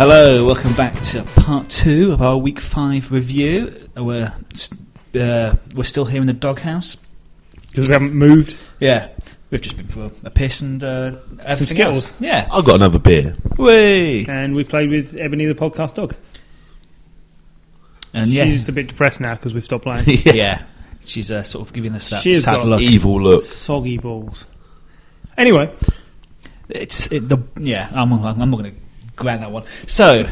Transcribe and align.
Hello, 0.00 0.46
welcome 0.46 0.72
back 0.72 0.98
to 1.02 1.22
part 1.36 1.68
two 1.68 2.10
of 2.12 2.22
our 2.22 2.38
week 2.38 2.58
five 2.58 3.12
review. 3.12 3.86
We're 3.94 4.32
uh, 5.14 5.54
we're 5.74 5.84
still 5.84 6.06
here 6.06 6.22
in 6.22 6.26
the 6.26 6.32
doghouse. 6.32 6.96
because 7.68 7.86
we 7.86 7.92
haven't 7.92 8.14
moved. 8.14 8.56
Yeah, 8.78 9.10
we've 9.50 9.60
just 9.60 9.76
been 9.76 9.88
for 9.88 10.10
a 10.24 10.30
piss 10.30 10.62
and 10.62 10.82
uh, 10.82 11.16
everything 11.42 11.76
Skittles. 11.76 12.08
else. 12.12 12.18
Yeah, 12.18 12.48
I've 12.50 12.64
got 12.64 12.76
another 12.76 12.98
beer. 12.98 13.36
Whee! 13.58 14.24
And 14.26 14.56
we 14.56 14.64
played 14.64 14.88
with 14.88 15.20
Ebony 15.20 15.44
the 15.44 15.54
podcast 15.54 15.96
dog. 15.96 16.14
and 18.14 18.30
yeah, 18.30 18.44
She's 18.46 18.70
a 18.70 18.72
bit 18.72 18.86
depressed 18.86 19.20
now 19.20 19.34
because 19.34 19.52
we've 19.52 19.62
stopped 19.62 19.84
playing. 19.84 20.04
yeah, 20.24 20.62
she's 21.04 21.30
uh, 21.30 21.42
sort 21.42 21.68
of 21.68 21.74
giving 21.74 21.92
us 21.92 22.08
that 22.08 22.22
She's 22.22 22.44
sad 22.44 22.54
got 22.56 22.66
look. 22.66 22.80
Evil 22.80 23.20
look. 23.20 23.42
Soggy 23.42 23.98
balls. 23.98 24.46
Anyway, 25.36 25.70
It's 26.70 27.12
it, 27.12 27.28
the 27.28 27.36
yeah. 27.58 27.90
I'm 27.92 28.14
I'm 28.14 28.50
not 28.50 28.58
going 28.58 28.74
to 28.74 28.80
grant 29.20 29.42
that 29.42 29.52
one. 29.52 29.64
So 29.86 30.28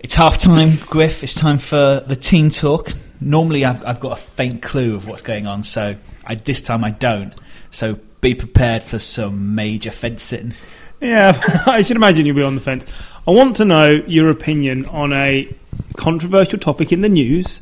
it's 0.00 0.14
half 0.14 0.36
time, 0.36 0.76
Griff. 0.86 1.22
It's 1.22 1.32
time 1.32 1.56
for 1.56 2.02
the 2.06 2.16
team 2.16 2.50
talk. 2.50 2.90
Normally, 3.20 3.64
I've 3.64 3.84
I've 3.86 4.00
got 4.00 4.18
a 4.18 4.20
faint 4.20 4.60
clue 4.60 4.94
of 4.94 5.06
what's 5.06 5.22
going 5.22 5.46
on. 5.46 5.62
So 5.62 5.96
I, 6.26 6.34
this 6.34 6.60
time 6.60 6.84
I 6.84 6.90
don't. 6.90 7.32
So 7.70 7.98
be 8.20 8.34
prepared 8.34 8.82
for 8.82 8.98
some 8.98 9.54
major 9.54 9.90
fencing. 9.90 10.52
yeah, 11.00 11.40
I 11.66 11.80
should 11.82 11.96
imagine 11.96 12.26
you'll 12.26 12.36
be 12.36 12.42
on 12.42 12.54
the 12.56 12.60
fence. 12.60 12.84
I 13.26 13.30
want 13.30 13.56
to 13.56 13.64
know 13.64 14.02
your 14.06 14.28
opinion 14.28 14.84
on 14.86 15.12
a 15.14 15.48
controversial 15.96 16.58
topic 16.58 16.92
in 16.92 17.00
the 17.00 17.08
news. 17.08 17.60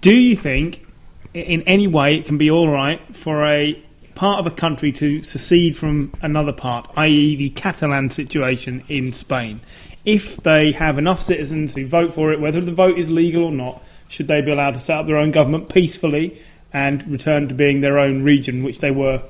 Do 0.00 0.14
you 0.14 0.36
think, 0.36 0.86
in 1.32 1.62
any 1.62 1.86
way, 1.86 2.16
it 2.16 2.26
can 2.26 2.38
be 2.38 2.50
all 2.50 2.68
right 2.68 3.00
for 3.16 3.44
a 3.46 3.82
part 4.14 4.40
of 4.40 4.46
a 4.46 4.50
country 4.50 4.92
to 4.92 5.22
secede 5.22 5.76
from 5.76 6.12
another 6.22 6.52
part, 6.52 6.90
i.e., 6.96 7.36
the 7.36 7.50
Catalan 7.50 8.10
situation 8.10 8.84
in 8.88 9.12
Spain? 9.12 9.60
If 10.04 10.36
they 10.38 10.72
have 10.72 10.98
enough 10.98 11.20
citizens 11.20 11.74
who 11.74 11.86
vote 11.86 12.14
for 12.14 12.32
it, 12.32 12.40
whether 12.40 12.60
the 12.60 12.72
vote 12.72 12.98
is 12.98 13.10
legal 13.10 13.44
or 13.44 13.52
not, 13.52 13.82
should 14.08 14.28
they 14.28 14.40
be 14.40 14.50
allowed 14.50 14.74
to 14.74 14.80
set 14.80 14.98
up 14.98 15.06
their 15.06 15.16
own 15.16 15.30
government 15.30 15.68
peacefully 15.68 16.40
and 16.72 17.06
return 17.08 17.48
to 17.48 17.54
being 17.54 17.80
their 17.80 17.98
own 17.98 18.22
region, 18.22 18.62
which 18.62 18.80
they 18.80 18.90
were 18.90 19.22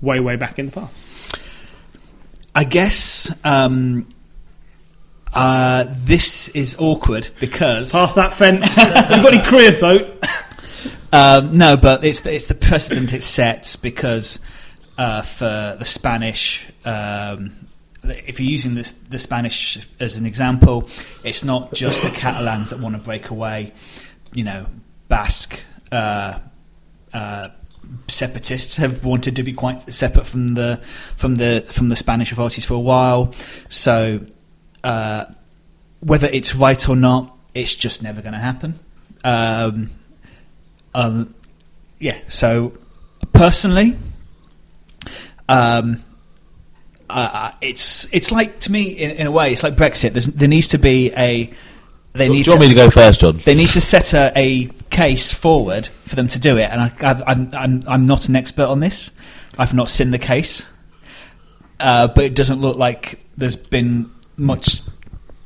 way, 0.00 0.20
way 0.20 0.36
back 0.36 0.58
in 0.58 0.66
the 0.66 0.72
past? 0.72 1.38
I 2.54 2.64
guess 2.64 3.32
um, 3.44 4.06
uh, 5.32 5.86
this 5.88 6.48
is 6.50 6.76
awkward 6.78 7.28
because 7.40 7.92
Past 7.92 8.16
that 8.16 8.34
fence. 8.34 8.76
you 8.76 8.84
got 8.84 9.34
any 9.34 9.42
creosote? 9.42 10.22
Um, 11.12 11.52
no, 11.52 11.76
but 11.76 12.04
it's 12.04 12.20
the, 12.20 12.34
it's 12.34 12.46
the 12.46 12.54
precedent 12.54 13.12
it 13.12 13.22
sets 13.22 13.76
because 13.76 14.38
uh, 14.96 15.22
for 15.22 15.76
the 15.78 15.84
Spanish, 15.84 16.66
um, 16.84 17.68
if 18.02 18.40
you're 18.40 18.50
using 18.50 18.74
this, 18.74 18.92
the 18.92 19.18
Spanish 19.18 19.86
as 20.00 20.16
an 20.16 20.24
example, 20.24 20.88
it's 21.22 21.44
not 21.44 21.74
just 21.74 22.02
the 22.02 22.10
Catalans 22.10 22.70
that 22.70 22.78
want 22.78 22.94
to 22.96 23.00
break 23.00 23.28
away. 23.28 23.72
You 24.32 24.44
know, 24.44 24.66
Basque 25.08 25.60
uh, 25.92 26.38
uh, 27.12 27.48
separatists 28.08 28.76
have 28.76 29.04
wanted 29.04 29.36
to 29.36 29.42
be 29.42 29.52
quite 29.52 29.80
separate 29.92 30.26
from 30.26 30.48
the 30.54 30.80
from 31.16 31.34
the 31.34 31.66
from 31.68 31.90
the 31.90 31.96
Spanish 31.96 32.32
authorities 32.32 32.64
for 32.64 32.74
a 32.74 32.80
while. 32.80 33.34
So, 33.68 34.20
uh, 34.82 35.26
whether 36.00 36.28
it's 36.28 36.54
right 36.54 36.88
or 36.88 36.96
not, 36.96 37.38
it's 37.54 37.74
just 37.74 38.02
never 38.02 38.22
going 38.22 38.32
to 38.32 38.38
happen. 38.38 38.78
Um, 39.24 39.90
um, 40.94 41.34
yeah. 41.98 42.18
So 42.28 42.72
personally, 43.32 43.96
um, 45.48 46.02
uh, 47.08 47.52
it's 47.60 48.12
it's 48.12 48.32
like 48.32 48.60
to 48.60 48.72
me 48.72 48.84
in, 48.84 49.10
in 49.12 49.26
a 49.26 49.30
way 49.30 49.52
it's 49.52 49.62
like 49.62 49.74
Brexit. 49.74 50.12
There's, 50.12 50.26
there 50.26 50.48
needs 50.48 50.68
to 50.68 50.78
be 50.78 51.12
a 51.16 51.52
they 52.14 52.26
Do 52.26 52.32
need 52.32 52.46
you 52.46 52.52
want 52.52 52.62
me 52.62 52.68
to 52.68 52.74
go 52.74 52.90
first, 52.90 53.20
John? 53.20 53.38
they 53.38 53.54
need 53.54 53.68
to 53.68 53.80
set 53.80 54.12
a, 54.12 54.32
a 54.36 54.66
case 54.90 55.32
forward 55.32 55.88
for 56.06 56.14
them 56.14 56.28
to 56.28 56.38
do 56.38 56.58
it. 56.58 56.68
And 56.70 56.80
I, 56.80 56.92
I, 57.02 57.22
I'm, 57.26 57.48
I'm 57.52 57.80
I'm 57.86 58.06
not 58.06 58.28
an 58.28 58.36
expert 58.36 58.66
on 58.66 58.80
this. 58.80 59.10
I've 59.58 59.74
not 59.74 59.88
seen 59.88 60.10
the 60.10 60.18
case, 60.18 60.64
uh, 61.80 62.08
but 62.08 62.24
it 62.24 62.34
doesn't 62.34 62.60
look 62.60 62.76
like 62.76 63.18
there's 63.36 63.56
been 63.56 64.10
much 64.36 64.80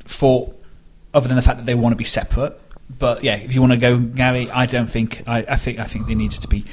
thought 0.05 0.53
other 1.13 1.27
than 1.27 1.35
the 1.37 1.41
fact 1.41 1.57
that 1.57 1.65
they 1.65 1.75
want 1.75 1.93
to 1.93 1.97
be 1.97 2.03
separate. 2.03 2.59
But 2.89 3.23
yeah, 3.23 3.35
if 3.35 3.53
you 3.53 3.61
want 3.61 3.73
to 3.73 3.77
go, 3.77 3.97
Gary, 3.99 4.49
I 4.49 4.65
don't 4.65 4.87
think 4.87 5.23
I, 5.27 5.39
I 5.47 5.55
think 5.55 5.79
I 5.79 5.85
think 5.85 6.07
there 6.07 6.15
needs 6.15 6.39
to 6.39 6.47
be. 6.47 6.65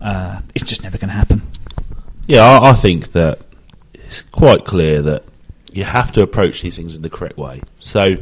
Uh, 0.00 0.40
it's 0.54 0.64
just 0.64 0.82
never 0.82 0.98
going 0.98 1.10
to 1.10 1.14
happen. 1.14 1.42
Yeah, 2.26 2.42
I, 2.42 2.70
I 2.70 2.72
think 2.72 3.12
that 3.12 3.40
it's 3.94 4.22
quite 4.22 4.64
clear 4.64 5.02
that 5.02 5.24
you 5.72 5.84
have 5.84 6.12
to 6.12 6.22
approach 6.22 6.62
these 6.62 6.76
things 6.76 6.96
in 6.96 7.02
the 7.02 7.10
correct 7.10 7.36
way. 7.36 7.60
So 7.78 8.16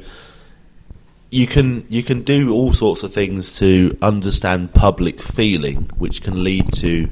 you 1.31 1.47
can 1.47 1.85
you 1.89 2.03
can 2.03 2.23
do 2.23 2.53
all 2.53 2.73
sorts 2.73 3.03
of 3.03 3.13
things 3.13 3.59
to 3.59 3.97
understand 4.01 4.75
public 4.75 5.21
feeling, 5.23 5.91
which 5.99 6.23
can 6.23 6.43
lead 6.43 6.73
to 6.75 7.11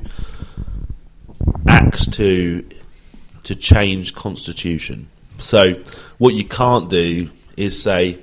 acts 1.68 2.06
to 2.06 2.64
to 3.44 3.54
change 3.54 4.14
constitution. 4.14 5.08
So 5.38 5.74
what 6.18 6.34
you 6.34 6.44
can't 6.44 6.88
do 6.88 7.30
is 7.56 7.80
say, 7.80 8.18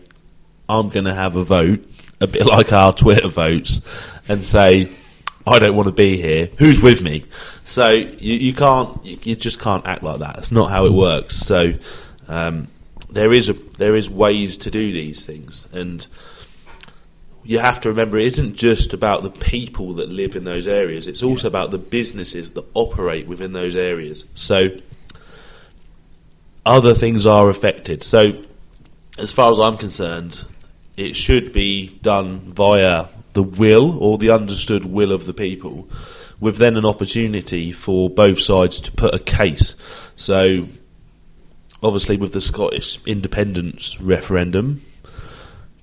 "I'm 0.67 0.89
going 0.89 1.05
to 1.05 1.13
have 1.13 1.35
a 1.35 1.43
vote," 1.43 1.85
a 2.19 2.27
bit 2.27 2.45
like 2.45 2.71
our 2.71 2.93
Twitter 2.93 3.27
votes, 3.27 3.81
and 4.27 4.43
say, 4.43 4.89
"I 5.45 5.59
don't 5.59 5.75
want 5.75 5.87
to 5.87 5.93
be 5.93 6.17
here. 6.17 6.49
Who's 6.57 6.79
with 6.81 7.01
me?" 7.01 7.25
So 7.65 7.91
you, 7.91 8.35
you 8.35 8.53
can't, 8.53 9.03
you, 9.05 9.17
you 9.23 9.35
just 9.35 9.59
can't 9.59 9.85
act 9.87 10.03
like 10.03 10.19
that. 10.19 10.37
It's 10.37 10.51
not 10.51 10.69
how 10.69 10.85
it 10.85 10.93
works. 10.93 11.35
So 11.35 11.73
um, 12.27 12.67
there 13.09 13.33
is 13.33 13.49
a 13.49 13.53
there 13.53 13.95
is 13.95 14.09
ways 14.09 14.57
to 14.57 14.71
do 14.71 14.91
these 14.91 15.25
things, 15.25 15.67
and 15.73 16.05
you 17.43 17.59
have 17.59 17.79
to 17.81 17.89
remember 17.89 18.17
it 18.17 18.25
isn't 18.25 18.55
just 18.55 18.93
about 18.93 19.23
the 19.23 19.29
people 19.29 19.93
that 19.93 20.09
live 20.09 20.35
in 20.35 20.45
those 20.45 20.67
areas. 20.67 21.07
It's 21.07 21.23
also 21.23 21.47
about 21.47 21.71
the 21.71 21.77
businesses 21.77 22.53
that 22.53 22.65
operate 22.73 23.27
within 23.27 23.53
those 23.53 23.75
areas. 23.75 24.25
So 24.33 24.69
other 26.65 26.93
things 26.93 27.25
are 27.25 27.49
affected. 27.49 28.01
So 28.01 28.41
as 29.17 29.31
far 29.31 29.51
as 29.51 29.59
I'm 29.59 29.77
concerned, 29.77 30.45
it 30.97 31.15
should 31.15 31.51
be 31.51 31.99
done 32.01 32.39
via 32.39 33.07
the 33.33 33.43
will 33.43 33.97
or 33.99 34.17
the 34.17 34.29
understood 34.29 34.85
will 34.85 35.11
of 35.11 35.25
the 35.25 35.33
people, 35.33 35.87
with 36.39 36.57
then 36.57 36.77
an 36.77 36.85
opportunity 36.85 37.71
for 37.71 38.09
both 38.09 38.39
sides 38.39 38.79
to 38.81 38.91
put 38.91 39.13
a 39.13 39.19
case. 39.19 39.75
So, 40.15 40.67
obviously, 41.81 42.17
with 42.17 42.33
the 42.33 42.41
Scottish 42.41 42.99
independence 43.05 43.99
referendum, 43.99 44.81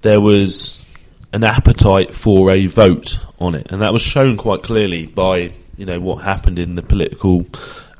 there 0.02 0.20
was 0.20 0.86
an 1.32 1.44
appetite 1.44 2.14
for 2.14 2.50
a 2.50 2.66
vote 2.66 3.18
on 3.38 3.54
it, 3.54 3.70
and 3.70 3.82
that 3.82 3.92
was 3.92 4.02
shown 4.02 4.36
quite 4.36 4.62
clearly 4.62 5.06
by 5.06 5.52
you 5.76 5.86
know 5.86 6.00
what 6.00 6.16
happened 6.16 6.58
in 6.58 6.74
the 6.74 6.82
political 6.82 7.46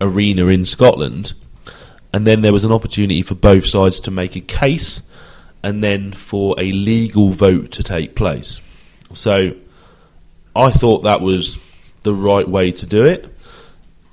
arena 0.01 0.47
in 0.47 0.65
Scotland. 0.65 1.33
And 2.13 2.27
then 2.27 2.43
there 2.43 2.53
was 2.53 2.65
an 2.65 2.73
opportunity 2.73 3.23
for 3.23 3.37
both 3.37 3.67
sides 3.67 4.01
to 4.01 4.11
make 4.11 4.35
a 4.35 4.41
case, 4.41 5.01
and 5.63 5.83
then 5.83 6.13
for 6.13 6.55
a 6.59 6.73
legal 6.73 7.31
vote 7.31 7.73
to 7.73 7.83
take 7.83 8.15
place. 8.15 8.61
So, 9.13 9.55
I 10.55 10.71
thought 10.71 11.03
that 11.03 11.21
was 11.21 11.59
the 12.03 12.15
right 12.15 12.49
way 12.49 12.73
to 12.73 12.87
do 12.87 13.05
it, 13.05 13.35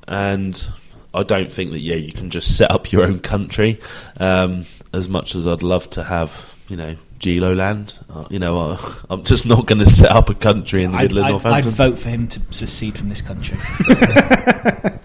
and 0.08 0.72
I 1.14 1.24
don't 1.24 1.52
think 1.52 1.72
that 1.72 1.80
yeah 1.80 1.96
you 1.96 2.12
can 2.12 2.30
just 2.30 2.58
set 2.58 2.72
up 2.72 2.92
your 2.92 3.04
own 3.04 3.20
country. 3.20 3.80
Um, 4.20 4.66
as 4.94 5.10
much 5.10 5.36
as 5.36 5.46
I'd 5.46 5.64
love 5.64 5.90
to 5.92 6.04
have, 6.04 6.56
you 6.70 6.78
know, 6.78 6.96
Gilo 7.20 7.56
land, 7.56 7.98
uh, 8.10 8.26
you 8.30 8.40
know, 8.40 8.72
uh, 8.72 8.78
I'm 9.10 9.24
just 9.24 9.46
not 9.46 9.66
going 9.66 9.80
to 9.80 9.86
set 9.86 10.12
up 10.12 10.30
a 10.30 10.36
country 10.36 10.84
in 10.84 10.92
the 10.92 11.00
I'd, 11.00 11.14
middle 11.14 11.36
of 11.36 11.46
I'd, 11.46 11.54
I'd 11.54 11.66
vote 11.66 12.00
for 12.00 12.10
him 12.10 12.28
to 12.30 12.42
secede 12.52 12.98
from 12.98 13.10
this 13.10 13.22
country. 13.22 13.58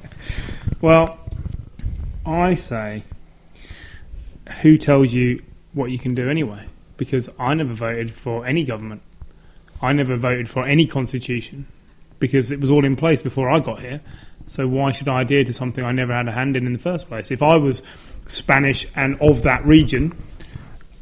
Well, 0.82 1.17
I 2.26 2.56
say, 2.56 3.05
who 4.62 4.76
tells 4.76 5.12
you 5.12 5.40
what 5.72 5.90
you 5.90 5.98
can 5.98 6.14
do 6.14 6.28
anyway? 6.28 6.66
Because 6.96 7.28
I 7.38 7.54
never 7.54 7.72
voted 7.72 8.12
for 8.12 8.46
any 8.46 8.64
government. 8.64 9.02
I 9.80 9.92
never 9.92 10.16
voted 10.16 10.48
for 10.48 10.64
any 10.64 10.86
constitution 10.86 11.66
because 12.19 12.52
it 12.52 12.60
was 12.60 12.70
all 12.70 12.84
in 12.84 12.94
place 12.94 13.20
before 13.20 13.50
I 13.50 13.58
got 13.58 13.80
here. 13.80 14.00
So 14.46 14.69
why 14.69 14.92
should 14.92 15.08
I 15.08 15.22
adhere 15.22 15.44
to 15.44 15.52
something 15.52 15.84
I 15.84 15.92
never 15.92 16.14
had 16.14 16.28
a 16.28 16.32
hand 16.32 16.56
in 16.56 16.66
in 16.66 16.72
the 16.72 16.78
first 16.78 17.08
place? 17.08 17.30
If 17.30 17.42
I 17.42 17.56
was 17.56 17.82
Spanish 18.28 18.86
and 18.94 19.20
of 19.20 19.42
that 19.42 19.64
region, 19.66 20.16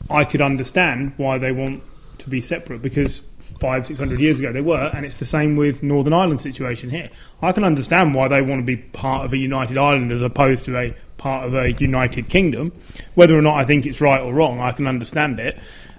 I 0.09 0.25
could 0.25 0.41
understand 0.41 1.13
why 1.17 1.39
they 1.39 1.53
want 1.53 1.83
to 2.19 2.31
be 2.31 2.41
separate 2.41 2.83
because 2.83 3.21
five, 3.61 3.87
six 3.87 3.99
hundred 3.99 4.21
years 4.21 4.41
ago 4.41 4.53
they 4.53 4.61
were, 4.61 4.91
and 4.95 5.05
it's 5.05 5.17
the 5.17 5.25
same 5.25 5.57
with 5.57 5.83
Northern 5.83 6.13
Ireland 6.13 6.41
situation 6.41 6.91
here. 6.91 7.11
I 7.43 7.53
can 7.53 7.65
understand 7.65 8.15
why 8.15 8.29
they 8.29 8.41
want 8.41 8.61
to 8.61 8.65
be 8.67 8.77
part 8.77 9.25
of 9.25 9.33
a 9.33 9.37
united 9.37 9.77
Ireland 9.77 10.11
as 10.13 10.23
opposed 10.23 10.65
to 10.65 10.79
a 10.79 10.95
part 11.21 11.47
of 11.47 11.55
a 11.55 11.71
united 11.73 12.29
kingdom. 12.29 12.73
Whether 13.15 13.39
or 13.39 13.43
not 13.43 13.57
I 13.57 13.65
think 13.65 13.87
it's 13.87 14.01
right 14.01 14.21
or 14.21 14.33
wrong, 14.35 14.59
I 14.59 14.73
can 14.73 14.87
understand 14.89 15.39
it. 15.39 15.57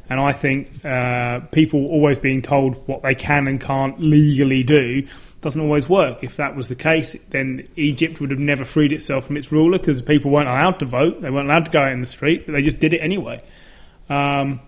And 0.09 0.19
I 0.19 0.33
think 0.33 0.83
uh, 0.83 1.39
people 1.51 1.85
always 1.85 2.17
being 2.19 2.41
told 2.41 2.85
what 2.87 3.01
they 3.03 3.15
can 3.15 3.47
and 3.47 3.61
can't 3.61 3.97
legally 4.01 4.63
do 4.63 5.07
doesn't 5.39 5.61
always 5.61 5.87
work. 5.87 6.23
If 6.23 6.35
that 6.35 6.55
was 6.55 6.67
the 6.67 6.75
case, 6.75 7.15
then 7.29 7.67
Egypt 7.77 8.19
would 8.19 8.29
have 8.31 8.39
never 8.39 8.65
freed 8.65 8.91
itself 8.91 9.25
from 9.27 9.37
its 9.37 9.51
ruler 9.51 9.77
because 9.79 10.01
people 10.01 10.29
weren't 10.31 10.49
allowed 10.49 10.79
to 10.79 10.85
vote. 10.85 11.21
They 11.21 11.29
weren't 11.29 11.47
allowed 11.47 11.65
to 11.65 11.71
go 11.71 11.81
out 11.81 11.93
in 11.93 12.01
the 12.01 12.07
street, 12.07 12.45
but 12.45 12.51
they 12.51 12.61
just 12.61 12.79
did 12.79 12.93
it 12.93 12.99
anyway. 12.99 13.41
Um, 14.09 14.59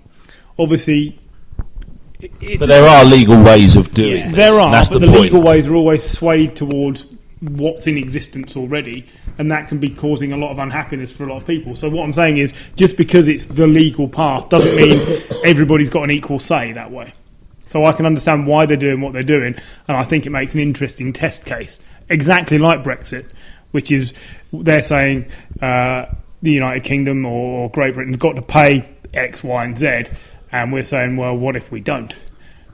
obviously, 0.58 1.20
it, 2.22 2.60
But 2.60 2.68
there 2.68 2.86
are 2.88 3.04
legal 3.04 3.42
ways 3.44 3.76
of 3.76 3.94
doing 3.94 4.16
Yeah. 4.18 4.28
this. 4.28 4.36
there 4.36 4.54
are, 4.62 4.72
That's 4.72 4.90
but 4.90 5.02
the, 5.02 5.08
the, 5.08 5.20
legal 5.20 5.42
ways 5.42 5.68
are 5.68 5.76
always 5.76 6.04
swayed 6.10 6.56
towards 6.56 7.06
what's 7.44 7.88
in 7.88 7.98
existence 7.98 8.56
already, 8.56 9.06
and 9.38 9.52
that 9.52 9.68
can 9.68 9.78
be 9.80 9.90
causing 9.90 10.34
a 10.34 10.38
lot 10.38 10.52
of 10.52 10.60
unhappiness 10.60 11.12
for 11.12 11.26
a 11.26 11.28
lot 11.28 11.38
of 11.42 11.48
people. 11.48 11.76
So 11.76 11.90
what 11.90 12.04
I'm 12.04 12.14
saying 12.14 12.38
is, 12.38 12.54
just 12.76 12.98
because 12.98 13.28
it's 13.28 13.46
the 13.46 13.68
legal 13.68 14.08
path 14.08 14.50
doesn't 14.50 14.76
mean 14.76 15.00
everybody's 15.46 15.90
got 15.90 16.04
an 16.04 16.12
equal 16.12 16.40
say 16.40 16.72
that 16.74 16.92
way. 16.92 17.14
So 17.66 17.86
I 17.86 17.94
can 17.94 18.06
understand 18.06 18.48
why 18.48 18.66
they're 18.66 18.78
doing 18.78 19.02
what 19.02 19.14
they're 19.14 19.24
doing, 19.24 19.56
and 19.88 19.98
I 19.98 20.04
think 20.04 20.26
it 20.26 20.30
makes 20.30 20.54
an 20.54 20.62
interesting 20.62 21.14
test 21.14 21.46
case, 21.46 21.80
exactly 22.10 22.58
like 22.58 22.84
Brexit, 22.84 23.30
which 23.72 23.92
is 23.92 24.14
they're 24.52 24.82
saying 24.82 25.26
uh, 25.62 26.06
the 26.42 26.52
United 26.52 26.84
Kingdom 26.84 27.26
or 27.26 27.70
Great 27.72 27.94
Britain's 27.94 28.18
got 28.18 28.36
to 28.36 28.42
pay 28.42 28.90
X, 29.14 29.44
Y, 29.44 29.64
and 29.64 29.78
Z, 29.78 30.06
and 30.52 30.72
we're 30.72 30.84
saying, 30.84 31.18
well, 31.18 31.38
what 31.38 31.56
if 31.56 31.72
we 31.72 31.80
don't? 31.80 32.18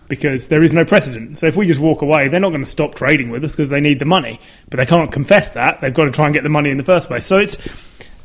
Because 0.09 0.47
there 0.47 0.61
is 0.61 0.73
no 0.73 0.83
precedent. 0.83 1.39
So 1.39 1.47
if 1.47 1.55
we 1.55 1.65
just 1.65 1.79
walk 1.79 2.01
away, 2.01 2.27
they're 2.27 2.41
not 2.41 2.49
going 2.49 2.63
to 2.63 2.69
stop 2.69 2.95
trading 2.95 3.29
with 3.29 3.45
us 3.45 3.53
because 3.53 3.69
they 3.69 3.79
need 3.79 3.99
the 3.99 4.05
money. 4.05 4.41
But 4.69 4.77
they 4.77 4.85
can't 4.85 5.11
confess 5.11 5.49
that. 5.51 5.79
They've 5.79 5.93
got 5.93 6.05
to 6.05 6.11
try 6.11 6.25
and 6.25 6.33
get 6.33 6.43
the 6.43 6.49
money 6.49 6.71
in 6.71 6.77
the 6.77 6.83
first 6.83 7.07
place. 7.07 7.25
So 7.25 7.37
it's 7.37 7.57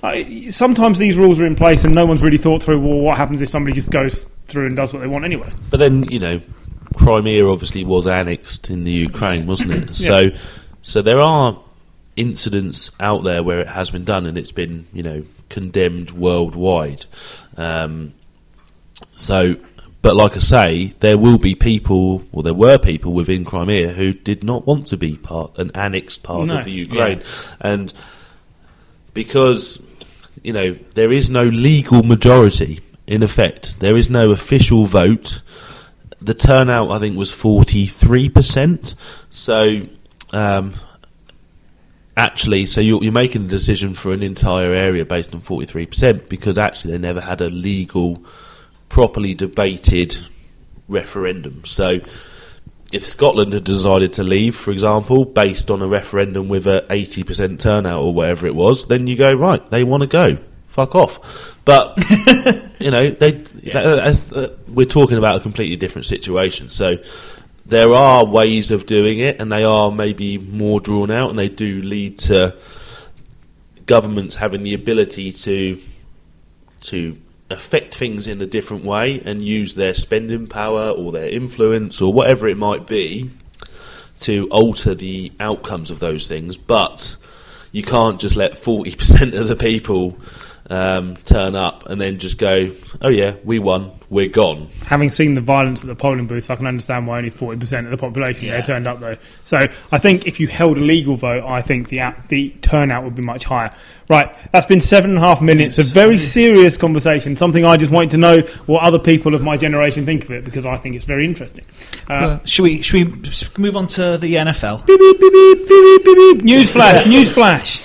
I 0.03 0.49
sometimes 0.49 0.99
these 0.99 1.17
rules 1.17 1.41
are 1.41 1.47
in 1.47 1.57
place 1.57 1.85
and 1.85 1.95
no 1.95 2.05
one's 2.05 2.23
really 2.23 2.39
thought 2.39 2.63
through. 2.63 2.81
Well, 2.81 2.99
what 2.99 3.17
happens 3.17 3.41
if 3.41 3.49
somebody 3.49 3.75
just 3.75 3.91
goes 3.91 4.27
through 4.49 4.67
and 4.67 4.77
does 4.77 4.93
what 4.93 5.01
they 5.01 5.07
want 5.07 5.25
anyway? 5.25 5.51
But 5.71 5.79
then 5.79 6.05
you 6.05 6.19
know, 6.19 6.41
Crimea 6.97 7.47
obviously 7.47 7.85
was 7.85 8.07
annexed 8.07 8.71
in 8.71 8.85
the 8.85 8.91
Ukraine, 8.91 9.47
wasn't 9.47 9.73
it? 9.73 9.95
So, 9.97 10.31
so 10.83 11.03
there 11.03 11.21
are 11.21 11.59
incidents 12.17 12.91
out 13.01 13.25
there 13.25 13.43
where 13.43 13.61
it 13.61 13.69
has 13.69 13.91
been 13.91 14.05
done, 14.05 14.27
and 14.27 14.37
it's 14.37 14.53
been 14.53 14.87
you 14.93 15.03
know 15.03 15.25
condemned 15.49 16.11
worldwide. 16.11 17.07
Um, 17.57 18.15
so, 19.15 19.57
but 20.05 20.15
like 20.17 20.37
I 20.37 20.41
say, 20.41 20.85
there 20.99 21.17
will 21.17 21.39
be 21.39 21.55
people, 21.55 22.23
or 22.31 22.43
there 22.43 22.53
were 22.53 22.77
people 22.77 23.15
within 23.15 23.43
Crimea 23.43 23.89
who 23.93 24.13
did 24.13 24.45
not 24.45 24.67
want 24.67 24.87
to 24.89 24.99
be 24.99 25.17
part, 25.17 25.57
an 25.59 25.71
annexed 25.75 26.23
part 26.23 26.47
No. 26.49 26.59
of 26.59 26.67
the 26.67 26.73
Ukraine, 26.73 27.23
and 27.59 27.91
because 29.15 29.83
you 30.43 30.53
know 30.53 30.73
there 30.93 31.11
is 31.11 31.31
no 31.31 31.45
legal 31.45 32.03
majority 32.03 32.81
in 33.07 33.23
effect, 33.23 33.81
there 33.81 33.97
is 33.97 34.11
no 34.11 34.31
official 34.31 34.85
vote. 34.85 35.41
The 36.21 36.35
turnout, 36.35 36.91
I 36.91 36.99
think, 36.99 37.17
was 37.17 37.33
forty 37.33 37.87
three 37.87 38.29
percent. 38.29 38.95
So. 39.31 39.81
Um, 40.33 40.75
actually, 42.17 42.67
so 42.67 42.81
you're, 42.83 43.03
you're 43.03 43.13
making 43.13 43.45
a 43.45 43.49
decision 43.49 43.95
for 43.95 44.13
an 44.13 44.23
entire 44.23 44.73
area 44.73 45.05
based 45.05 45.35
on 45.35 45.41
43% 45.41 46.29
because 46.29 46.59
actually 46.59 46.93
they 46.93 46.99
never 46.99 47.21
had 47.21 47.41
a 47.41 47.49
legal, 47.49 48.25
properly 48.89 49.35
debated 49.35 50.19
referendum. 50.89 51.65
So 51.65 52.01
if 52.93 53.07
Scotland 53.07 53.53
had 53.53 53.65
decided 53.65 54.13
to 54.15 54.23
leave, 54.23 54.55
for 54.55 54.71
example, 54.71 55.25
based 55.25 55.71
on 55.71 55.83
a 55.83 55.89
referendum 55.89 56.49
with 56.49 56.67
a 56.67 56.87
80% 56.91 57.59
turnout 57.59 58.03
or 58.03 58.15
whatever 58.15 58.47
it 58.47 58.55
was, 58.55 58.87
then 58.87 59.07
you 59.07 59.17
go, 59.17 59.35
right, 59.35 59.69
they 59.71 59.83
want 59.85 60.03
to 60.03 60.09
go. 60.09 60.37
Fuck 60.69 60.95
off. 60.95 61.57
But, 61.65 61.97
you 62.79 62.91
know, 62.91 63.11
they, 63.11 63.33
that- 63.33 63.73
that's, 63.73 64.33
uh, 64.33 64.57
we're 64.69 64.85
talking 64.87 65.19
about 65.19 65.37
a 65.37 65.41
completely 65.41 65.77
different 65.77 66.07
situation. 66.07 66.69
So 66.69 66.99
there 67.67 67.93
are 67.93 68.25
ways 68.25 68.71
of 68.71 68.85
doing 68.87 69.19
it, 69.21 69.41
and 69.41 69.51
they 69.51 69.65
are 69.65 69.91
maybe 69.91 70.39
more 70.39 70.81
drawn 70.81 71.11
out, 71.11 71.31
and 71.31 71.39
they 71.39 71.49
do 71.49 71.81
lead 71.83 72.19
to 72.19 72.55
governments 73.87 74.37
having 74.37 74.63
the 74.63 74.75
ability 74.75 75.33
to 75.33 75.79
to 76.81 77.19
affect 77.55 77.95
things 77.95 78.27
in 78.27 78.43
a 78.43 78.47
different 78.47 78.85
way 78.85 79.21
and 79.25 79.43
use 79.43 79.75
their 79.75 79.95
spending 79.95 80.47
power 80.47 80.91
or 80.91 81.13
their 81.13 81.29
influence 81.29 82.03
or 82.03 82.13
whatever 82.13 82.47
it 82.49 82.59
might 82.59 82.87
be 82.87 83.31
to 84.21 84.49
alter 84.51 84.95
the 84.95 85.33
outcomes 85.41 85.91
of 85.91 86.01
those 86.01 86.29
things. 86.29 86.57
But 86.57 87.17
you 87.73 87.83
can't 87.83 88.21
just 88.21 88.37
let 88.37 88.59
forty 88.59 88.95
percent 88.95 89.35
of 89.35 89.49
the 89.49 89.57
people 89.57 90.19
um, 90.71 91.17
turn 91.25 91.55
up 91.55 91.89
and 91.91 92.01
then 92.01 92.19
just 92.19 92.39
go, 92.39 92.71
"Oh 93.03 93.09
yeah, 93.09 93.35
we 93.45 93.59
won, 93.59 93.91
we're 94.09 94.29
gone." 94.29 94.69
Having 94.87 95.11
seen 95.11 95.35
the 95.35 95.41
violence 95.41 95.83
at 95.83 95.89
the 95.89 95.95
polling 95.95 96.27
booths, 96.27 96.49
I 96.51 96.57
can 96.57 96.67
understand 96.67 97.07
why 97.07 97.19
only 97.19 97.31
40% 97.31 97.85
of 97.85 97.91
the 97.91 97.97
population 97.97 98.47
Yeah. 98.47 98.55
there 98.55 98.63
turned 98.63 98.87
up, 98.87 99.01
though. 99.01 99.17
So 99.45 99.67
I 99.93 99.99
think 99.99 100.27
if 100.27 100.41
you 100.41 100.47
held 100.49 100.79
a 100.79 100.81
legal 100.81 101.17
vote, 101.17 101.45
I 101.47 101.61
think 101.63 101.89
the 101.89 102.01
out- 102.01 102.29
the 102.29 102.51
turnout 102.63 103.05
would 103.05 103.15
be 103.15 103.23
much 103.23 103.45
higher. 103.45 103.71
Right, 104.09 104.31
that's 104.53 104.67
been 104.67 104.81
seven 104.81 105.11
and 105.13 105.19
a 105.19 105.23
half 105.23 105.41
minutes 105.41 105.79
of 105.79 105.87
very 105.87 106.19
serious 106.19 106.77
conversation, 106.77 107.37
something 107.37 107.65
I 107.65 107.79
just 107.79 107.91
wanted 107.91 108.11
to 108.11 108.19
know 108.19 108.41
what 108.67 108.83
other 108.83 108.99
people 108.99 109.35
of 109.35 109.41
my 109.43 109.57
generation 109.57 110.05
think 110.05 110.25
of 110.25 110.31
it, 110.31 110.45
because 110.45 110.67
I 110.67 110.77
think 110.77 110.95
it's 110.95 111.07
very 111.07 111.25
interesting. 111.25 111.65
Uh, 112.07 112.21
Well, 112.21 112.41
should 112.45 112.65
we 112.65 112.83
should 112.83 113.07
we 113.57 113.63
move 113.63 113.77
on 113.79 113.89
to 113.89 114.19
the 114.19 114.35
NFL? 114.37 114.85
beep, 114.87 114.99
beep, 114.99 115.21
beep, 115.21 115.33
beep, 115.33 115.69
beep, 115.69 116.05
beep, 116.05 116.17
beep. 116.37 116.43
News 116.45 116.71
flash, 116.71 117.07
news 117.15 117.33
flash. 117.33 117.81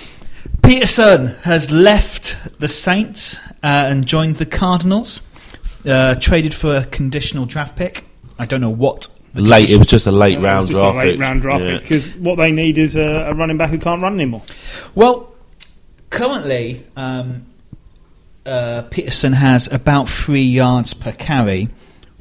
Peterson 0.63 1.27
has 1.43 1.71
left 1.71 2.37
the 2.59 2.67
Saints 2.67 3.39
uh, 3.63 3.67
and 3.67 4.05
joined 4.05 4.37
the 4.37 4.45
Cardinals. 4.45 5.21
Uh, 5.85 6.13
traded 6.15 6.53
for 6.53 6.75
a 6.75 6.85
conditional 6.85 7.45
draft 7.45 7.75
pick. 7.77 8.03
I 8.37 8.45
don't 8.45 8.59
know 8.59 8.69
what. 8.69 9.07
the 9.33 9.41
Late, 9.41 9.69
it 9.69 9.77
was 9.77 9.87
just 9.87 10.07
a 10.07 10.11
late 10.11 10.37
Uh, 10.37 10.41
round 10.41 10.63
it's 10.63 10.71
just 10.71 10.81
draft. 10.81 10.95
a 10.97 10.99
late 10.99 11.11
pick. 11.13 11.21
round 11.21 11.41
draft 11.41 11.63
Yeah. 11.63 11.77
because 11.79 12.15
what 12.17 12.35
they 12.35 12.51
need 12.51 12.77
is 12.77 12.95
a, 12.95 13.01
a 13.29 13.33
running 13.33 13.57
back 13.57 13.69
who 13.69 13.79
can't 13.79 14.01
run 14.01 14.13
anymore. 14.13 14.41
Well, 14.93 15.33
currently, 16.09 16.85
um, 16.97 17.45
uh, 18.45 18.81
Peterson 18.89 19.31
has 19.33 19.71
about 19.71 20.09
three 20.09 20.43
yards 20.43 20.93
per 20.93 21.13
carry, 21.13 21.69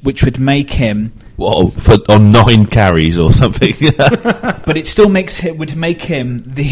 which 0.02 0.22
would 0.24 0.38
make 0.38 0.70
him. 0.70 1.12
Whoa, 1.36 1.66
for, 1.66 1.96
on 2.08 2.30
nine 2.30 2.64
carries 2.66 3.18
or 3.18 3.32
something. 3.32 3.74
But 3.98 4.76
it 4.76 4.86
still 4.86 5.08
makes 5.08 5.38
him 5.38 5.56
would 5.58 5.74
make 5.76 6.02
him 6.02 6.38
the 6.38 6.62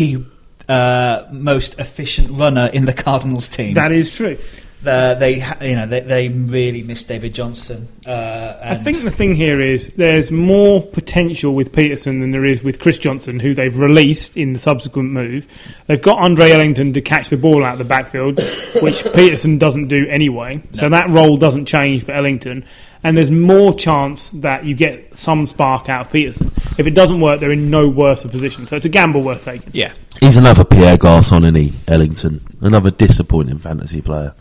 uh, 0.68 1.26
most 1.30 1.78
efficient 1.78 2.30
runner 2.38 2.66
in 2.66 2.84
the 2.84 2.92
Cardinals 2.92 3.48
team. 3.48 3.74
That 3.74 3.92
is 3.92 4.14
true. 4.14 4.38
Uh, 4.84 5.14
they, 5.14 5.36
you 5.62 5.74
know, 5.74 5.86
they, 5.86 6.00
they 6.00 6.28
really 6.28 6.82
miss 6.82 7.02
David 7.02 7.34
Johnson. 7.34 7.88
Uh, 8.06 8.56
I 8.62 8.76
think 8.76 9.02
the 9.02 9.10
thing 9.10 9.34
here 9.34 9.60
is 9.60 9.88
there's 9.94 10.30
more 10.30 10.82
potential 10.82 11.54
with 11.54 11.72
Peterson 11.72 12.20
than 12.20 12.30
there 12.30 12.44
is 12.44 12.62
with 12.62 12.78
Chris 12.78 12.98
Johnson, 12.98 13.40
who 13.40 13.52
they've 13.52 13.76
released 13.76 14.36
in 14.36 14.52
the 14.52 14.58
subsequent 14.58 15.10
move. 15.10 15.48
They've 15.86 16.00
got 16.00 16.18
Andre 16.18 16.52
Ellington 16.52 16.92
to 16.92 17.00
catch 17.00 17.30
the 17.30 17.36
ball 17.36 17.64
out 17.64 17.72
of 17.72 17.78
the 17.78 17.84
backfield, 17.84 18.38
which 18.82 19.02
Peterson 19.14 19.58
doesn't 19.58 19.88
do 19.88 20.06
anyway. 20.08 20.62
So 20.72 20.88
that 20.88 21.10
role 21.10 21.36
doesn't 21.36 21.66
change 21.66 22.04
for 22.04 22.12
Ellington. 22.12 22.64
And 23.02 23.16
there's 23.16 23.30
more 23.30 23.72
chance 23.74 24.30
that 24.30 24.64
you 24.64 24.74
get 24.74 25.14
some 25.14 25.46
spark 25.46 25.88
out 25.88 26.06
of 26.06 26.12
Peterson. 26.12 26.50
If 26.78 26.86
it 26.86 26.94
doesn't 26.94 27.20
work, 27.20 27.40
they're 27.40 27.52
in 27.52 27.70
no 27.70 27.88
worse 27.88 28.24
a 28.24 28.28
position. 28.28 28.66
So 28.66 28.76
it's 28.76 28.86
a 28.86 28.88
gamble 28.90 29.22
worth 29.22 29.44
taking. 29.44 29.70
yeah, 29.72 29.92
He's 30.20 30.36
another 30.36 30.64
Pierre 30.64 30.96
Garçon, 30.96 31.42
isn't 31.42 31.54
he, 31.54 31.72
Ellington? 31.86 32.40
Another 32.60 32.90
disappointing 32.90 33.58
fantasy 33.58 34.00
player. 34.02 34.34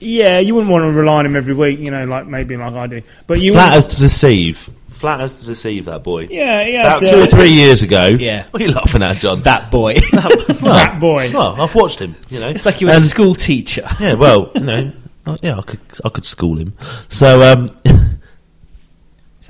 Yeah, 0.00 0.38
you 0.38 0.54
wouldn't 0.54 0.72
want 0.72 0.84
to 0.84 0.92
rely 0.92 1.16
on 1.18 1.26
him 1.26 1.36
every 1.36 1.54
week, 1.54 1.78
you 1.78 1.90
know, 1.90 2.04
like 2.04 2.26
maybe 2.26 2.56
like 2.56 2.72
I 2.72 2.86
do. 2.86 3.02
But 3.26 3.40
you 3.40 3.52
Flat 3.52 3.66
wouldn't- 3.74 3.76
as 3.76 3.88
to 3.88 4.00
deceive. 4.00 4.70
Flat 4.90 5.20
as 5.20 5.40
to 5.40 5.46
deceive, 5.46 5.86
that 5.86 6.02
boy. 6.02 6.26
yeah, 6.30 6.62
yeah, 6.66 6.80
About 6.96 7.00
two 7.08 7.18
or 7.20 7.22
uh, 7.22 7.26
three 7.26 7.48
years 7.50 7.82
ago. 7.82 8.06
Yeah. 8.08 8.46
What 8.50 8.62
are 8.62 8.66
you 8.66 8.72
laughing 8.72 9.02
at, 9.02 9.16
John? 9.16 9.40
that 9.42 9.70
boy. 9.70 9.94
that 9.94 10.98
boy. 11.00 11.30
Well, 11.32 11.58
I've 11.60 11.74
watched 11.74 11.98
him, 12.00 12.16
you 12.28 12.38
know. 12.40 12.48
it's 12.48 12.66
like 12.66 12.76
he 12.76 12.84
was 12.84 12.96
And- 12.96 13.04
a 13.04 13.06
school 13.06 13.34
teacher. 13.34 13.86
Yeah, 13.98 14.14
well, 14.14 14.50
you 14.54 14.60
know, 14.60 14.92
uh, 15.26 15.36
yeah, 15.42 15.58
I 15.58 15.62
could, 15.62 15.80
I 16.04 16.08
could 16.08 16.24
school 16.24 16.56
him. 16.58 16.72
So, 17.08 17.42
um, 17.52 17.68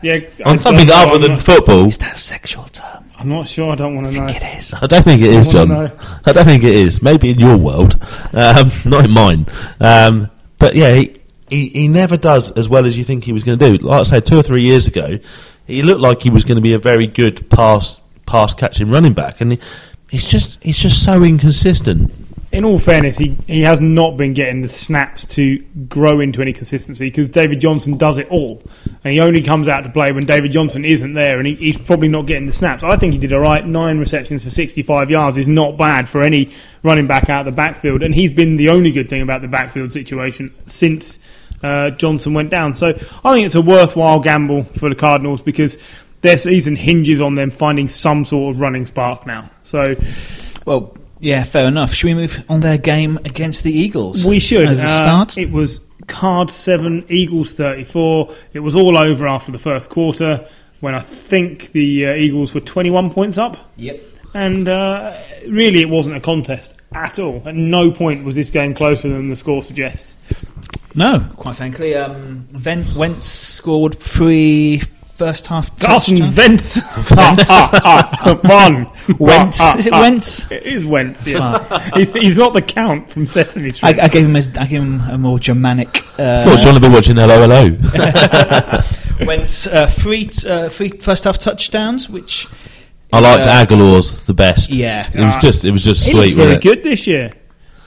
Yeah, 0.03 0.19
on 0.47 0.55
I 0.55 0.57
something 0.57 0.87
don't 0.87 0.97
know, 0.97 1.03
other 1.03 1.15
I'm 1.17 1.21
than 1.23 1.31
not- 1.33 1.43
football, 1.43 1.87
Is 1.89 1.99
that 1.99 2.17
a 2.17 2.19
sexual 2.19 2.65
term? 2.65 3.05
I'm 3.19 3.29
not 3.29 3.47
sure. 3.49 3.71
I 3.73 3.75
don't 3.75 3.95
want 3.95 4.11
to 4.11 4.19
know. 4.19 4.27
It 4.29 4.43
is. 4.57 4.73
I 4.73 4.87
don't 4.87 5.03
think 5.03 5.21
it 5.21 5.29
is, 5.35 5.49
I 5.49 5.53
John. 5.53 5.69
wanna 5.69 5.89
know. 5.89 5.95
I 6.25 6.33
don't 6.33 6.47
think 6.47 6.65
it 6.65 6.75
is. 6.75 7.03
Maybe 7.03 7.29
in 7.29 7.39
your 7.39 7.57
world, 7.59 8.03
um, 8.33 8.71
not 8.87 9.05
in 9.05 9.11
mine. 9.11 9.45
Um, 9.79 10.31
but 10.59 10.75
yeah, 10.75 10.95
he, 10.95 11.17
he 11.51 11.69
he 11.69 11.89
never 11.89 12.17
does 12.17 12.51
as 12.53 12.67
well 12.67 12.87
as 12.87 12.97
you 12.97 13.05
think 13.05 13.25
he 13.25 13.35
was 13.35 13.45
going 13.45 13.59
to 13.59 13.77
do. 13.77 13.87
Like 13.87 14.01
I 14.01 14.03
say, 14.05 14.21
two 14.21 14.39
or 14.39 14.43
three 14.43 14.63
years 14.63 14.87
ago, 14.87 15.19
he 15.67 15.83
looked 15.83 16.01
like 16.01 16.23
he 16.23 16.31
was 16.31 16.45
going 16.45 16.57
to 16.57 16.63
be 16.63 16.73
a 16.73 16.79
very 16.79 17.07
good 17.07 17.51
pass 17.51 18.01
pass 18.25 18.55
catching 18.55 18.89
running 18.91 19.13
back, 19.13 19.43
and 19.43 19.53
he, 19.53 19.59
he's 20.11 20.27
just 20.27 20.63
he's 20.63 20.79
just 20.79 21.05
so 21.05 21.23
inconsistent. 21.23 22.11
In 22.53 22.65
all 22.65 22.79
fairness, 22.79 23.17
he, 23.17 23.37
he 23.47 23.61
has 23.61 23.81
not 23.81 24.17
been 24.17 24.33
getting 24.33 24.61
the 24.61 24.69
snaps 24.69 25.25
to 25.25 25.59
grow 25.89 26.19
into 26.19 26.43
any 26.43 26.53
consistency 26.53 27.07
because 27.07 27.31
David 27.31 27.61
Johnson 27.61 27.97
does 27.97 28.19
it 28.19 28.27
all, 28.29 28.61
and 29.05 29.13
he 29.13 29.21
only 29.21 29.41
comes 29.41 29.69
out 29.69 29.85
to 29.85 29.91
play 29.91 30.11
when 30.11 30.27
David 30.27 30.51
Johnson 30.51 30.85
isn't 30.85 31.15
there, 31.15 31.39
and 31.39 31.47
he, 31.47 31.55
he's 31.55 31.79
probably 31.79 32.09
not 32.09 32.27
getting 32.27 32.47
the 32.47 32.53
snaps. 32.53 32.83
I 32.83 32.97
think 32.97 33.13
he 33.13 33.21
did 33.21 33.33
all 33.33 33.39
right. 33.39 33.65
Nine 33.65 34.01
receptions 34.01 34.43
for 34.43 34.51
65 34.51 35.11
yards 35.11 35.37
is 35.37 35.47
not 35.47 35.77
bad 35.77 36.09
for 36.09 36.23
any 36.23 36.51
running 36.83 37.07
back 37.07 37.31
out 37.31 37.47
of 37.47 37.53
the 37.53 37.57
backfield, 37.57 38.03
and 38.03 38.13
he's 38.13 38.33
been 38.33 38.57
the 38.57 38.71
only 38.71 38.91
good 38.91 39.09
thing 39.09 39.23
about 39.23 39.43
the 39.43 39.49
backfield 39.49 39.93
situation 39.93 40.53
since 40.67 41.21
uh, 41.63 41.91
Johnson 41.91 42.35
went 42.35 42.51
down. 42.51 42.75
So 42.75 42.89
I 42.89 43.33
think 43.33 43.47
it's 43.47 43.55
a 43.55 43.63
worthwhile 43.63 44.19
gamble 44.19 44.65
for 44.65 44.89
the 44.89 44.97
Cardinals 44.97 45.41
because 45.41 45.79
their 46.23 46.37
season 46.37 46.75
hinges 46.75 47.21
on 47.21 47.37
them 47.37 47.51
finding 47.51 47.87
some 47.87 48.25
sort 48.25 48.57
of 48.57 48.61
running 48.61 48.87
spark 48.87 49.25
now. 49.25 49.51
So 49.63 49.95
Well, 50.67 50.97
Yeah, 51.21 51.45
fair 51.45 51.67
enough. 51.69 51.93
Should 51.93 52.07
we 52.09 52.15
move 52.15 52.45
on 52.49 52.61
their 52.61 52.79
game 52.79 53.19
against 53.25 53.63
the 53.63 53.73
Eagles? 53.73 54.25
We 54.27 54.41
should. 54.41 54.67
As 54.69 54.81
a 54.81 54.85
Uh, 54.85 54.87
start? 54.89 55.39
It 55.39 55.53
was 55.53 55.81
card 56.07 56.51
seven, 56.51 57.05
Eagles 57.09 57.53
34. 57.53 58.31
It 58.55 58.61
was 58.61 58.75
all 58.75 58.97
over 58.97 59.29
after 59.29 59.53
the 59.53 59.59
first 59.59 59.91
quarter 59.91 60.45
when 60.81 60.95
I 60.95 61.01
think 61.01 61.73
the 61.73 62.07
uh, 62.07 62.15
Eagles 62.15 62.55
were 62.55 62.61
21 62.61 63.11
points 63.11 63.37
up. 63.37 63.59
Yep. 63.77 64.01
And 64.33 64.69
uh, 64.69 65.15
really, 65.49 65.81
it 65.83 65.89
wasn't 65.91 66.17
a 66.17 66.21
contest 66.21 66.75
at 66.93 67.19
all. 67.19 67.43
At 67.45 67.55
no 67.55 67.91
point 67.91 68.25
was 68.25 68.35
this 68.35 68.51
game 68.51 68.75
closer 68.75 69.09
than 69.09 69.29
the 69.29 69.37
score 69.37 69.63
suggests. 69.63 70.17
No, 70.95 71.21
quite 71.37 71.55
frankly. 71.57 71.95
Um, 71.95 72.47
Wentz 72.97 73.27
scored 73.27 73.95
three 73.97 74.83
first 75.21 75.47
half 75.49 75.79
Carson 75.79 76.17
touchdowns. 76.17 76.37
Wentz. 76.39 76.77
One. 78.49 78.87
Wentz. 79.19 79.59
Ah, 79.61 79.77
Is 79.79 79.87
it 79.87 79.93
ah, 79.93 80.01
Wentz? 80.01 80.51
It 80.51 80.63
is 80.63 80.87
Wentz, 80.87 81.27
yes. 81.27 81.93
he's, 81.95 82.13
he's 82.15 82.39
not 82.39 82.55
the 82.55 82.63
Count 82.63 83.11
from 83.11 83.27
Sesame 83.27 83.69
I, 83.69 83.71
Street. 83.73 84.01
I 84.01 84.09
gave 84.09 84.25
him 84.25 84.35
a, 84.35 84.39
I 84.59 84.67
gave 84.67 84.81
him 84.81 85.01
a 85.11 85.19
more 85.19 85.39
Germanic. 85.39 86.03
Uh, 86.19 86.43
thought 86.43 86.63
John 86.63 86.73
had 86.73 86.81
been 86.81 86.93
watching 86.93 87.17
Hello 87.17 87.47
Hello. 87.47 87.63
Wentz 89.27 89.67
uh, 89.67 89.87
three 89.87 90.31
uh, 90.47 90.71
three 90.71 90.89
first 90.89 91.25
half 91.25 91.39
touchdowns, 91.39 92.09
which 92.09 92.47
I 93.13 93.21
liked 93.21 93.47
uh, 93.47 93.63
Agholor's 93.67 94.25
the 94.25 94.33
best. 94.33 94.71
Yeah, 94.71 95.07
It 95.15 95.23
was 95.23 95.35
Ah. 95.37 95.41
just 95.41 95.65
it 95.67 95.71
was 95.71 95.85
just 95.85 96.05
he 96.07 96.13
sweet. 96.13 96.21
looks 96.21 96.33
very 96.33 96.47
wasn't 96.55 96.65
it? 96.65 96.69
good 96.69 96.83
this 96.83 97.07
year. 97.07 97.31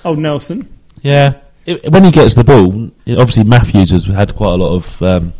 Oh, 0.05 0.13
Nelson. 0.13 0.67
Yeah. 1.01 1.35
It, 1.65 1.89
when 1.91 2.03
he 2.03 2.11
gets 2.11 2.35
the 2.35 2.43
ball, 2.43 2.91
it- 3.07 3.17
obviously 3.17 3.43
Matthews 3.45 3.89
has 3.89 4.05
had 4.05 4.35
quite 4.35 4.53
a 4.53 4.57
lot 4.57 4.75
of 4.75 5.01
um, 5.01 5.33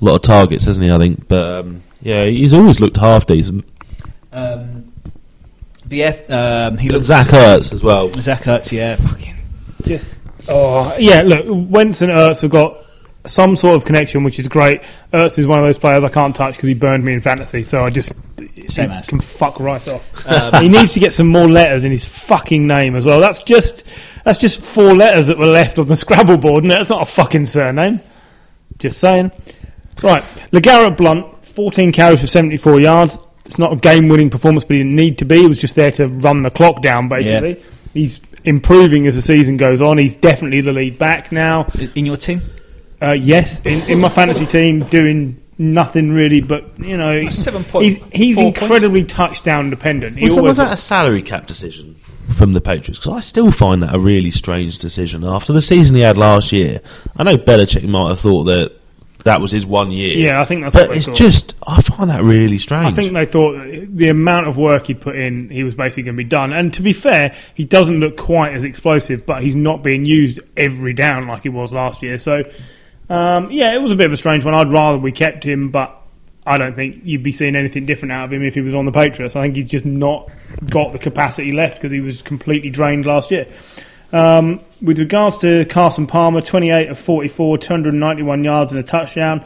lot 0.00 0.16
of 0.16 0.22
targets, 0.22 0.64
hasn't 0.64 0.84
he? 0.84 0.92
I 0.92 0.98
think, 0.98 1.28
but 1.28 1.60
um, 1.64 1.82
yeah, 2.02 2.24
he's 2.26 2.52
always 2.54 2.80
looked 2.80 2.96
half 2.96 3.26
decent. 3.26 3.64
Um, 4.32 4.92
but 5.86 5.92
yeah, 5.92 6.08
um, 6.68 6.78
he 6.78 6.88
But 6.88 6.94
looks 6.94 7.06
Zach 7.06 7.28
Ertz 7.28 7.72
as 7.72 7.82
well. 7.82 8.12
Zach 8.14 8.42
Ertz, 8.42 8.72
yeah, 8.72 8.96
fucking 8.96 9.34
Just 9.82 10.14
oh 10.48 10.94
yeah, 10.98 11.22
look, 11.22 11.44
Wentz 11.48 12.02
and 12.02 12.10
Ertz 12.10 12.42
have 12.42 12.50
got 12.50 12.78
some 13.26 13.56
sort 13.56 13.76
of 13.76 13.84
connection, 13.84 14.24
which 14.24 14.38
is 14.38 14.48
great. 14.48 14.82
Ertz 15.12 15.38
is 15.38 15.46
one 15.46 15.58
of 15.58 15.64
those 15.64 15.78
players 15.78 16.04
I 16.04 16.08
can't 16.08 16.34
touch 16.34 16.56
because 16.56 16.68
he 16.68 16.74
burned 16.74 17.04
me 17.04 17.12
in 17.14 17.20
fantasy, 17.20 17.62
so 17.62 17.84
I 17.84 17.90
just 17.90 18.12
Same 18.68 18.90
as. 18.90 19.06
can 19.06 19.20
fuck 19.20 19.60
right 19.60 19.86
off. 19.88 20.26
Um, 20.26 20.62
he 20.62 20.68
needs 20.68 20.92
to 20.94 21.00
get 21.00 21.12
some 21.12 21.28
more 21.28 21.48
letters 21.48 21.84
in 21.84 21.92
his 21.92 22.04
fucking 22.06 22.66
name 22.66 22.96
as 22.96 23.04
well. 23.06 23.20
That's 23.20 23.38
just 23.40 23.84
that's 24.24 24.38
just 24.38 24.60
four 24.60 24.94
letters 24.94 25.26
that 25.28 25.38
were 25.38 25.46
left 25.46 25.78
on 25.78 25.86
the 25.86 25.96
Scrabble 25.96 26.38
board, 26.38 26.64
and 26.64 26.70
that's 26.70 26.90
not 26.90 27.02
a 27.02 27.06
fucking 27.06 27.46
surname. 27.46 28.00
Just 28.78 28.98
saying. 28.98 29.30
Right, 30.02 30.22
LeGarrette 30.52 30.96
Blount, 30.96 31.44
14 31.44 31.92
carries 31.92 32.20
for 32.20 32.26
74 32.26 32.80
yards. 32.80 33.20
It's 33.44 33.58
not 33.58 33.72
a 33.72 33.76
game-winning 33.76 34.30
performance, 34.30 34.64
but 34.64 34.74
he 34.74 34.78
didn't 34.82 34.96
need 34.96 35.18
to 35.18 35.24
be. 35.24 35.40
He 35.40 35.46
was 35.46 35.60
just 35.60 35.74
there 35.74 35.90
to 35.92 36.08
run 36.08 36.42
the 36.42 36.50
clock 36.50 36.82
down, 36.82 37.08
basically. 37.08 37.62
He's 37.92 38.20
improving 38.44 39.06
as 39.06 39.14
the 39.14 39.22
season 39.22 39.56
goes 39.56 39.80
on. 39.80 39.98
He's 39.98 40.16
definitely 40.16 40.60
the 40.62 40.72
lead 40.72 40.98
back 40.98 41.30
now. 41.30 41.68
in 41.94 42.06
your 42.06 42.16
team. 42.16 42.42
Uh, 43.00 43.12
yes, 43.12 43.64
in, 43.66 43.82
in 43.90 44.00
my 44.00 44.08
fantasy 44.08 44.46
team, 44.46 44.80
doing 44.84 45.42
nothing 45.58 46.10
really, 46.10 46.40
but 46.40 46.78
you 46.78 46.96
know, 46.96 47.28
Seven 47.30 47.64
he's 47.82 48.02
he's 48.12 48.36
four 48.36 48.46
incredibly 48.46 49.04
touchdown 49.04 49.70
dependent. 49.70 50.16
He 50.16 50.24
Was, 50.24 50.34
that, 50.34 50.40
always 50.40 50.48
was 50.48 50.56
that 50.58 50.72
a 50.72 50.76
salary 50.76 51.22
cap 51.22 51.46
decision 51.46 51.96
from 52.34 52.52
the 52.52 52.60
Patriots? 52.60 52.98
Because 52.98 53.12
I 53.12 53.20
still 53.20 53.52
find 53.52 53.82
that 53.82 53.94
a 53.94 53.98
really 53.98 54.30
strange 54.30 54.78
decision 54.78 55.24
after 55.24 55.52
the 55.52 55.60
season 55.60 55.96
he 55.96 56.02
had 56.02 56.16
last 56.16 56.52
year. 56.52 56.80
I 57.16 57.24
know 57.24 57.36
Belichick 57.36 57.86
might 57.86 58.08
have 58.08 58.20
thought 58.20 58.44
that 58.44 58.72
that 59.24 59.40
was 59.40 59.50
his 59.50 59.66
one 59.66 59.90
year. 59.90 60.16
yeah, 60.16 60.40
I 60.40 60.44
think 60.44 60.62
that's. 60.62 60.74
but 60.74 60.94
it's 60.94 61.06
thought. 61.06 61.16
just 61.16 61.56
I 61.66 61.80
find 61.80 62.10
that 62.10 62.22
really 62.22 62.58
strange. 62.58 62.86
I 62.86 62.90
think 62.92 63.14
they 63.14 63.26
thought 63.26 63.64
the 63.64 64.08
amount 64.08 64.48
of 64.48 64.58
work 64.58 64.86
he 64.86 64.94
put 64.94 65.16
in, 65.16 65.48
he 65.48 65.64
was 65.64 65.74
basically 65.74 66.04
going 66.04 66.16
to 66.16 66.22
be 66.22 66.28
done. 66.28 66.52
And 66.52 66.72
to 66.74 66.82
be 66.82 66.92
fair, 66.92 67.34
he 67.54 67.64
doesn't 67.64 68.00
look 68.00 68.18
quite 68.18 68.52
as 68.52 68.64
explosive, 68.64 69.24
but 69.24 69.42
he's 69.42 69.56
not 69.56 69.82
being 69.82 70.04
used 70.04 70.40
every 70.56 70.92
down 70.92 71.26
like 71.26 71.42
he 71.42 71.48
was 71.48 71.72
last 71.72 72.02
year. 72.02 72.18
So, 72.18 72.44
um, 73.08 73.50
yeah, 73.50 73.74
it 73.74 73.82
was 73.82 73.92
a 73.92 73.96
bit 73.96 74.06
of 74.06 74.12
a 74.12 74.16
strange 74.16 74.44
one. 74.44 74.54
I'd 74.54 74.70
rather 74.70 74.98
we 74.98 75.10
kept 75.10 75.42
him, 75.42 75.70
but 75.70 76.02
I 76.46 76.58
don't 76.58 76.74
think 76.76 77.00
you'd 77.02 77.22
be 77.22 77.32
seeing 77.32 77.56
anything 77.56 77.86
different 77.86 78.12
out 78.12 78.26
of 78.26 78.32
him 78.32 78.42
if 78.42 78.54
he 78.54 78.60
was 78.60 78.74
on 78.74 78.84
the 78.84 78.92
Patriots. 78.92 79.34
I 79.36 79.42
think 79.42 79.56
he's 79.56 79.68
just 79.68 79.86
not 79.86 80.28
got 80.68 80.92
the 80.92 80.98
capacity 80.98 81.52
left 81.52 81.76
because 81.76 81.92
he 81.92 82.00
was 82.00 82.20
completely 82.20 82.68
drained 82.68 83.06
last 83.06 83.30
year. 83.30 83.46
Um, 84.14 84.60
with 84.80 85.00
regards 85.00 85.38
to 85.38 85.64
Carson 85.64 86.06
Palmer, 86.06 86.40
28 86.40 86.88
of 86.88 86.98
44, 87.00 87.58
291 87.58 88.44
yards 88.44 88.72
and 88.72 88.78
a 88.78 88.84
touchdown. 88.84 89.44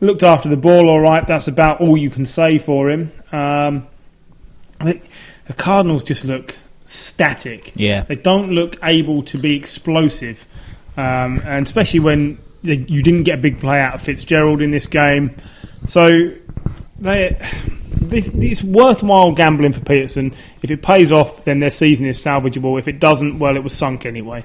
Looked 0.00 0.24
after 0.24 0.48
the 0.48 0.56
ball 0.56 0.88
all 0.88 1.00
right. 1.00 1.24
That's 1.24 1.46
about 1.46 1.80
all 1.80 1.96
you 1.96 2.10
can 2.10 2.26
say 2.26 2.58
for 2.58 2.90
him. 2.90 3.12
Um, 3.30 3.86
the 4.80 5.00
Cardinals 5.56 6.02
just 6.02 6.24
look 6.24 6.56
static. 6.84 7.72
Yeah. 7.76 8.02
They 8.02 8.16
don't 8.16 8.50
look 8.50 8.76
able 8.82 9.22
to 9.24 9.38
be 9.38 9.56
explosive, 9.56 10.46
um, 10.96 11.40
and 11.44 11.64
especially 11.64 12.00
when 12.00 12.38
they, 12.64 12.74
you 12.74 13.04
didn't 13.04 13.22
get 13.22 13.38
a 13.38 13.42
big 13.42 13.60
play 13.60 13.80
out 13.80 13.94
of 13.94 14.02
Fitzgerald 14.02 14.62
in 14.62 14.72
this 14.72 14.88
game. 14.88 15.36
So 15.86 16.32
they, 16.98 17.40
this, 18.00 18.28
it's 18.28 18.62
worthwhile 18.62 19.32
gambling 19.32 19.72
for 19.72 19.80
Peterson. 19.80 20.34
If 20.62 20.70
it 20.70 20.82
pays 20.82 21.12
off, 21.12 21.44
then 21.44 21.60
their 21.60 21.70
season 21.70 22.06
is 22.06 22.18
salvageable. 22.18 22.78
If 22.78 22.88
it 22.88 23.00
doesn't, 23.00 23.38
well, 23.38 23.56
it 23.56 23.62
was 23.62 23.72
sunk 23.72 24.06
anyway. 24.06 24.44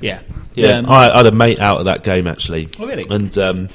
Yeah, 0.00 0.20
Yeah, 0.54 0.78
Um, 0.78 0.86
I, 0.90 1.10
I 1.12 1.16
had 1.18 1.26
a 1.26 1.32
mate 1.32 1.60
out 1.60 1.78
of 1.78 1.84
that 1.86 2.02
game 2.02 2.26
actually. 2.26 2.68
Oh, 2.78 2.86
really? 2.86 3.06
And 3.08 3.36
um, 3.38 3.68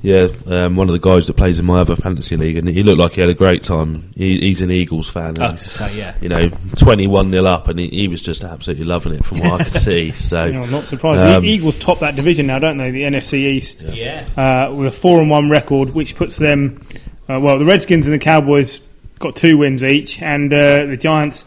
yeah, 0.00 0.28
um, 0.46 0.76
one 0.76 0.88
of 0.88 0.92
the 0.92 1.00
guys 1.00 1.26
that 1.26 1.34
plays 1.34 1.58
in 1.58 1.66
my 1.66 1.80
other 1.80 1.96
fantasy 1.96 2.36
league, 2.36 2.56
and 2.56 2.68
he 2.68 2.82
looked 2.84 2.98
like 3.00 3.12
he 3.12 3.20
had 3.20 3.28
a 3.28 3.34
great 3.34 3.62
time. 3.64 4.12
He, 4.16 4.38
he's 4.38 4.60
an 4.62 4.70
Eagles 4.70 5.08
fan. 5.08 5.34
Oh, 5.40 5.56
so 5.56 5.84
yeah. 5.88 6.16
You 6.20 6.28
know, 6.28 6.48
twenty-one 6.76 7.30
nil 7.30 7.46
up, 7.46 7.66
and 7.68 7.80
he, 7.80 7.88
he 7.88 8.08
was 8.08 8.22
just 8.22 8.44
absolutely 8.44 8.84
loving 8.84 9.14
it 9.14 9.24
from 9.24 9.40
what 9.40 9.60
I 9.60 9.64
could 9.64 9.72
see. 9.88 10.12
So 10.12 10.44
You 10.44 10.52
know, 10.52 10.62
I'm 10.62 10.70
not 10.70 10.84
surprised. 10.84 11.22
Um, 11.24 11.42
the 11.42 11.48
Eagles 11.50 11.76
top 11.76 11.98
that 12.00 12.14
division 12.14 12.46
now, 12.46 12.58
don't 12.60 12.78
they? 12.78 12.92
The 12.92 13.02
NFC 13.02 13.34
East. 13.48 13.82
Yeah. 13.82 14.24
uh, 14.36 14.72
with 14.72 14.86
a 14.86 14.96
four 14.96 15.20
and 15.20 15.28
one 15.28 15.48
record, 15.50 15.90
which 15.94 16.14
puts 16.14 16.36
them. 16.36 16.80
Uh, 17.28 17.40
well, 17.40 17.58
the 17.58 17.64
Redskins 17.64 18.06
and 18.06 18.14
the 18.14 18.22
Cowboys 18.22 18.80
got 19.18 19.36
two 19.36 19.58
wins 19.58 19.82
each, 19.82 20.22
and 20.22 20.52
uh, 20.52 20.86
the 20.86 20.96
Giants 20.96 21.44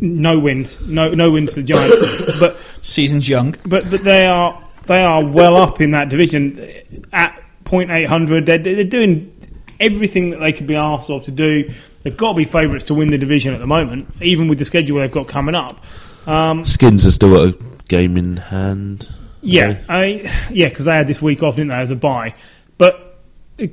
no 0.00 0.38
wins, 0.38 0.80
no 0.82 1.12
no 1.12 1.30
wins 1.30 1.52
for 1.52 1.60
the 1.60 1.66
Giants. 1.66 2.38
but 2.40 2.58
Season's 2.82 3.28
young. 3.28 3.54
but 3.66 3.88
but 3.90 4.02
they 4.02 4.26
are 4.26 4.62
they 4.84 5.02
are 5.02 5.24
well 5.24 5.56
up 5.56 5.80
in 5.80 5.92
that 5.92 6.08
division 6.08 7.04
at 7.12 7.42
point 7.64 7.90
eight 7.90 8.08
hundred. 8.08 8.46
They're, 8.46 8.58
they're 8.58 8.84
doing 8.84 9.32
everything 9.80 10.30
that 10.30 10.40
they 10.40 10.52
could 10.52 10.66
be 10.66 10.76
asked 10.76 11.10
of 11.10 11.24
to 11.24 11.30
do. 11.30 11.70
They've 12.02 12.16
got 12.16 12.32
to 12.32 12.36
be 12.36 12.44
favourites 12.44 12.84
to 12.86 12.94
win 12.94 13.10
the 13.10 13.18
division 13.18 13.52
at 13.52 13.58
the 13.58 13.66
moment, 13.66 14.08
even 14.20 14.48
with 14.48 14.58
the 14.58 14.64
schedule 14.64 14.98
they've 14.98 15.10
got 15.10 15.28
coming 15.28 15.54
up. 15.54 15.82
Um, 16.26 16.64
Skins 16.64 17.06
are 17.06 17.10
still 17.10 17.30
got 17.30 17.54
a 17.54 17.64
game 17.88 18.16
in 18.16 18.36
hand. 18.36 19.08
Yeah, 19.40 19.78
I 19.88 20.30
yeah, 20.50 20.68
because 20.68 20.84
they 20.84 20.92
had 20.92 21.06
this 21.06 21.20
week 21.20 21.42
off, 21.42 21.56
didn't 21.56 21.70
they, 21.70 21.76
as 21.76 21.90
a 21.90 21.96
bye? 21.96 22.34
But 22.78 23.20
uh, 23.60 23.66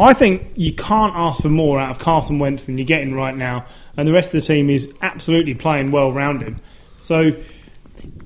I 0.00 0.14
think 0.14 0.52
you 0.56 0.72
can't 0.72 1.14
ask 1.14 1.42
for 1.42 1.48
more 1.48 1.78
out 1.78 1.90
of 1.90 1.98
Carson 1.98 2.38
Wentz 2.38 2.64
than 2.64 2.78
you're 2.78 2.86
getting 2.86 3.14
right 3.14 3.36
now, 3.36 3.66
and 3.96 4.06
the 4.06 4.12
rest 4.12 4.34
of 4.34 4.40
the 4.40 4.46
team 4.46 4.70
is 4.70 4.92
absolutely 5.02 5.54
playing 5.54 5.90
well 5.90 6.08
around 6.08 6.42
him. 6.42 6.60
So 7.02 7.32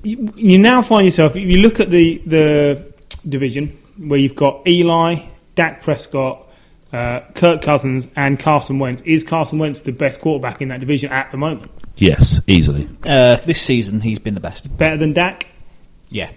you, 0.03 0.33
you 0.35 0.57
now 0.57 0.81
find 0.81 1.05
yourself. 1.05 1.35
If 1.35 1.43
you 1.43 1.59
look 1.59 1.79
at 1.79 1.89
the 1.89 2.21
the 2.25 2.93
division 3.27 3.77
where 3.97 4.19
you've 4.19 4.35
got 4.35 4.67
Eli, 4.67 5.19
Dak 5.55 5.81
Prescott, 5.81 6.47
uh, 6.93 7.21
Kirk 7.35 7.61
Cousins, 7.61 8.07
and 8.15 8.39
Carson 8.39 8.79
Wentz. 8.79 9.01
Is 9.01 9.23
Carson 9.23 9.59
Wentz 9.59 9.81
the 9.81 9.91
best 9.91 10.21
quarterback 10.21 10.61
in 10.61 10.69
that 10.69 10.79
division 10.79 11.11
at 11.11 11.31
the 11.31 11.37
moment? 11.37 11.71
Yes, 11.97 12.39
easily. 12.47 12.87
Uh, 13.03 13.37
this 13.37 13.61
season, 13.61 14.01
he's 14.01 14.19
been 14.19 14.35
the 14.35 14.39
best. 14.39 14.75
Better 14.77 14.97
than 14.97 15.13
Dak? 15.13 15.47
Yeah. 16.09 16.29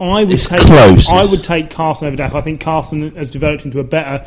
I 0.00 0.24
would 0.24 0.32
It's 0.32 0.46
take 0.46 0.60
close. 0.60 1.10
I 1.10 1.22
would 1.24 1.42
take 1.42 1.70
Carson 1.70 2.08
over 2.08 2.16
Dak. 2.16 2.34
I 2.34 2.40
think 2.40 2.60
Carson 2.60 3.14
has 3.16 3.30
developed 3.30 3.64
into 3.64 3.80
a 3.80 3.84
better, 3.84 4.26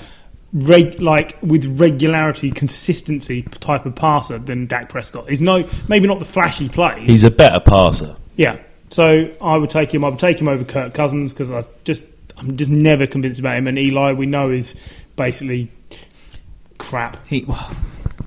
reg, 0.51 1.01
like 1.01 1.37
with 1.41 1.65
regularity, 1.79 2.51
consistency 2.51 3.43
type 3.43 3.85
of 3.85 3.95
passer 3.95 4.39
than 4.39 4.65
Dak 4.65 4.89
Prescott. 4.89 5.29
He's 5.29 5.41
no 5.41 5.69
maybe 5.87 6.07
not 6.07 6.19
the 6.19 6.25
flashy 6.25 6.69
play. 6.69 7.03
He's 7.05 7.23
a 7.23 7.31
better 7.31 7.59
passer. 7.59 8.15
yeah, 8.35 8.57
so 8.89 9.31
I 9.41 9.57
would 9.57 9.69
take 9.69 9.93
him. 9.93 10.03
I 10.03 10.09
would 10.09 10.19
take 10.19 10.39
him 10.41 10.47
over 10.47 10.63
Kirk 10.63 10.93
Cousins 10.93 11.33
because 11.33 11.51
I 11.51 11.63
just 11.83 12.03
I'm 12.37 12.57
just 12.57 12.71
never 12.71 13.05
convinced 13.05 13.39
about 13.39 13.57
him. 13.57 13.67
And 13.67 13.77
Eli, 13.77 14.13
we 14.13 14.25
know 14.25 14.49
is 14.49 14.75
basically 15.15 15.69
crap, 16.77 17.27
He 17.27 17.43
well, 17.43 17.75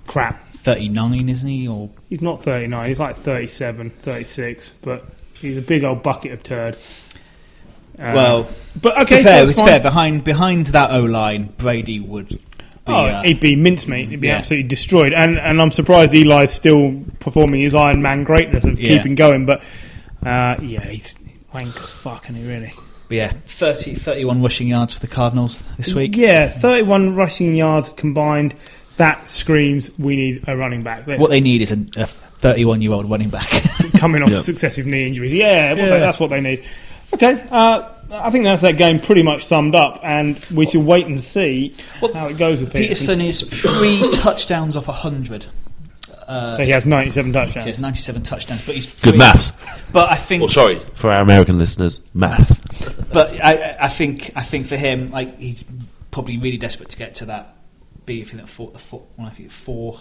crap. 0.06 0.48
39, 0.54 1.28
isn't 1.28 1.48
he? 1.48 1.66
Or 1.66 1.90
He's 2.08 2.20
not 2.22 2.44
39. 2.44 2.86
He's 2.86 3.00
like 3.00 3.16
37, 3.16 3.90
36, 3.90 4.70
but 4.82 5.04
he's 5.40 5.56
a 5.56 5.62
big 5.62 5.82
old 5.82 6.04
bucket 6.04 6.30
of 6.32 6.42
turd. 6.44 6.76
Uh, 7.98 8.12
well, 8.14 8.48
but 8.80 8.98
okay, 9.02 9.18
be 9.18 9.22
so 9.22 9.28
fair, 9.28 9.38
that's 9.40 9.50
it's 9.50 9.60
fine. 9.60 9.68
fair. 9.68 9.80
Behind 9.80 10.24
behind 10.24 10.66
that 10.68 10.90
O 10.90 11.00
line, 11.00 11.52
Brady 11.58 12.00
would 12.00 12.28
be. 12.28 12.40
Oh, 12.86 13.04
uh, 13.04 13.22
he'd 13.22 13.38
be 13.38 13.54
mincemeat. 13.54 14.08
He'd 14.08 14.20
be 14.20 14.26
yeah. 14.28 14.36
absolutely 14.38 14.68
destroyed. 14.68 15.12
And 15.12 15.38
and 15.38 15.60
I'm 15.62 15.70
surprised 15.70 16.14
Eli's 16.14 16.50
still 16.52 17.04
performing 17.20 17.60
his 17.60 17.74
Iron 17.74 18.02
Man 18.02 18.24
greatness 18.24 18.64
of 18.64 18.80
Yeah. 18.80 18.96
keeping 18.96 19.14
going. 19.14 19.46
But 19.46 19.60
uh, 20.24 20.56
yeah, 20.62 20.84
he's 20.86 21.16
wank 21.52 21.68
as 21.80 21.92
fuck, 21.92 22.24
isn't 22.30 22.36
he 22.42 22.48
really? 22.48 22.72
but 23.08 23.16
yeah, 23.16 23.28
30, 23.30 23.94
31 23.96 24.42
rushing 24.42 24.68
yards 24.68 24.94
for 24.94 25.00
the 25.00 25.06
Cardinals 25.06 25.62
this 25.76 25.92
week. 25.92 26.16
Yeah, 26.16 26.48
31 26.48 27.14
rushing 27.14 27.54
yards 27.54 27.90
combined, 27.90 28.54
that 28.96 29.28
screams 29.28 29.90
we 29.98 30.16
need 30.16 30.44
a 30.48 30.56
running 30.56 30.82
back. 30.82 31.06
Let's 31.06 31.20
What 31.20 31.28
they 31.28 31.40
need 31.40 31.60
is 31.60 31.72
a, 31.72 31.84
a 31.98 32.06
31 32.06 32.80
year 32.80 32.92
old 32.92 33.10
running 33.10 33.28
back. 33.28 33.48
coming 33.98 34.22
off 34.22 34.30
Yeah. 34.32 34.38
successive 34.40 34.86
knee 34.86 35.06
injuries. 35.06 35.34
Yeah, 35.34 35.74
well, 35.74 35.88
Yeah. 35.88 35.98
that's 35.98 36.18
what 36.18 36.30
they 36.30 36.40
need. 36.40 36.64
Okay, 37.14 37.46
uh, 37.50 37.88
I 38.10 38.30
think 38.30 38.44
that's 38.44 38.62
that 38.62 38.76
game 38.76 38.98
pretty 39.00 39.22
much 39.22 39.44
summed 39.44 39.74
up, 39.74 40.00
and 40.02 40.42
we 40.54 40.66
should 40.66 40.84
wait 40.84 41.06
and 41.06 41.20
see 41.20 41.76
Well, 42.00 42.12
how 42.12 42.26
it 42.28 42.38
goes 42.38 42.60
with 42.60 42.72
Peterson. 42.72 43.18
Peterson 43.18 43.20
is 43.20 43.42
three 43.42 44.10
touchdowns 44.12 44.76
off 44.76 44.88
100. 44.88 45.46
Uh, 46.26 46.56
So 46.56 46.62
he 46.64 46.70
has 46.70 46.86
97 46.86 47.32
touchdowns. 47.32 47.48
he 47.52 47.54
touchdowns. 47.54 47.66
has 47.76 47.80
97 47.80 48.22
touchdowns, 48.22 48.66
but 48.66 48.74
he's 48.74 48.86
Good 48.86 49.10
three- 49.10 49.18
maths. 49.18 49.52
But 49.92 50.10
I 50.10 50.16
think 50.16 50.40
Well, 50.42 50.48
sorry 50.48 50.78
for 50.94 51.10
our 51.10 51.20
American 51.22 51.58
listeners, 51.58 52.00
math. 52.14 52.58
But 53.12 53.32
I, 53.44 53.76
I 53.80 53.88
think 53.88 54.30
I 54.34 54.42
think 54.42 54.66
for 54.66 54.76
him, 54.76 55.10
like 55.10 55.38
he's 55.38 55.64
probably 56.10 56.38
really 56.38 56.56
desperate 56.58 56.88
to 56.90 56.96
get 56.96 57.14
to 57.16 57.26
that. 57.26 57.56
Be 58.06 58.20
if 58.22 58.34
at 58.34 58.48
four, 58.48 58.70
four, 58.78 59.04
well, 59.16 59.26
I 59.26 59.30
think 59.30 59.50
four 59.50 60.00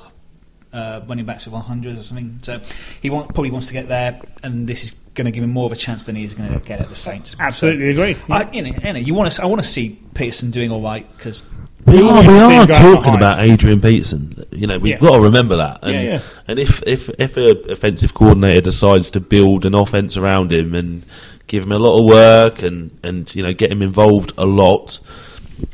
uh, 0.74 1.02
running 1.08 1.26
backs 1.26 1.46
with 1.46 1.54
100 1.54 1.98
or 1.98 2.04
something. 2.04 2.40
So 2.42 2.60
he 3.02 3.10
want, 3.10 3.34
probably 3.34 3.52
wants 3.52 3.68
to 3.68 3.74
get 3.74 3.88
there, 3.88 4.20
and 4.44 4.68
this 4.68 4.84
is 4.84 4.92
going 5.14 5.26
to 5.26 5.32
give 5.32 5.44
him 5.44 5.50
more 5.52 5.66
of 5.66 5.72
a 5.72 5.76
chance 5.76 6.04
than 6.04 6.16
he's 6.16 6.34
going 6.34 6.52
to 6.54 6.60
get 6.60 6.80
at 6.80 6.90
the 6.90 6.96
Saints. 6.96 7.36
Absolutely 7.40 7.90
agree. 7.90 8.14
So, 8.14 8.22
I, 8.30 8.50
you 8.52 8.62
know, 8.62 8.70
you, 8.70 8.94
know, 8.94 9.00
you 9.00 9.14
want 9.14 9.32
to. 9.32 9.42
I 9.44 9.46
want 9.46 9.62
to 9.62 9.68
see 9.68 10.00
Peterson 10.14 10.52
doing 10.52 10.72
all 10.72 10.82
right 10.82 11.06
because 11.18 11.44
We 11.86 11.98
We 11.98 12.10
are, 12.10 12.22
we 12.24 12.40
are 12.40 12.68
talking 12.68 13.16
about 13.16 13.40
Adrian 13.40 13.82
Peterson. 13.82 14.46
You 14.52 14.68
know, 14.68 14.78
we've 14.80 14.94
Yeah. 14.94 15.00
got 15.00 15.16
to 15.18 15.22
remember 15.22 15.58
that. 15.58 15.80
And, 15.82 15.94
Yeah, 15.94 16.02
yeah. 16.04 16.22
and 16.48 16.60
if 16.60 16.82
if 16.88 17.10
if 17.20 17.36
an 17.38 17.70
offensive 17.70 18.14
coordinator 18.14 18.62
decides 18.62 19.12
to 19.12 19.20
build 19.20 19.66
an 19.66 19.74
offense 19.76 20.16
around 20.16 20.54
him 20.54 20.74
and 20.76 21.06
give 21.48 21.64
him 21.64 21.72
a 21.74 21.80
lot 21.80 22.00
of 22.00 22.06
work 22.06 22.62
and 22.62 22.92
and 23.04 23.34
you 23.36 23.44
know 23.44 23.52
get 23.54 23.72
him 23.72 23.82
involved 23.82 24.32
a 24.38 24.46
lot, 24.46 25.00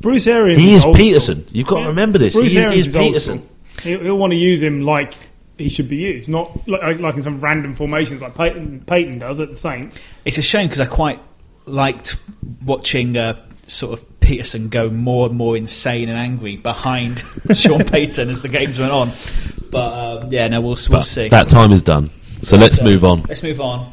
Bruce 0.01 0.25
Arians 0.27 0.59
he 0.59 0.73
is 0.73 0.83
old 0.85 0.95
Peterson. 0.95 1.41
school. 1.45 1.57
You've 1.57 1.67
got 1.67 1.81
to 1.81 1.87
remember 1.89 2.17
this. 2.17 2.35
Bruce 2.35 2.53
he 2.53 2.59
Arians 2.59 2.87
is 2.87 2.95
old 2.95 3.05
Peterson. 3.05 3.49
School. 3.77 3.91
He'll, 3.91 4.01
he'll 4.03 4.17
want 4.17 4.31
to 4.31 4.37
use 4.37 4.61
him 4.61 4.81
like 4.81 5.13
he 5.57 5.69
should 5.69 5.89
be 5.89 5.95
used, 5.97 6.29
not 6.29 6.67
like, 6.67 6.99
like 6.99 7.15
in 7.15 7.23
some 7.23 7.39
random 7.39 7.73
formations 7.75 8.21
like 8.21 8.35
Payton, 8.35 8.83
Payton 8.85 9.19
does 9.19 9.39
at 9.39 9.49
the 9.49 9.55
Saints. 9.55 9.97
it's 10.25 10.37
a 10.37 10.41
shame 10.43 10.67
because 10.67 10.79
I 10.79 10.85
quite 10.85 11.19
liked 11.65 12.17
watching. 12.65 13.17
Uh, 13.17 13.41
Sort 13.69 13.91
of 13.99 14.19
Peterson 14.21 14.69
go 14.69 14.89
more 14.89 15.27
and 15.27 15.35
more 15.35 15.57
insane 15.57 16.07
and 16.07 16.17
angry 16.17 16.55
behind 16.55 17.21
Sean 17.53 17.83
Payton 17.83 18.29
as 18.29 18.39
the 18.39 18.47
games 18.47 18.79
went 18.79 18.93
on, 18.93 19.09
but 19.69 20.23
um, 20.23 20.31
yeah, 20.31 20.47
no, 20.47 20.61
we'll, 20.61 20.77
we'll 20.87 20.99
But 20.99 21.01
see. 21.01 21.27
that 21.27 21.49
time 21.49 21.73
is 21.73 21.83
done. 21.83 22.07
So 22.43 22.55
let's 22.55 22.77
So, 22.77 22.85
move 22.85 23.03
on. 23.03 23.23
Let's 23.23 23.43
move 23.43 23.59
on 23.59 23.91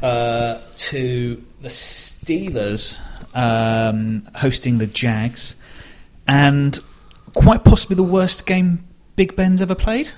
uh, 0.00 0.62
to 0.74 1.44
the 1.60 1.68
Steelers 1.68 2.98
um, 3.36 4.26
hosting 4.36 4.78
the 4.78 4.86
Jags, 4.86 5.56
and 6.26 6.78
quite 7.34 7.62
possibly 7.62 7.96
the 7.96 8.02
worst 8.02 8.46
game 8.46 8.86
Big 9.20 9.36
Ben's 9.36 9.60
ever 9.60 9.74
played. 9.74 10.08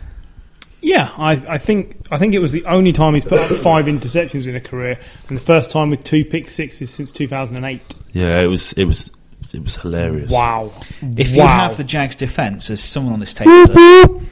Yeah, 0.81 1.11
I, 1.17 1.33
I 1.49 1.59
think 1.59 2.07
I 2.13 2.19
think 2.19 2.35
it 2.35 2.39
was 2.39 2.53
the 2.53 2.65
only 2.67 2.93
time 2.93 3.15
he's 3.15 3.25
put 3.25 3.41
up 3.41 3.51
five 3.59 3.87
interceptions 3.87 4.47
in 4.47 4.55
a 4.55 4.61
career, 4.61 4.97
and 5.27 5.37
the 5.37 5.43
first 5.43 5.73
time 5.73 5.91
with 5.91 6.05
two 6.05 6.25
pick 6.25 6.49
sixes 6.49 6.89
since 6.89 7.11
2008. 7.11 7.81
Yeah, 8.13 8.39
it 8.39 8.47
was 8.47 8.73
it 8.75 8.85
was 8.85 9.11
it 9.53 9.61
was 9.61 9.75
hilarious. 9.75 10.31
Wow! 10.31 10.73
If 11.17 11.31
wow. 11.31 11.35
you 11.35 11.43
have 11.43 11.77
the 11.79 11.83
Jags 11.83 12.15
defense, 12.15 12.71
as 12.71 12.81
someone 12.81 13.15
on 13.15 13.19
this 13.19 13.35
table 13.35 13.67
does, 13.67 14.23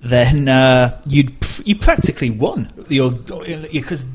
then 0.00 0.48
uh, 0.48 0.98
you'd 1.06 1.34
you 1.66 1.76
practically 1.76 2.30
won. 2.30 2.72
Your 2.88 3.10
because 3.10 4.06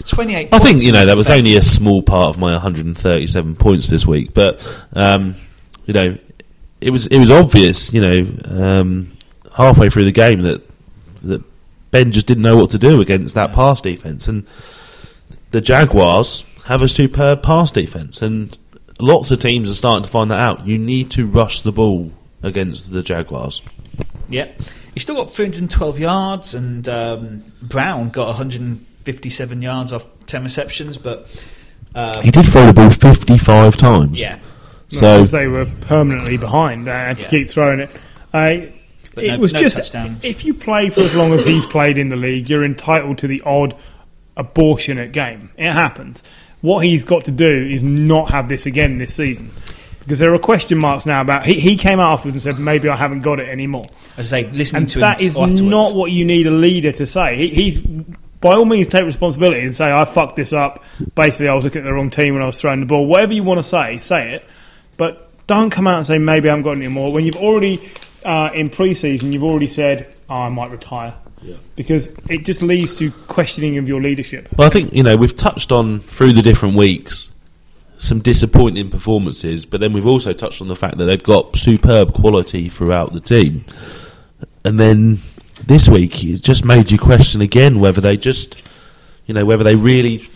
twenty 0.00 0.34
eight. 0.34 0.52
I 0.52 0.58
think 0.58 0.82
you 0.82 0.92
know 0.92 1.06
that 1.06 1.16
was 1.16 1.30
only 1.30 1.56
a 1.56 1.62
small 1.62 2.02
part 2.02 2.36
of 2.36 2.38
my 2.38 2.52
137 2.52 3.56
points 3.56 3.88
this 3.88 4.06
week, 4.06 4.34
but 4.34 4.84
um, 4.92 5.36
you 5.86 5.94
know 5.94 6.18
it 6.84 6.90
was 6.90 7.06
it 7.06 7.18
was 7.18 7.30
obvious, 7.30 7.92
you 7.92 8.00
know, 8.00 8.26
um, 8.50 9.12
halfway 9.56 9.90
through 9.90 10.04
the 10.04 10.12
game 10.12 10.40
that 10.42 10.62
that 11.22 11.42
Ben 11.90 12.12
just 12.12 12.26
didn't 12.26 12.42
know 12.42 12.56
what 12.56 12.70
to 12.72 12.78
do 12.78 13.00
against 13.00 13.34
that 13.34 13.52
pass 13.52 13.80
defense, 13.80 14.28
and 14.28 14.46
the 15.50 15.60
Jaguars 15.60 16.44
have 16.66 16.82
a 16.82 16.88
superb 16.88 17.42
pass 17.42 17.70
defense, 17.72 18.20
and 18.22 18.56
lots 19.00 19.30
of 19.30 19.38
teams 19.40 19.70
are 19.70 19.74
starting 19.74 20.04
to 20.04 20.10
find 20.10 20.30
that 20.30 20.40
out. 20.40 20.66
You 20.66 20.78
need 20.78 21.10
to 21.12 21.26
rush 21.26 21.62
the 21.62 21.72
ball 21.72 22.12
against 22.42 22.92
the 22.92 23.02
Jaguars. 23.02 23.62
Yeah, 24.28 24.50
he 24.92 25.00
still 25.00 25.14
got 25.14 25.32
312 25.32 25.98
yards, 25.98 26.54
and 26.54 26.88
um, 26.88 27.44
Brown 27.62 28.10
got 28.10 28.26
157 28.28 29.62
yards 29.62 29.92
off 29.92 30.06
10 30.26 30.44
receptions. 30.44 30.98
But 30.98 31.28
um, 31.94 32.22
He 32.22 32.30
did 32.30 32.46
throw 32.46 32.66
the 32.66 32.72
ball 32.72 32.90
55 32.90 33.76
times. 33.76 34.20
yeah, 34.20 34.40
So 34.94 35.16
because 35.18 35.30
they 35.30 35.46
were 35.46 35.66
permanently 35.82 36.36
behind, 36.36 36.86
they 36.86 36.92
had 36.92 37.18
to 37.18 37.22
Yeah. 37.24 37.28
keep 37.30 37.50
throwing 37.50 37.80
it. 37.80 37.90
I 38.32 38.68
But 39.14 39.24
it 39.24 39.32
no- 39.32 39.38
was 39.38 39.52
no 39.52 39.60
just 39.60 39.76
touchdowns. 39.76 40.24
if 40.24 40.44
you 40.44 40.54
play 40.54 40.90
for 40.90 41.00
as 41.00 41.14
long 41.14 41.32
as 41.32 41.44
he's 41.44 41.64
played 41.66 41.98
in 41.98 42.08
the 42.08 42.16
league, 42.16 42.50
you're 42.50 42.64
entitled 42.64 43.18
to 43.18 43.26
the 43.28 43.42
odd 43.46 43.74
abortionate 44.36 45.12
game. 45.12 45.50
It 45.56 45.72
happens. 45.72 46.22
What 46.60 46.84
he's 46.84 47.04
got 47.04 47.24
to 47.26 47.30
do 47.30 47.68
is 47.70 47.82
not 47.82 48.30
have 48.30 48.48
this 48.48 48.66
again 48.66 48.98
this 48.98 49.14
season. 49.14 49.50
Because 50.00 50.18
there 50.18 50.34
are 50.34 50.38
question 50.38 50.76
marks 50.78 51.06
now 51.06 51.20
about 51.22 51.46
he, 51.46 51.54
he 51.58 51.76
came 51.76 51.98
out 51.98 52.12
afterwards 52.12 52.44
and 52.44 52.54
said 52.56 52.62
maybe 52.62 52.88
I 52.90 52.96
haven't 52.96 53.20
got 53.20 53.40
it 53.40 53.48
anymore, 53.48 53.86
as 54.18 54.30
I 54.32 54.42
say, 54.42 54.50
listening 54.50 54.82
and 54.82 54.88
to 54.90 54.98
that 55.00 55.20
him 55.20 55.28
is 55.28 55.38
afterwards, 55.38 55.60
not 55.62 55.94
what 55.94 56.10
you 56.10 56.26
need 56.26 56.46
a 56.46 56.50
leader 56.50 56.92
to 56.92 57.06
say. 57.06 57.36
He, 57.36 57.48
he's 57.48 57.80
by 57.80 58.52
all 58.54 58.66
means 58.66 58.88
take 58.88 59.06
responsibility 59.06 59.62
and 59.62 59.74
say 59.74 59.90
I 59.90 60.04
fucked 60.04 60.36
this 60.36 60.52
up. 60.52 60.84
Basically, 61.14 61.48
I 61.48 61.54
was 61.54 61.64
looking 61.64 61.80
at 61.80 61.84
the 61.84 61.92
wrong 61.94 62.10
team 62.10 62.34
when 62.34 62.42
I 62.42 62.46
was 62.46 62.60
throwing 62.60 62.80
the 62.80 62.86
ball. 62.86 63.06
Whatever 63.06 63.32
you 63.32 63.42
want 63.44 63.60
to 63.60 63.64
say, 63.64 63.96
say 63.96 64.32
it, 64.34 64.44
but 64.96 65.30
don't 65.46 65.70
come 65.70 65.86
out 65.86 65.98
and 65.98 66.06
say 66.06 66.18
maybe 66.18 66.48
I 66.48 66.52
haven't 66.52 66.64
got 66.64 66.76
any 66.76 66.88
more 66.88 67.12
when 67.12 67.24
you've 67.24 67.36
already 67.36 67.90
uh, 68.24 68.50
in 68.54 68.70
pre-season 68.70 69.32
you've 69.32 69.44
already 69.44 69.68
said 69.68 70.14
oh, 70.28 70.34
I 70.34 70.48
might 70.48 70.70
retire. 70.70 71.14
Because 71.76 72.08
it 72.30 72.46
just 72.46 72.62
leads 72.62 72.94
to 72.94 73.10
questioning 73.28 73.76
of 73.76 73.86
your 73.86 74.00
leadership. 74.00 74.48
Well, 74.56 74.66
I 74.66 74.70
think 74.70 74.94
you 74.94 75.02
know 75.02 75.14
we've 75.14 75.36
touched 75.36 75.72
on 75.72 76.00
through 76.00 76.32
the 76.32 76.40
different 76.40 76.74
weeks 76.74 77.30
some 77.98 78.20
disappointing 78.20 78.90
performances, 78.90 79.66
but 79.66 79.80
then 79.80 79.92
we've 79.92 80.06
also 80.06 80.32
touched 80.32 80.60
on 80.60 80.68
the 80.68 80.76
fact 80.76 80.98
that 80.98 81.04
they've 81.04 81.22
got 81.22 81.56
superb 81.56 82.12
quality 82.12 82.68
throughout 82.68 83.12
the 83.12 83.20
team. 83.20 83.64
And 84.64 84.78
then 84.78 85.18
this 85.66 85.88
week, 85.88 86.24
it 86.24 86.42
just 86.42 86.64
made 86.64 86.90
you 86.90 86.98
question 86.98 87.40
again 87.40 87.80
whether 87.80 88.00
they 88.00 88.16
just, 88.16 88.62
you 89.26 89.34
know, 89.34 89.44
whether 89.44 89.64
they 89.64 89.76
really 89.76 90.28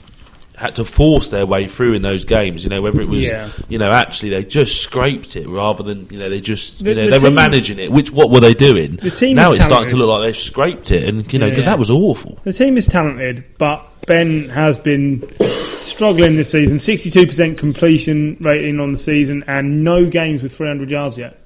had 0.59 0.75
to 0.75 0.85
force 0.85 1.31
their 1.31 1.47
way 1.47 1.67
through 1.67 1.95
in 1.95 2.03
those 2.03 2.25
games. 2.25 2.65
You 2.65 2.71
know, 2.71 2.83
whether 2.83 3.01
it 3.01 3.09
was, 3.09 3.27
Yeah. 3.29 3.49
you 3.69 3.79
know, 3.79 3.93
actually 3.93 4.31
they 4.31 4.45
just 4.45 4.83
scraped 4.83 5.37
it 5.37 5.49
rather 5.49 5.83
than, 5.83 6.09
you 6.11 6.19
know, 6.19 6.29
they 6.29 6.41
just, 6.41 6.83
The- 6.85 6.91
you 6.91 6.97
know, 6.97 7.05
the 7.11 7.19
they 7.19 7.19
were 7.19 7.31
managing 7.31 7.79
it. 7.79 7.91
Which 7.93 8.11
what 8.11 8.31
were 8.31 8.41
they 8.41 8.55
doing? 8.55 8.97
The 8.97 9.11
team 9.11 9.37
now 9.37 9.53
it's 9.53 9.65
starting 9.65 9.89
to 9.91 9.97
look 9.97 10.09
like 10.09 10.23
they've 10.29 10.37
scraped 10.37 10.91
it, 10.91 11.05
and 11.09 11.33
you 11.33 11.39
know, 11.39 11.49
because 11.49 11.65
Yeah. 11.65 11.71
that 11.73 11.79
was 11.79 11.91
awful. 11.91 12.39
The 12.45 12.53
team 12.53 12.77
is 12.77 12.87
talented, 12.87 13.45
but 13.59 13.85
Ben 14.07 14.49
has 14.49 14.79
been 14.79 15.23
struggling 15.49 16.37
this 16.37 16.51
season. 16.51 16.79
62% 16.79 17.57
completion 17.59 18.37
rating 18.41 18.81
on 18.81 18.93
the 18.93 18.99
season 18.99 19.45
and 19.47 19.85
no 19.85 20.07
games 20.07 20.43
with 20.43 20.55
300 20.57 20.91
yards 20.91 21.19
yet. 21.19 21.39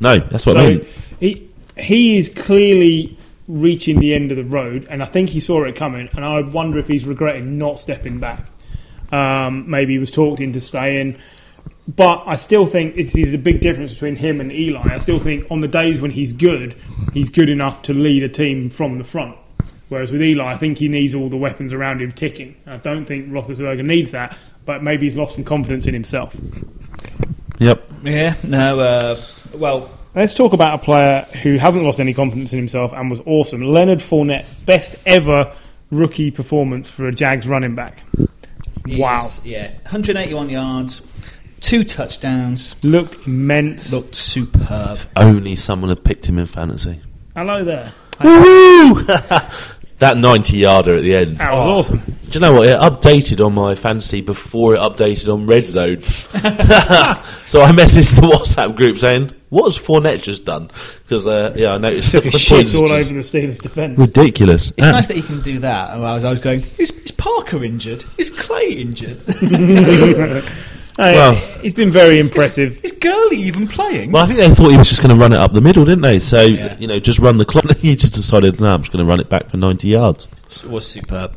No, 0.00 0.18
that's 0.18 0.46
what 0.46 0.56
so 0.56 0.60
I 0.60 0.68
mean. 0.68 0.86
he 1.20 1.42
he 1.76 2.18
is 2.18 2.28
clearly 2.28 3.16
reaching 3.46 3.98
the 4.00 4.14
end 4.14 4.30
of 4.30 4.36
the 4.36 4.44
road, 4.44 4.86
and 4.88 5.02
I 5.02 5.06
think 5.06 5.28
he 5.28 5.40
saw 5.40 5.64
it 5.64 5.76
coming. 5.76 6.08
And 6.12 6.24
I 6.24 6.40
wonder 6.40 6.78
if 6.78 6.88
he's 6.88 7.06
regretting 7.06 7.58
not 7.58 7.78
stepping 7.78 8.18
back. 8.18 8.46
Um, 9.12 9.68
maybe 9.68 9.92
he 9.92 9.98
was 9.98 10.10
talked 10.10 10.40
into 10.40 10.60
staying, 10.60 11.18
but 11.86 12.22
I 12.26 12.36
still 12.36 12.66
think 12.66 12.96
this 12.96 13.14
is 13.16 13.34
a 13.34 13.38
big 13.38 13.60
difference 13.60 13.92
between 13.92 14.16
him 14.16 14.40
and 14.40 14.50
Eli. 14.50 14.94
I 14.94 14.98
still 14.98 15.18
think 15.18 15.46
on 15.50 15.60
the 15.60 15.68
days 15.68 16.00
when 16.00 16.10
he's 16.10 16.32
good, 16.32 16.74
he's 17.12 17.30
good 17.30 17.50
enough 17.50 17.82
to 17.82 17.92
lead 17.92 18.22
a 18.22 18.28
team 18.28 18.70
from 18.70 18.98
the 18.98 19.04
front. 19.04 19.36
Whereas 19.90 20.10
with 20.10 20.22
Eli, 20.22 20.44
I 20.44 20.56
think 20.56 20.78
he 20.78 20.88
needs 20.88 21.14
all 21.14 21.28
the 21.28 21.36
weapons 21.36 21.72
around 21.72 22.00
him 22.00 22.10
ticking. 22.10 22.56
I 22.66 22.78
don't 22.78 23.04
think 23.04 23.28
Roethlisberger 23.28 23.84
needs 23.84 24.10
that, 24.12 24.36
but 24.64 24.82
maybe 24.82 25.06
he's 25.06 25.16
lost 25.16 25.34
some 25.34 25.44
confidence 25.44 25.86
in 25.86 25.92
himself. 25.92 26.34
Yep. 27.58 27.90
Yeah, 28.02 28.34
no. 28.42 28.80
Uh, 28.80 29.20
well, 29.56 29.90
Let's 30.14 30.32
talk 30.34 30.52
about 30.52 30.80
a 30.80 30.84
player 30.84 31.22
who 31.42 31.56
hasn't 31.56 31.84
lost 31.84 31.98
any 31.98 32.14
confidence 32.14 32.52
in 32.52 32.58
himself 32.58 32.92
and 32.92 33.10
was 33.10 33.20
awesome. 33.26 33.62
Leonard 33.62 33.98
Fournette, 33.98 34.44
best 34.64 34.96
ever 35.06 35.52
rookie 35.90 36.30
performance 36.30 36.88
for 36.88 37.08
a 37.08 37.12
Jags 37.12 37.48
running 37.48 37.74
back. 37.74 38.02
he 38.86 38.96
Wow. 39.00 39.16
was- 39.22 39.40
yeah, 39.44 39.72
181 39.84 40.50
yards, 40.50 41.00
two 41.60 41.82
touchdowns, 41.84 42.76
Looked 42.84 43.26
immense. 43.26 43.90
looked 43.92 44.14
superb. 44.14 44.98
Only 45.16 45.56
someone 45.56 45.88
had 45.88 46.04
picked 46.04 46.26
him 46.28 46.38
in 46.38 46.46
fantasy. 46.46 47.00
Hello 47.34 47.64
there. 47.64 47.92
That 50.00 50.16
90 50.18 50.56
yarder 50.56 50.96
at 50.96 51.02
the 51.02 51.14
end. 51.14 51.38
That 51.38 51.52
was 51.52 51.66
Oh. 51.66 51.70
awesome. 51.70 51.98
Do 52.30 52.38
you 52.38 52.40
know 52.40 52.52
what? 52.54 52.66
It 52.68 52.78
updated 52.80 53.44
on 53.44 53.54
my 53.54 53.74
fantasy 53.76 54.20
before 54.20 54.74
it 54.74 54.80
updated 54.80 55.32
on 55.32 55.46
Red 55.46 55.68
Zone. 55.68 56.00
so 56.00 57.60
I 57.62 57.70
messaged 57.70 58.16
the 58.16 58.22
WhatsApp 58.22 58.74
group 58.74 58.98
saying, 58.98 59.30
What 59.50 59.64
has 59.72 59.78
Fournette 59.78 60.20
just 60.22 60.44
done? 60.44 60.68
Because, 61.04 61.26
uh, 61.28 61.52
yeah, 61.56 61.74
I 61.74 61.78
noticed 61.78 62.10
Took 62.10 62.24
that 62.24 62.30
a 62.30 62.32
the 62.32 62.38
shit 62.40 62.56
points 62.58 62.74
all 62.74 62.88
just- 62.88 63.12
over 63.12 63.22
the 63.22 63.28
Steelers' 63.28 63.62
defence. 63.62 63.96
Ridiculous. 63.98 64.70
It's 64.76 64.86
nice 64.86 65.06
that 65.06 65.16
he 65.16 65.22
can 65.22 65.40
do 65.42 65.60
that. 65.60 65.90
And 65.94 66.04
I 66.04 66.14
was, 66.14 66.24
I 66.24 66.30
was 66.30 66.40
going, 66.40 66.64
is, 66.76 66.90
is 66.90 67.12
Parker 67.12 67.62
injured? 67.62 68.04
Is 68.18 68.30
Clay 68.30 68.70
injured? 68.70 69.22
Uh, 70.98 71.12
Well- 71.14 71.34
he's 71.62 71.72
been 71.74 71.90
very 71.90 72.18
impressive. 72.20 72.78
Is 72.84 72.92
Gurley 72.92 73.38
even 73.38 73.66
playing? 73.66 74.12
Well, 74.12 74.22
I 74.22 74.26
think 74.26 74.38
they 74.38 74.48
thought 74.48 74.70
he 74.70 74.76
was 74.76 74.88
just 74.88 75.02
going 75.02 75.10
to 75.14 75.20
run 75.20 75.32
it 75.32 75.38
up 75.38 75.52
the 75.52 75.60
middle, 75.60 75.84
didn't 75.84 76.02
they? 76.02 76.18
So 76.20 76.42
Yeah. 76.42 76.76
you 76.78 76.86
know, 76.86 76.98
just 77.00 77.18
run 77.18 77.36
the 77.36 77.44
clock. 77.44 77.64
he 77.78 77.96
just 77.96 78.14
decided, 78.14 78.60
no, 78.60 78.72
I'm 78.72 78.82
just 78.82 78.92
going 78.92 79.04
to 79.04 79.08
run 79.08 79.18
it 79.20 79.28
back 79.28 79.50
for 79.50 79.56
90 79.56 79.88
yards. 79.88 80.28
It 80.48 80.70
was 80.70 80.86
superb. 80.86 81.36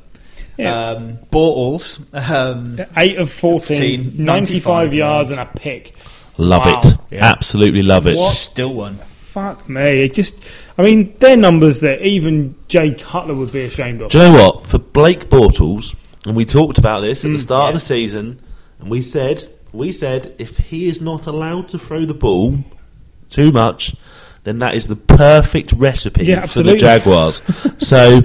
Yeah. 0.57 0.91
Um, 0.91 1.19
Bortles. 1.31 1.99
Um, 2.29 2.79
8 2.95 3.17
of 3.17 3.31
14, 3.31 4.03
14, 4.03 4.25
95, 4.25 4.25
95 4.25 4.93
yards 4.93 4.93
yards. 4.93 5.31
and 5.31 5.39
a 5.39 5.45
pick. 5.59 5.93
Love 6.37 6.65
Wow. 6.65 6.79
it, 6.83 6.93
Yeah. 7.15 7.25
absolutely 7.25 7.81
love 7.81 8.05
it. 8.05 8.15
Still 8.15 8.73
one. 8.73 8.99
Fuck 9.21 9.67
me. 9.69 10.03
It 10.03 10.13
just, 10.13 10.35
I 10.77 10.83
mean, 10.83 11.13
they're 11.19 11.37
numbers 11.37 11.79
that 11.79 12.01
even 12.03 12.53
Jay 12.67 12.91
Cutler 12.91 13.33
would 13.35 13.51
be 13.51 13.61
ashamed 13.61 14.01
of. 14.01 14.11
Do 14.11 14.19
you 14.19 14.23
know 14.25 14.33
what? 14.33 14.67
For 14.67 14.77
Blake 14.79 15.29
Bortles, 15.29 15.95
and 16.25 16.35
we 16.35 16.45
talked 16.45 16.77
about 16.77 17.01
this 17.01 17.23
at 17.25 17.31
the 17.31 17.37
Mm, 17.37 17.41
start 17.41 17.69
of 17.69 17.73
the 17.75 17.85
season, 17.85 18.39
and 18.79 18.89
we 18.89 19.01
said, 19.01 19.47
we 19.73 19.91
said, 19.91 20.33
if 20.37 20.57
he 20.57 20.87
is 20.87 21.01
not 21.01 21.27
allowed 21.27 21.67
to 21.69 21.79
throw 21.79 22.05
the 22.05 22.13
ball 22.13 22.55
too 23.29 23.51
much, 23.51 23.95
then 24.43 24.59
that 24.59 24.75
is 24.75 24.87
the 24.87 24.95
perfect 24.95 25.73
recipe 25.73 26.25
Yeah, 26.25 26.45
for 26.45 26.63
the. 26.63 26.75
Jaguars. 26.77 27.41
so, 27.79 28.21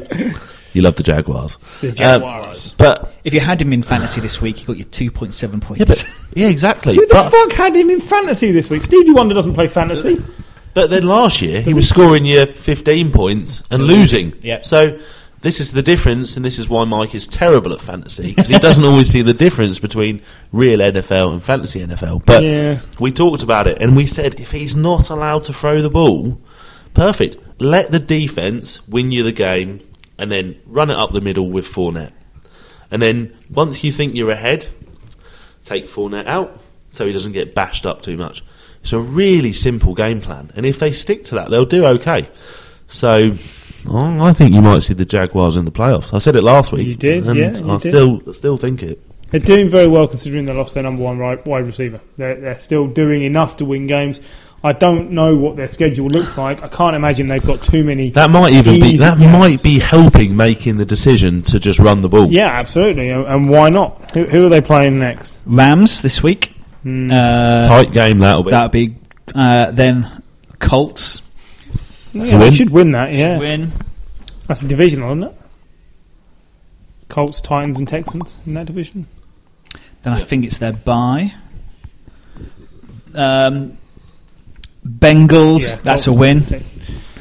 you 0.72 0.82
love 0.82 0.96
the 0.96 1.02
Jaguars. 1.02 1.58
The 1.80 1.88
Um, 2.04 2.54
but 2.78 3.16
If 3.24 3.34
you 3.34 3.40
had 3.40 3.60
him 3.60 3.72
in 3.72 3.82
fantasy 3.82 4.20
this 4.20 4.40
week, 4.40 4.60
you 4.60 4.66
got 4.66 4.76
your 4.76 4.86
2.7 5.10 5.60
points. 5.60 5.80
yeah, 5.80 5.84
but, 5.86 6.36
yeah, 6.36 6.48
exactly. 6.48 6.94
Who 6.96 7.06
the 7.06 7.14
but, 7.14 7.30
fuck 7.30 7.52
had 7.52 7.74
him 7.74 7.90
in 7.90 8.00
fantasy 8.00 8.52
this 8.52 8.70
week? 8.70 8.82
Stevie 8.82 9.10
Wonder 9.12 9.34
doesn't 9.34 9.54
play 9.54 9.68
fantasy. 9.68 10.22
But 10.74 10.88
then 10.90 11.02
last 11.02 11.42
year 11.42 11.60
he 11.60 11.74
was 11.74 11.84
he- 11.84 11.88
scoring 11.94 12.24
you 12.24 12.46
15 12.46 13.12
points 13.12 13.62
and 13.70 13.82
losing. 13.84 14.32
Yep. 14.42 14.64
So 14.64 14.98
this 15.42 15.60
is 15.60 15.72
the 15.72 15.82
difference, 15.82 16.36
and 16.36 16.44
this 16.44 16.58
is 16.58 16.68
why 16.68 16.84
Mike 16.84 17.14
is 17.14 17.26
terrible 17.26 17.72
at 17.72 17.80
fantasy 17.80 18.28
because 18.34 18.48
he 18.48 18.58
doesn't 18.58 18.84
always 18.84 19.08
see 19.08 19.22
the 19.22 19.34
difference 19.34 19.78
between 19.78 20.22
real 20.52 20.78
NFL 20.80 21.32
and 21.32 21.42
fantasy 21.42 21.80
NFL. 21.80 22.24
But 22.24 22.42
Yeah. 22.44 22.78
we 22.98 23.10
talked 23.12 23.42
about 23.42 23.66
it, 23.66 23.78
and 23.80 23.94
we 23.94 24.06
said 24.06 24.40
if 24.40 24.52
he's 24.52 24.74
not 24.76 25.10
allowed 25.10 25.44
to 25.44 25.52
throw 25.52 25.82
the 25.82 25.90
ball, 25.90 26.40
perfect. 26.94 27.36
Let 27.58 27.90
the 27.90 27.98
defense 28.00 28.86
win 28.88 29.12
you 29.12 29.22
the 29.22 29.32
game, 29.32 29.80
and 30.18 30.30
then 30.32 30.56
run 30.66 30.90
it 30.90 30.96
up 30.96 31.12
the 31.12 31.20
middle 31.20 31.48
with 31.50 31.66
Fournette. 31.66 32.12
And 32.90 33.00
then 33.02 33.32
once 33.50 33.82
you 33.84 33.90
think 33.92 34.14
you're 34.14 34.30
ahead, 34.30 34.66
take 35.64 35.88
Fournette 35.88 36.26
out 36.26 36.60
so 36.90 37.06
he 37.06 37.12
doesn't 37.12 37.32
get 37.32 37.54
bashed 37.54 37.86
up 37.86 38.02
too 38.02 38.16
much. 38.16 38.42
It's 38.82 38.92
a 38.92 39.00
really 39.00 39.52
simple 39.52 39.94
game 39.94 40.20
plan, 40.20 40.50
and 40.56 40.66
if 40.66 40.78
they 40.78 40.92
stick 40.92 41.24
to 41.26 41.34
that, 41.36 41.50
they'll 41.50 41.64
do 41.64 41.86
okay. 41.86 42.28
So, 42.86 43.32
oh, 43.88 44.24
I 44.24 44.32
think 44.32 44.54
you 44.54 44.62
might 44.62 44.80
see 44.80 44.94
the 44.94 45.04
Jaguars 45.04 45.56
in 45.56 45.64
the 45.64 45.72
playoffs. 45.72 46.14
I 46.14 46.18
said 46.18 46.36
it 46.36 46.42
last 46.42 46.72
week. 46.72 46.86
You 46.86 46.94
did, 46.94 47.26
and 47.26 47.38
yeah, 47.38 47.48
I 47.48 47.76
did. 47.78 47.80
still 47.80 48.22
I 48.28 48.32
still 48.32 48.56
think 48.56 48.82
it. 48.82 49.00
They're 49.30 49.40
doing 49.40 49.70
very 49.70 49.88
well 49.88 50.06
considering 50.06 50.44
they 50.44 50.52
lost 50.52 50.74
their 50.74 50.82
number 50.82 51.02
one 51.02 51.18
right, 51.18 51.44
wide 51.46 51.66
receiver. 51.66 52.00
They're, 52.18 52.34
they're 52.34 52.58
still 52.58 52.86
doing 52.86 53.22
enough 53.22 53.56
to 53.56 53.64
win 53.64 53.86
games. 53.86 54.20
I 54.64 54.72
don't 54.72 55.10
know 55.10 55.36
what 55.36 55.56
their 55.56 55.68
schedule 55.68 56.06
looks 56.06 56.38
like. 56.38 56.62
I 56.62 56.68
can't 56.68 56.94
imagine 56.94 57.26
they've 57.26 57.44
got 57.44 57.62
too 57.62 57.82
many. 57.82 58.10
That 58.10 58.30
might 58.30 58.52
even 58.52 58.78
be 58.78 58.98
that 58.98 59.18
games. 59.18 59.32
might 59.32 59.62
be 59.62 59.78
helping 59.80 60.36
making 60.36 60.76
the 60.76 60.84
decision 60.84 61.42
to 61.44 61.58
just 61.58 61.80
run 61.80 62.00
the 62.00 62.08
ball. 62.08 62.30
yeah, 62.30 62.46
absolutely. 62.46 63.10
And 63.10 63.24
and 63.26 63.48
why 63.48 63.70
not? 63.70 64.12
Who, 64.12 64.24
who 64.24 64.46
are 64.46 64.48
they 64.48 64.60
playing 64.60 64.98
next? 65.00 65.40
Rams 65.46 66.02
this 66.02 66.22
week. 66.22 66.52
Hmm. 66.82 67.10
Uh, 67.10 67.64
Tight 67.64 67.92
game 67.92 68.20
that'll 68.20 68.44
be. 68.44 68.50
That'll 68.50 68.68
be 68.68 68.96
uh, 69.34 69.72
then 69.72 70.22
Colts 70.60 71.22
yeah, 72.12 72.36
a 72.36 72.38
they 72.38 72.50
should 72.50 72.70
win 72.70 72.92
that. 72.92 73.12
Yeah, 73.12 73.38
win. 73.38 73.72
that's 74.46 74.62
a 74.62 74.66
divisional, 74.66 75.12
isn't 75.12 75.24
it? 75.24 75.34
Colts, 77.08 77.40
Titans, 77.40 77.78
and 77.78 77.86
Texans 77.86 78.38
in 78.46 78.54
that 78.54 78.66
division. 78.66 79.06
Then 80.02 80.14
I 80.14 80.18
think 80.18 80.44
it's 80.44 80.58
their 80.58 80.72
bye. 80.72 81.34
Um, 83.14 83.78
Bengals. 84.86 85.74
Yeah, 85.74 85.80
that's 85.82 86.06
a 86.06 86.12
win. 86.12 86.44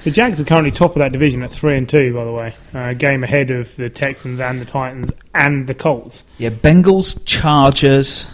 The 0.04 0.10
Jags 0.10 0.42
are 0.42 0.46
currently 0.46 0.72
top 0.72 0.92
of 0.92 1.00
that 1.00 1.12
division 1.12 1.44
at 1.44 1.52
three 1.52 1.76
and 1.78 1.88
two. 1.88 2.14
By 2.14 2.26
the 2.26 2.32
way, 2.32 2.56
uh, 2.74 2.94
game 2.94 3.24
ahead 3.24 3.52
of 3.52 3.76
the 3.76 3.90
Texans 3.90 4.40
and 4.40 4.60
the 4.60 4.66
Titans 4.66 5.12
and 5.36 5.68
the 5.68 5.76
Colts. 5.76 6.24
Yeah, 6.40 6.50
Bengals, 6.50 7.24
Chargers, 7.26 8.28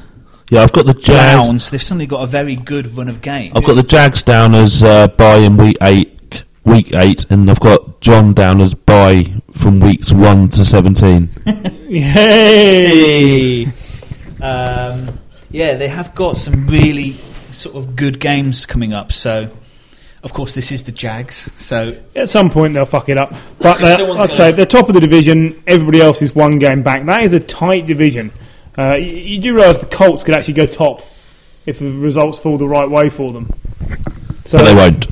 yeah, 0.50 0.63
I've 0.63 0.72
got 0.72 0.86
the 0.86 0.93
Jags. 0.93 1.48
Browns. 1.48 1.70
They've 1.70 1.82
suddenly 1.82 2.06
got 2.06 2.24
a 2.24 2.28
very 2.28 2.56
good 2.56 2.98
run 2.98 3.10
of 3.10 3.22
games. 3.22 3.54
I've 3.56 3.65
got 3.65 3.76
the 3.76 3.84
Jags 3.84 4.24
down 4.24 4.56
as 4.56 4.82
uh, 4.82 5.08
bye 5.10 5.38
in 5.38 5.58
week 5.58 5.78
eight, 5.82 6.16
week 6.67 6.93
eight, 6.93 7.25
and 7.32 7.49
I've 7.49 7.60
got 7.60 8.01
John 8.01 8.34
down 8.34 8.62
as 8.62 8.73
bye 8.73 9.25
from 9.53 9.80
weeks 9.80 10.12
one 10.12 10.49
to 10.49 10.63
seventeen. 10.65 11.30
Yay! 11.88 13.63
Hey. 13.65 13.73
um, 14.41 15.19
yeah, 15.49 15.75
they 15.75 15.88
have 15.88 16.13
got 16.13 16.38
some 16.38 16.67
really 16.67 17.13
sort 17.51 17.75
of 17.75 17.95
good 17.95 18.19
games 18.19 18.65
coming 18.65 18.93
up. 18.93 19.12
So, 19.13 19.49
of 20.23 20.34
course, 20.34 20.53
this 20.53 20.71
is 20.71 20.84
the 20.84 20.91
Jags. 20.91 21.49
So, 21.58 21.97
At 22.15 22.30
some 22.30 22.49
point 22.49 22.73
they'll 22.73 22.86
fuck 22.86 23.10
it 23.10 23.17
up. 23.17 23.34
But 23.60 23.77
they're, 23.82 23.93
I 23.93 23.97
gonna- 24.06 24.34
say, 24.34 24.51
they're 24.51 24.65
top 24.65 24.89
of 24.89 24.93
the 24.95 24.99
division. 25.01 25.63
Everybody 25.65 26.01
else 26.01 26.21
is 26.21 26.36
one 26.36 26.60
game 26.60 26.84
back. 26.84 27.06
That 27.06 27.23
is 27.23 27.34
a 27.34 27.39
tight 27.39 27.86
division. 27.86 28.32
Uh, 28.77 28.93
you, 28.93 29.08
you 29.12 29.39
do 29.41 29.56
realise 29.56 29.80
the 29.80 29.86
Colts 29.88 30.23
could 30.23 30.36
actually 30.36 30.53
go 30.56 30.65
top 30.67 31.01
if 31.65 31.80
the 31.80 31.91
results 31.91 32.38
fall 32.39 32.58
the 32.58 32.67
right 32.67 32.89
way 32.89 33.10
for 33.10 33.32
them. 33.34 33.51
So 34.45 34.58
But 34.60 34.65
they 34.65 34.75
won't. 34.75 35.08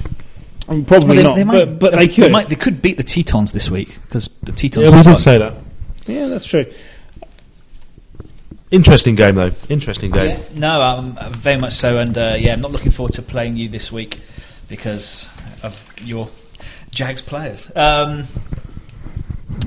Um, 0.67 0.85
Probably 0.85 1.07
Well, 1.07 1.15
they, 1.17 1.23
not, 1.23 1.35
they 1.35 1.43
might, 1.43 1.65
but, 1.65 1.79
but 1.79 1.99
they 1.99 2.07
could. 2.07 2.31
might- 2.31 2.49
they 2.49 2.55
could 2.55 2.81
beat 2.81 2.97
the 2.97 3.03
Tetons 3.03 3.51
this 3.51 3.69
week 3.69 3.97
because 4.03 4.27
the 4.43 4.51
Tetons. 4.51 4.89
Yeah, 4.91 4.97
we 4.97 5.03
did 5.03 5.17
say 5.17 5.37
that. 5.37 5.53
Yeah, 6.07 6.27
that's 6.27 6.45
true. 6.45 6.65
Interesting 8.71 9.15
game 9.15 9.35
though. 9.35 9.51
Interesting 9.69 10.11
game. 10.11 10.31
Yeah, 10.39 10.43
no, 10.59 10.81
um, 10.81 11.17
very 11.31 11.57
much 11.57 11.73
so, 11.73 11.97
and 11.99 12.17
uh, 12.17 12.35
yeah, 12.37 12.53
I'm 12.53 12.61
not 12.61 12.71
looking 12.71 12.91
forward 12.91 13.13
to 13.13 13.21
playing 13.21 13.57
you 13.57 13.69
this 13.69 13.91
week 13.91 14.19
because 14.67 15.29
of 15.61 15.81
your 16.01 16.29
Jags 16.89 17.21
players. 17.21 17.71
Um, 17.75 18.25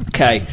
okay, 0.09 0.47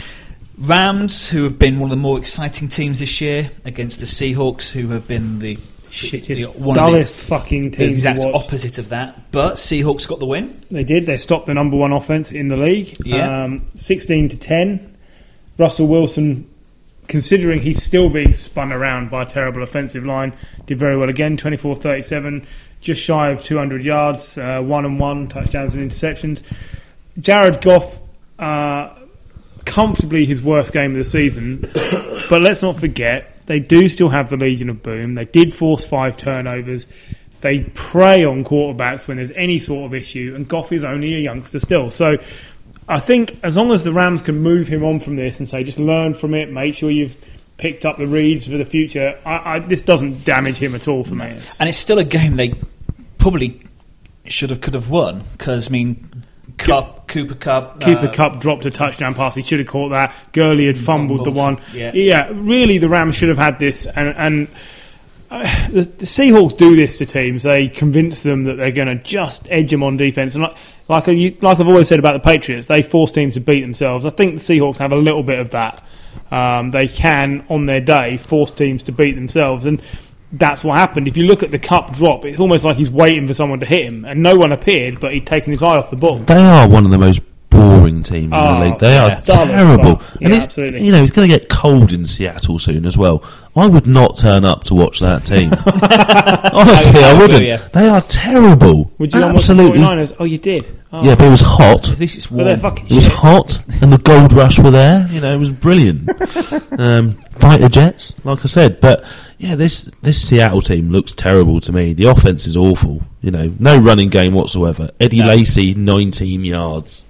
Rams, 0.57 1.27
who 1.29 1.43
have 1.43 1.57
been 1.57 1.79
one 1.79 1.87
of 1.87 1.97
the 1.97 2.01
more 2.01 2.17
exciting 2.19 2.69
teams 2.69 2.99
this 2.99 3.19
year, 3.19 3.51
against 3.65 3.99
the 3.99 4.05
Seahawks, 4.05 4.71
who 4.71 4.89
have 4.89 5.07
been 5.07 5.39
the 5.39 5.57
Shittest, 5.95 6.55
one 6.57 6.77
of 6.77 6.85
the- 6.85 6.91
dullest 6.91 7.15
fucking 7.15 7.71
the 7.71 7.85
exact 7.85 8.19
opposite 8.25 8.77
of 8.77 8.89
that. 8.89 9.31
But 9.31 9.55
Seahawks 9.55 10.07
got 10.07 10.19
the 10.19 10.25
win. 10.25 10.59
They 10.69 10.83
did. 10.83 11.05
They 11.05 11.17
stopped 11.17 11.45
the 11.45 11.53
number 11.53 11.77
one 11.77 11.93
offense 11.93 12.31
in 12.31 12.49
the 12.49 12.57
league. 12.57 12.95
Yeah. 13.05 13.43
Um, 13.45 13.67
16 13.75 14.29
to 14.29 14.37
10. 14.37 14.97
Russell 15.57 15.87
Wilson, 15.87 16.49
considering 17.07 17.61
he's 17.61 17.81
still 17.81 18.09
being 18.09 18.33
spun 18.33 18.71
around 18.73 19.09
by 19.09 19.23
a 19.23 19.25
terrible 19.25 19.63
offensive 19.63 20.05
line, 20.05 20.33
did 20.65 20.77
very 20.77 20.97
well 20.97 21.09
again. 21.09 21.37
24 21.37 21.75
37, 21.77 22.45
just 22.81 23.01
shy 23.01 23.29
of 23.29 23.41
200 23.41 23.83
yards, 23.83 24.37
uh, 24.37 24.59
one 24.61 24.85
and 24.85 24.99
one 24.99 25.27
touchdowns 25.27 25.75
and 25.75 25.89
interceptions. 25.89 26.43
Jared 27.19 27.61
Goff, 27.61 27.99
uh, 28.37 28.89
comfortably 29.63 30.25
his 30.25 30.41
worst 30.41 30.73
game 30.73 30.91
of 30.91 30.97
the 30.97 31.05
season. 31.05 31.59
but 32.29 32.41
let's 32.41 32.61
not 32.61 32.77
forget, 32.79 33.34
they 33.45 33.59
do 33.59 33.87
still 33.87 34.09
have 34.09 34.29
the 34.29 34.37
Legion 34.37 34.69
of 34.69 34.81
Boom. 34.81 35.15
They 35.15 35.25
did 35.25 35.53
force 35.53 35.85
five 35.85 36.17
turnovers. 36.17 36.87
They 37.41 37.59
prey 37.59 38.23
on 38.25 38.43
quarterbacks 38.43 39.07
when 39.07 39.17
there's 39.17 39.31
any 39.31 39.59
sort 39.59 39.85
of 39.85 39.93
issue, 39.93 40.33
and 40.35 40.47
Goff 40.47 40.71
is 40.71 40.83
only 40.83 41.13
a 41.15 41.19
youngster 41.19 41.59
still. 41.59 41.91
So 41.91 42.17
I 42.87 42.99
think 42.99 43.37
as 43.43 43.57
long 43.57 43.71
as 43.71 43.83
the 43.83 43.91
Rams 43.91 44.21
can 44.21 44.39
move 44.39 44.67
him 44.67 44.83
on 44.83 44.99
from 44.99 45.15
this 45.15 45.39
and 45.39 45.47
say, 45.47 45.63
just 45.63 45.79
learn 45.79 46.13
from 46.13 46.33
it, 46.33 46.51
make 46.51 46.75
sure 46.75 46.89
you've 46.89 47.15
picked 47.57 47.85
up 47.85 47.97
the 47.97 48.07
reads 48.07 48.47
for 48.47 48.57
the 48.57 48.65
future, 48.65 49.17
I, 49.25 49.55
I, 49.55 49.59
this 49.59 49.81
doesn't 49.81 50.25
damage 50.25 50.57
him 50.57 50.75
at 50.75 50.87
all 50.87 51.03
for 51.03 51.15
me. 51.15 51.39
And 51.59 51.69
it's 51.69 51.77
still 51.77 51.99
a 51.99 52.03
game 52.03 52.35
they 52.35 52.53
probably 53.17 53.61
should 54.25 54.49
have 54.49 54.61
could 54.61 54.73
have 54.73 54.89
won 54.89 55.23
because 55.33 55.69
I 55.69 55.71
mean, 55.71 56.09
Kupp, 56.57 57.07
Cooper 57.07 57.35
Kupp, 57.35 57.81
Cooper 57.81 58.07
uh, 58.07 58.11
Kupp 58.11 58.39
dropped 58.39 58.65
a 58.65 58.71
touchdown 58.71 59.13
pass. 59.13 59.35
He 59.35 59.41
should 59.41 59.59
have 59.59 59.67
caught 59.67 59.89
that. 59.89 60.13
Gurley 60.31 60.67
had 60.67 60.77
fumbled 60.77 61.25
the 61.25 61.31
one. 61.31 61.57
Fumbled, 61.57 61.95
yeah. 61.95 62.29
really, 62.33 62.77
the 62.77 62.89
Rams 62.89 63.15
should 63.15 63.29
have 63.29 63.37
had 63.37 63.59
this. 63.59 63.85
And, 63.85 64.15
and 64.17 64.47
uh, 65.29 65.43
the, 65.69 65.81
the 65.81 66.05
Seahawks 66.05 66.57
do 66.57 66.75
this 66.75 66.97
to 66.99 67.05
teams. 67.05 67.43
They 67.43 67.67
convince 67.67 68.23
them 68.23 68.45
that 68.45 68.55
they're 68.55 68.71
going 68.71 68.87
to 68.87 68.95
just 68.95 69.47
edge 69.49 69.71
them 69.71 69.83
on 69.83 69.97
defense. 69.97 70.35
And 70.35 70.43
like, 70.43 70.55
like, 70.87 71.07
I, 71.07 71.35
like 71.41 71.59
I've 71.59 71.67
always 71.67 71.87
said 71.87 71.99
about 71.99 72.13
the 72.13 72.19
Patriots, 72.19 72.67
they 72.67 72.81
force 72.81 73.11
teams 73.11 73.33
to 73.33 73.41
beat 73.41 73.61
themselves. 73.61 74.05
I 74.05 74.09
think 74.11 74.35
the 74.35 74.39
Seahawks 74.39 74.77
have 74.77 74.91
a 74.91 74.97
little 74.97 75.23
bit 75.23 75.39
of 75.39 75.51
that. 75.51 75.83
Um, 76.31 76.71
they 76.71 76.87
can, 76.87 77.45
on 77.49 77.65
their 77.65 77.81
day, 77.81 78.17
force 78.17 78.51
teams 78.51 78.83
to 78.83 78.91
beat 78.91 79.15
themselves. 79.15 79.65
And 79.65 79.81
that's 80.37 80.63
what 80.63 80.77
happened. 80.77 81.07
If 81.07 81.17
you 81.17 81.25
look 81.25 81.43
at 81.43 81.51
the 81.51 81.59
Kupp 81.59 81.93
drop, 81.93 82.25
it's 82.25 82.39
almost 82.39 82.65
like 82.65 82.77
he's 82.77 82.89
waiting 82.89 83.27
for 83.27 83.33
someone 83.33 83.59
to 83.59 83.65
hit 83.65 83.85
him, 83.85 84.05
and 84.05 84.21
no 84.23 84.35
one 84.35 84.51
appeared, 84.51 84.99
but 84.99 85.13
he'd 85.13 85.25
taken 85.27 85.51
his 85.51 85.61
eye 85.63 85.77
off 85.77 85.89
the 85.89 85.95
ball. 85.95 86.19
They 86.19 86.35
are 86.43 86.67
one 86.67 86.85
of 86.85 86.91
the 86.91 86.97
most 86.97 87.21
boring 87.49 88.03
teams 88.03 88.25
in 88.25 88.33
Oh, 88.33 88.59
the 88.59 88.65
league. 88.65 88.79
They 88.79 88.93
yeah. 88.95 89.17
are 89.19 89.21
Dull 89.21 89.45
terrible. 89.45 89.95
fuck. 89.97 90.21
and 90.21 90.33
it's, 90.33 90.45
absolutely. 90.45 90.83
you 90.85 90.91
know, 90.91 91.01
it's 91.01 91.11
going 91.11 91.29
to 91.29 91.37
get 91.39 91.47
cold 91.47 91.93
in 91.93 92.05
Seattle 92.05 92.59
soon 92.59 92.85
as 92.85 92.97
well. 92.97 93.23
I 93.55 93.67
would 93.67 93.87
not 93.87 94.17
turn 94.17 94.43
up 94.43 94.65
to 94.65 94.73
watch 94.75 94.99
that 94.99 95.23
team. 95.25 95.51
Honestly, 96.53 97.01
I 97.01 97.11
I, 97.11 97.17
wouldn't. 97.17 97.43
yeah. 97.43 97.57
They 97.71 97.87
are 97.87 98.01
terrible. 98.01 98.91
Would 98.97 99.13
you 99.13 99.23
Absolutely. 99.23 99.79
not 99.79 99.97
watch 99.97 100.09
the 100.09 100.13
49ers? 100.15 100.17
Oh, 100.19 100.25
you 100.25 100.37
did. 100.37 100.67
Oh. 100.91 101.03
Yeah, 101.03 101.15
but 101.15 101.27
it 101.27 101.29
was 101.31 101.41
hot. 101.41 101.89
At 101.91 101.99
least 101.99 102.17
it's 102.17 102.27
But 102.27 102.45
warm. 102.45 102.59
fucking 102.59 102.85
It 102.87 102.93
was 102.95 103.07
hot, 103.07 103.59
and 103.81 103.93
the 103.93 103.97
Gold 103.99 104.33
Rush 104.33 104.59
were 104.59 104.71
there. 104.71 105.07
You 105.09 105.21
know, 105.21 105.33
it 105.33 105.37
was 105.39 105.51
brilliant. 105.51 106.09
um, 106.79 107.13
fighter 107.31 107.69
jets, 107.69 108.15
like 108.25 108.39
I 108.43 108.47
said, 108.47 108.81
but 108.81 109.05
Yeah, 109.37 109.55
this 109.55 109.89
this 110.01 110.21
Seattle 110.21 110.61
team 110.61 110.91
looks 110.91 111.13
terrible 111.13 111.59
to 111.61 111.71
me. 111.73 111.93
The 111.93 112.05
offense 112.05 112.47
is 112.47 112.55
awful. 112.55 113.01
You 113.21 113.31
know, 113.31 113.53
no 113.59 113.77
running 113.77 114.09
game 114.09 114.33
whatsoever. 114.33 114.91
Eddie 114.99 115.19
No. 115.19 115.27
Lacy, 115.27 115.73
19 115.73 116.45
yards. 116.45 117.03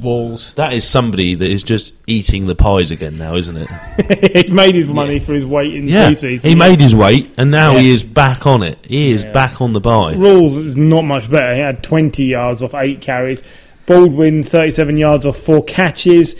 Walls. 0.00 0.54
That 0.54 0.72
is 0.74 0.84
somebody 0.88 1.34
that 1.34 1.50
is 1.50 1.64
just 1.64 1.92
eating 2.06 2.46
the 2.46 2.54
pies 2.54 2.92
again 2.92 3.18
now, 3.18 3.34
isn't 3.34 3.56
it? 3.56 4.36
He's 4.36 4.50
made 4.52 4.76
his 4.76 4.86
money 4.86 5.18
for 5.18 5.34
his 5.34 5.44
weight 5.44 5.74
in 5.74 5.88
Yeah, 5.88 6.10
preseason. 6.10 6.44
he 6.44 6.54
made 6.54 6.80
his 6.80 6.94
weight, 6.94 7.32
and 7.36 7.50
now 7.50 7.76
he 7.76 7.90
is 7.90 8.04
back 8.04 8.46
on 8.46 8.62
it. 8.62 8.78
He 8.86 9.10
is 9.10 9.24
Yeah. 9.24 9.32
back 9.32 9.60
on 9.60 9.72
the 9.72 9.80
buy. 9.80 10.14
Rawls 10.14 10.62
was 10.62 10.76
not 10.76 11.02
much 11.02 11.28
better. 11.28 11.52
He 11.54 11.60
had 11.60 11.82
20 11.82 12.24
yards 12.24 12.62
off 12.62 12.74
eight 12.74 13.00
carries. 13.00 13.42
Baldwin 13.86 14.44
37 14.44 14.96
yards 14.98 15.26
off 15.26 15.36
four 15.36 15.64
catches. 15.64 16.36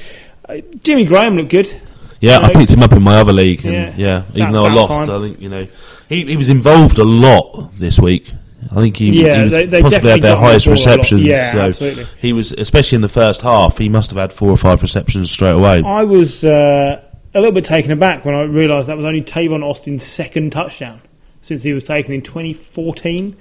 Uh, 0.48 0.58
Jimmy 0.84 1.04
Graham 1.04 1.36
looked 1.36 1.50
good. 1.50 1.72
Yeah, 2.20 2.38
I 2.40 2.52
picked 2.52 2.72
him 2.72 2.82
up 2.82 2.92
in 2.92 3.02
my 3.02 3.16
other 3.16 3.32
league, 3.32 3.64
and 3.64 3.96
Yeah. 3.98 4.22
even 4.30 4.42
About- 4.42 4.52
though 4.52 4.66
I 4.66 4.72
lost, 4.74 5.06
time. 5.06 5.10
I 5.10 5.20
think 5.26 5.40
you 5.40 5.48
know 5.48 5.66
he, 6.08 6.24
he 6.24 6.36
was 6.36 6.48
involved 6.48 6.98
a 6.98 7.04
lot 7.04 7.70
this 7.78 7.98
week. 7.98 8.30
I 8.72 8.80
think 8.80 8.96
he, 8.96 9.22
Yeah, 9.24 9.38
he 9.38 9.44
was 9.44 9.52
they- 9.54 9.66
they 9.66 9.80
possibly 9.82 10.10
had 10.10 10.20
their 10.22 10.32
the 10.32 10.36
highest 10.40 10.66
ball 10.66 10.74
a 10.74 10.76
lot. 10.76 10.86
receptions. 10.86 11.22
Yeah, 11.22 11.52
so 11.52 11.58
absolutely. 11.60 12.06
he 12.20 12.32
was, 12.32 12.52
especially 12.52 12.96
in 12.96 13.02
the 13.02 13.08
first 13.08 13.42
half, 13.42 13.78
he 13.78 13.88
must 13.88 14.10
have 14.10 14.18
had 14.18 14.32
four 14.32 14.50
or 14.50 14.56
five 14.56 14.82
receptions 14.82 15.30
straight 15.30 15.52
away. 15.52 15.82
I 15.84 16.02
was 16.02 16.44
uh, 16.44 17.00
a 17.34 17.38
little 17.38 17.52
bit 17.54 17.64
taken 17.64 17.92
aback 17.92 18.24
when 18.24 18.34
I 18.34 18.42
realised 18.42 18.88
that 18.88 18.96
was 18.96 19.06
only 19.06 19.22
Tavon 19.22 19.62
Austin's 19.62 20.02
second 20.02 20.50
touchdown 20.50 21.00
since 21.40 21.62
he 21.62 21.72
was 21.72 21.84
taken 21.84 22.12
in 22.12 22.20
2014. 22.22 23.36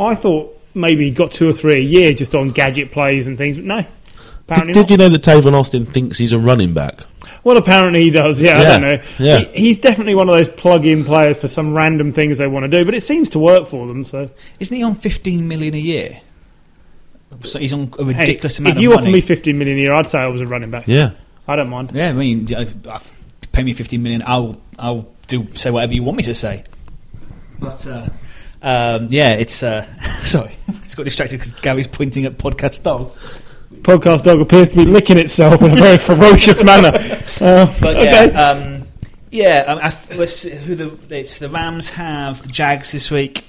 I 0.00 0.14
thought 0.16 0.58
maybe 0.74 1.04
he 1.04 1.10
got 1.12 1.30
two 1.30 1.48
or 1.48 1.52
three 1.52 1.76
a 1.76 1.78
year 1.78 2.12
just 2.12 2.34
on 2.34 2.48
gadget 2.48 2.90
plays 2.90 3.26
and 3.28 3.38
things, 3.38 3.56
but 3.56 3.64
no. 3.66 3.84
Apparently 4.48 4.72
Did, 4.74 4.80
did 4.86 4.90
you 4.92 4.96
know 4.96 5.08
that 5.08 5.22
Tavon 5.22 5.54
Austin 5.54 5.86
thinks 5.86 6.18
he's 6.18 6.32
a 6.32 6.38
running 6.38 6.72
back? 6.72 7.00
Well, 7.42 7.56
apparently 7.56 8.02
he 8.04 8.10
does. 8.10 8.40
Yeah, 8.40 8.58
I 8.58 8.64
don't 8.64 8.80
know. 8.82 9.02
yeah. 9.18 9.38
He, 9.38 9.60
he's 9.60 9.78
definitely 9.78 10.14
one 10.14 10.28
of 10.28 10.36
those 10.36 10.48
plug-in 10.48 11.04
players 11.04 11.40
for 11.40 11.48
some 11.48 11.74
random 11.76 12.12
things 12.12 12.38
they 12.38 12.46
want 12.46 12.70
to 12.70 12.78
do, 12.78 12.84
but 12.84 12.94
it 12.94 13.02
seems 13.02 13.28
to 13.30 13.38
work 13.40 13.66
for 13.68 13.86
them. 13.88 14.04
So 14.04 14.30
Isn't 14.60 14.76
he 14.76 14.82
on 14.84 14.94
15 14.94 15.46
million 15.48 15.74
a 15.74 15.78
year? 15.78 16.20
So 17.42 17.58
he's 17.58 17.72
on 17.72 17.92
a 17.98 18.04
hey, 18.04 18.12
ridiculous 18.20 18.58
amount 18.60 18.72
of. 18.72 18.76
if 18.76 18.78
of 18.78 18.82
you 18.82 18.88
money. 18.90 19.00
offer 19.02 19.10
me 19.10 19.20
15 19.20 19.58
million 19.58 19.76
a 19.78 19.80
year, 19.80 19.92
I'd 19.94 20.06
say 20.06 20.18
I 20.20 20.28
was 20.28 20.40
a 20.40 20.46
running 20.46 20.70
back. 20.70 20.84
Yeah, 20.86 21.10
I 21.48 21.56
don't 21.56 21.68
mind. 21.68 21.90
yeah, 21.92 22.08
I 22.08 22.12
mean, 22.12 22.48
I- 22.56 22.68
I- 22.88 23.00
pay 23.52 23.62
me 23.62 23.72
15 23.72 24.02
million, 24.02 24.22
I'll 24.26 24.60
I'll 24.78 25.08
do 25.26 25.46
say 25.54 25.70
whatever 25.70 25.92
you 25.94 26.02
want 26.04 26.16
me 26.18 26.22
to 26.24 26.34
say. 26.34 26.62
But 27.58 27.86
uh, 27.86 28.08
um, 28.62 29.08
yeah, 29.10 29.32
it's 29.34 29.62
uh, 29.62 29.86
sorry, 30.24 30.52
I 30.68 30.72
just 30.84 30.96
got 30.96 31.04
distracted 31.04 31.38
because 31.40 31.52
Gary's 31.60 31.88
pointing 31.88 32.24
at 32.26 32.38
podcast 32.38 32.82
dog. 32.84 33.12
Podcast 33.86 34.24
dog 34.24 34.40
appears 34.40 34.68
to 34.70 34.76
be 34.76 34.84
licking 34.84 35.16
itself 35.18 35.62
in 35.62 35.70
a 35.72 35.76
very 35.76 35.96
ferocious 36.10 36.62
manner. 36.64 36.88
Uh, 37.40 37.72
But 37.80 37.96
okay. 37.96 38.30
yeah, 38.32 38.40
um, 38.50 38.82
yeah. 39.30 39.64
Um, 39.68 39.78
I, 39.82 39.90
th- 39.90 40.18
let's 40.18 40.36
see 40.36 40.50
who 40.50 40.74
the 40.74 41.16
it's 41.16 41.38
the 41.38 41.48
Rams 41.48 41.90
have 41.90 42.42
the 42.42 42.48
Jags 42.48 42.90
this 42.92 43.10
week. 43.10 43.44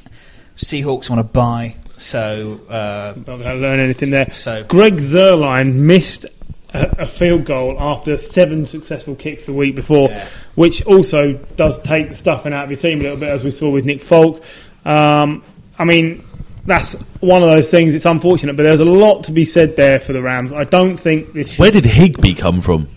Seahawks 0.58 1.10
want 1.10 1.20
to 1.20 1.24
buy, 1.24 1.76
so 1.98 2.60
uh, 2.70 3.14
Not 3.16 3.26
going 3.26 3.42
to 3.44 3.54
learn 3.56 3.80
anything 3.80 4.10
there. 4.12 4.32
so 4.34 4.64
Greg 4.64 4.98
Zuerlein 4.98 5.74
missed 5.74 6.26
a, 6.74 7.02
a 7.04 7.06
field 7.08 7.46
goal 7.46 7.76
after 7.80 8.18
seven 8.18 8.66
successful 8.66 9.16
kicks 9.16 9.46
the 9.46 9.54
week 9.54 9.76
before, 9.76 10.10
Yeah. 10.10 10.28
which 10.56 10.84
also 10.86 11.34
does 11.56 11.80
take 11.80 12.10
the 12.10 12.16
stuffing 12.16 12.54
out 12.54 12.64
of 12.66 12.72
your 12.72 12.80
team 12.80 13.00
a 13.00 13.04
little 13.04 13.18
bit, 13.18 13.30
as 13.30 13.44
we 13.44 13.52
saw 13.52 13.70
with 13.70 13.86
Nick 13.86 14.02
Folk. 14.02 14.44
Um, 14.84 15.44
I 15.80 15.86
mean, 15.86 16.27
that's 16.68 16.94
one 17.22 17.42
of 17.42 17.50
those 17.50 17.72
things. 17.72 17.96
It's 17.96 18.06
unfortunate, 18.06 18.56
but 18.56 18.64
there's 18.64 18.80
a 18.82 18.86
lot 18.86 19.24
to 19.24 19.32
be 19.32 19.46
said 19.46 19.76
there 19.76 20.00
for 20.00 20.14
the 20.14 20.22
Rams. 20.22 20.54
I 20.54 20.64
don't 20.66 20.98
think 20.98 21.34
this. 21.34 21.54
Should, 21.54 21.60
where 21.60 21.72
did 21.72 21.86
Higbee 21.86 22.36
come 22.36 22.62
from? 22.62 22.88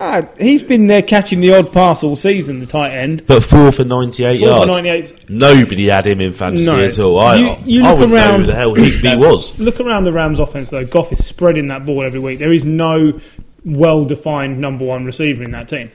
Ah, 0.00 0.28
he's 0.38 0.62
been 0.62 0.86
there 0.86 1.02
catching 1.02 1.40
the 1.40 1.52
odd 1.54 1.72
pass 1.72 2.04
all 2.04 2.14
season, 2.14 2.60
the 2.60 2.66
tight 2.66 2.92
end. 2.92 3.26
But 3.26 3.42
four 3.42 3.72
for 3.72 3.82
ninety-eight 3.82 4.38
Four 4.38 4.48
for 4.48 4.66
yards. 4.70 5.10
98. 5.10 5.28
Nobody 5.30 5.86
had 5.88 6.06
him 6.06 6.20
in 6.20 6.32
fantasy 6.32 6.66
No. 6.66 6.78
at 6.78 6.98
all. 7.00 7.18
I, 7.18 7.34
You- 7.36 7.56
you 7.64 7.84
I 7.84 7.90
look 7.90 7.94
wouldn't 8.00 8.10
know 8.12 8.16
around- 8.16 8.40
who 8.42 8.46
the 8.46 8.54
hell 8.54 8.74
Higbee 8.74 9.16
was. 9.26 9.58
Look 9.58 9.80
around 9.80 10.04
the 10.04 10.12
Rams' 10.12 10.38
offense, 10.38 10.70
though. 10.70 10.84
Goff 10.86 11.10
is 11.10 11.26
spreading 11.26 11.66
that 11.66 11.84
ball 11.84 12.04
every 12.04 12.20
week. 12.20 12.38
There 12.38 12.52
is 12.52 12.64
no 12.64 13.18
well-defined 13.64 14.60
number 14.60 14.84
one 14.84 15.04
receiver 15.04 15.42
in 15.42 15.50
that 15.50 15.66
team, 15.68 15.90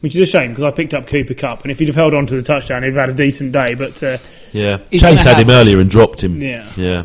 which 0.00 0.14
is 0.14 0.20
a 0.20 0.26
shame 0.26 0.50
because 0.50 0.64
I 0.64 0.70
picked 0.70 0.94
up 0.94 1.06
Cooper 1.06 1.34
Kupp, 1.34 1.62
and 1.62 1.70
if 1.70 1.78
he'd 1.78 1.88
have 1.88 1.96
held 1.96 2.14
on 2.14 2.26
to 2.26 2.34
the 2.36 2.42
touchdown, 2.42 2.82
he'd 2.82 2.94
have 2.94 3.08
had 3.08 3.10
a 3.10 3.14
decent 3.14 3.52
day. 3.52 3.74
But 3.74 4.02
uh, 4.02 4.18
Yeah, 4.52 4.78
He's 4.90 5.00
Chase 5.02 5.22
gonna 5.24 5.36
had 5.36 5.42
him 5.46 5.50
earlier 5.50 5.78
and 5.80 5.90
dropped 5.90 6.22
him. 6.22 6.40
Yeah. 6.40 6.70
yeah. 6.76 7.04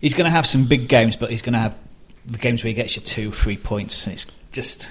he's 0.00 0.14
going 0.14 0.26
to 0.26 0.30
have 0.30 0.46
some 0.46 0.66
big 0.66 0.88
games, 0.88 1.16
but 1.16 1.30
he's 1.30 1.42
going 1.42 1.54
to 1.54 1.58
have 1.58 1.76
the 2.26 2.38
games 2.38 2.62
where 2.64 2.68
he 2.68 2.74
gets 2.74 2.96
you 2.96 3.02
two, 3.02 3.30
three 3.32 3.56
points, 3.56 4.06
and 4.06 4.14
it's 4.14 4.26
just 4.52 4.90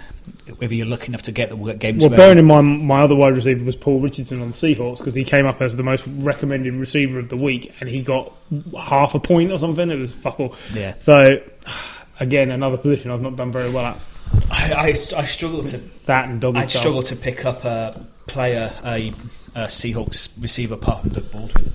whether 0.57 0.73
you're 0.73 0.85
lucky 0.87 1.07
enough 1.07 1.23
to 1.23 1.31
get 1.31 1.49
the 1.49 1.55
games. 1.73 2.01
well, 2.01 2.09
where- 2.09 2.17
bearing 2.17 2.37
in 2.37 2.45
mind 2.45 2.85
my 2.85 3.01
other 3.01 3.15
wide 3.15 3.35
receiver 3.35 3.63
was 3.63 3.75
Paul 3.75 3.99
Richardson 3.99 4.41
on 4.41 4.51
the 4.51 4.53
Seahawks 4.57 4.97
because 4.99 5.15
he 5.15 5.23
came 5.23 5.45
up 5.45 5.61
as 5.61 5.75
the 5.75 5.83
most 5.83 6.03
recommended 6.07 6.73
receiver 6.73 7.19
of 7.19 7.29
the 7.29 7.35
week, 7.37 7.73
and 7.79 7.89
he 7.89 8.01
got 8.01 8.31
half 8.77 9.15
a 9.15 9.19
point 9.19 9.51
or 9.51 9.59
something. 9.59 9.89
It 9.89 9.99
was 9.99 10.13
fuck 10.13 10.39
all. 10.39 10.55
yeah, 10.73 10.95
So 10.99 11.41
again, 12.19 12.51
another 12.51 12.77
position 12.77 13.11
I've 13.11 13.21
not 13.21 13.35
done 13.35 13.51
very 13.51 13.71
well 13.71 13.85
at. 13.85 13.99
I, 14.51 14.73
I, 14.73 14.87
I 14.89 15.25
struggle 15.25 15.63
to 15.65 15.77
That 16.05 16.29
and 16.29 16.39
doggy 16.41 16.59
I 16.59 16.67
struggle 16.67 17.01
to 17.03 17.15
pick 17.15 17.45
up 17.45 17.63
a 17.65 18.05
player, 18.27 18.71
a, 18.83 19.09
a 19.55 19.65
Seahawks 19.65 20.29
receiver 20.41 20.75
apart 20.75 21.01
from 21.01 21.09
Doug 21.11 21.31
Baldwin. 21.31 21.73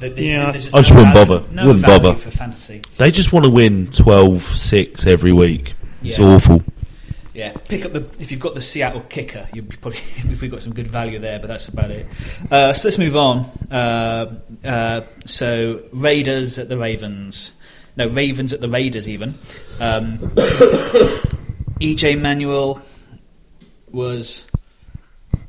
There- 0.00 0.10
there's- 0.10 0.18
Yeah. 0.18 0.50
there's 0.50 0.74
I 0.74 0.78
just 0.78 0.94
wouldn't 0.94 1.14
value- 1.14 1.26
bother. 1.40 1.52
No 1.52 1.66
Wouldn't 1.66 1.84
value 1.84 2.02
bother. 2.02 2.18
for 2.18 2.30
fantasy. 2.30 2.82
They 2.98 3.10
just 3.10 3.32
want 3.32 3.44
to 3.44 3.50
win 3.50 3.88
12-6 3.88 5.06
every 5.06 5.32
week. 5.32 5.74
It's 6.02 6.18
Yeah. 6.18 6.26
awful. 6.26 6.62
Yeah, 7.34 7.52
pick 7.68 7.84
up 7.86 7.92
the 7.92 8.04
if 8.18 8.30
you've 8.32 8.40
got 8.40 8.54
the 8.54 8.60
Seattle 8.60 9.02
kicker, 9.08 9.46
you've 9.54 9.68
probably 9.80 10.00
we've 10.40 10.50
got 10.50 10.62
some 10.62 10.74
good 10.74 10.88
value 10.88 11.18
there, 11.18 11.38
but 11.38 11.46
that's 11.48 11.68
about 11.68 11.90
it. 11.90 12.06
Uh, 12.50 12.72
so 12.72 12.88
let's 12.88 12.98
move 12.98 13.16
on. 13.16 13.44
Uh, 13.70 14.34
uh, 14.64 15.00
so 15.26 15.80
Raiders 15.92 16.58
at 16.58 16.68
the 16.68 16.76
Ravens, 16.76 17.52
no 17.96 18.08
Ravens 18.08 18.52
at 18.52 18.60
the 18.60 18.68
Raiders 18.68 19.08
even. 19.08 19.34
Um, 19.78 20.18
EJ 21.80 22.20
Manuel 22.20 22.80
was 23.90 24.46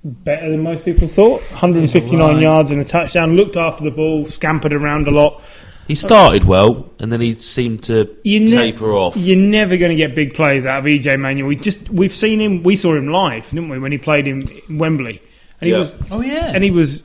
better 0.03 0.49
than 0.49 0.63
most 0.63 0.85
people 0.85 1.07
thought. 1.07 1.41
159 1.51 2.19
Right. 2.35 2.41
yards 2.41 2.71
and 2.71 2.81
a 2.81 2.85
touchdown. 2.85 3.35
Looked 3.35 3.57
after 3.57 3.83
the 3.83 3.91
ball, 3.91 4.27
scampered 4.27 4.73
around 4.73 5.07
a 5.07 5.11
lot. 5.11 5.41
He 5.87 5.95
started 5.95 6.45
well, 6.45 6.89
and 6.99 7.11
then 7.11 7.19
he 7.19 7.33
seemed 7.33 7.83
to 7.83 8.09
You 8.23 8.39
ne- 8.39 8.49
taper 8.51 8.93
off. 8.93 9.17
You're 9.17 9.35
never 9.37 9.75
going 9.77 9.89
to 9.89 9.95
get 9.97 10.15
big 10.15 10.33
plays 10.33 10.65
out 10.65 10.79
of 10.79 10.85
EJ 10.85 11.17
Manuel. 11.19 11.47
We 11.49 11.57
just 11.57 11.89
we've 11.89 12.15
seen 12.15 12.39
him. 12.39 12.63
We 12.63 12.75
saw 12.77 12.95
him 12.95 13.07
live, 13.09 13.49
didn't 13.49 13.67
we, 13.69 13.77
when 13.77 13.91
he 13.91 13.97
played 13.97 14.27
in 14.27 14.47
Wembley, 14.69 15.21
and 15.59 15.67
he 15.67 15.71
Yeah. 15.71 15.79
was 15.79 15.93
oh 16.11 16.21
yeah, 16.21 16.51
and 16.53 16.63
he 16.63 16.71
was 16.71 17.03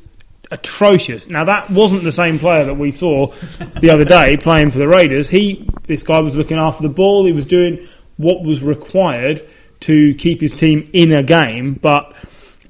atrocious. 0.53 1.29
Now 1.29 1.45
that 1.45 1.69
wasn't 1.71 2.05
the 2.05 2.13
same 2.13 2.39
player 2.39 2.65
that 2.65 2.75
we 2.75 2.93
saw 2.93 3.33
the 3.81 3.91
other 3.91 4.05
day 4.05 4.37
playing 4.37 4.71
for 4.71 4.79
the 4.79 4.87
Raiders. 4.87 5.29
He, 5.29 5.69
this 5.89 6.05
guy 6.05 6.21
was 6.21 6.37
looking 6.37 6.59
after 6.59 6.85
the 6.85 6.89
ball. 6.89 7.25
He 7.27 7.33
was 7.33 7.45
doing 7.47 7.81
what 8.17 8.43
was 8.43 8.63
required 8.63 9.47
to 9.81 10.15
keep 10.15 10.41
his 10.41 10.53
team 10.53 10.89
in 10.93 11.13
a 11.13 11.23
game, 11.23 11.75
but 11.75 12.15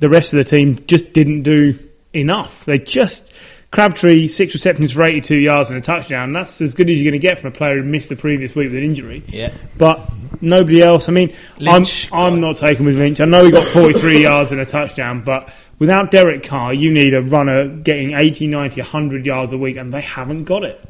the 0.00 0.08
rest 0.08 0.32
of 0.32 0.38
the 0.38 0.44
team 0.44 0.78
just 0.86 1.12
didn't 1.12 1.42
do 1.42 1.78
enough. 2.12 2.64
They 2.64 2.78
just 2.78 3.32
Crabtree 3.72 4.28
six 4.28 4.54
receptions 4.54 4.92
for 4.92 5.02
82 5.02 5.36
yards 5.36 5.70
and 5.70 5.78
a 5.78 5.82
touchdown. 5.82 6.32
That's 6.32 6.60
as 6.60 6.72
good 6.72 6.88
as 6.88 6.98
you're 6.98 7.10
going 7.10 7.20
to 7.20 7.26
get 7.26 7.38
from 7.38 7.48
a 7.48 7.52
player 7.52 7.76
who 7.76 7.82
missed 7.82 8.08
the 8.08 8.16
previous 8.16 8.54
week 8.54 8.70
with 8.70 8.78
an 8.78 8.84
injury. 8.84 9.24
yeah. 9.26 9.52
But 9.76 10.00
nobody 10.40 10.80
else. 10.80 11.08
I 11.08 11.12
mean, 11.12 11.34
Lynch 11.58 12.10
I'm 12.12 12.34
I'm 12.34 12.40
not 12.40 12.56
taking 12.56 12.86
with 12.86 12.96
Lynch. 12.96 13.20
I 13.20 13.24
know 13.24 13.44
he 13.44 13.50
got 13.50 13.64
43 13.64 14.22
yards 14.22 14.52
and 14.52 14.60
a 14.60 14.66
touchdown, 14.66 15.22
but 15.22 15.52
without 15.78 16.10
Derek 16.10 16.44
Carr, 16.44 16.72
you 16.72 16.92
need 16.92 17.12
a 17.12 17.22
runner 17.22 17.68
getting 17.68 18.12
80, 18.14 18.46
90, 18.46 18.80
100 18.80 19.26
yards 19.26 19.52
a 19.52 19.58
week, 19.58 19.76
and 19.76 19.92
they 19.92 20.00
haven't 20.00 20.44
got 20.44 20.62
it. 20.62 20.82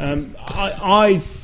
Um, 0.00 0.36
I, 0.48 0.70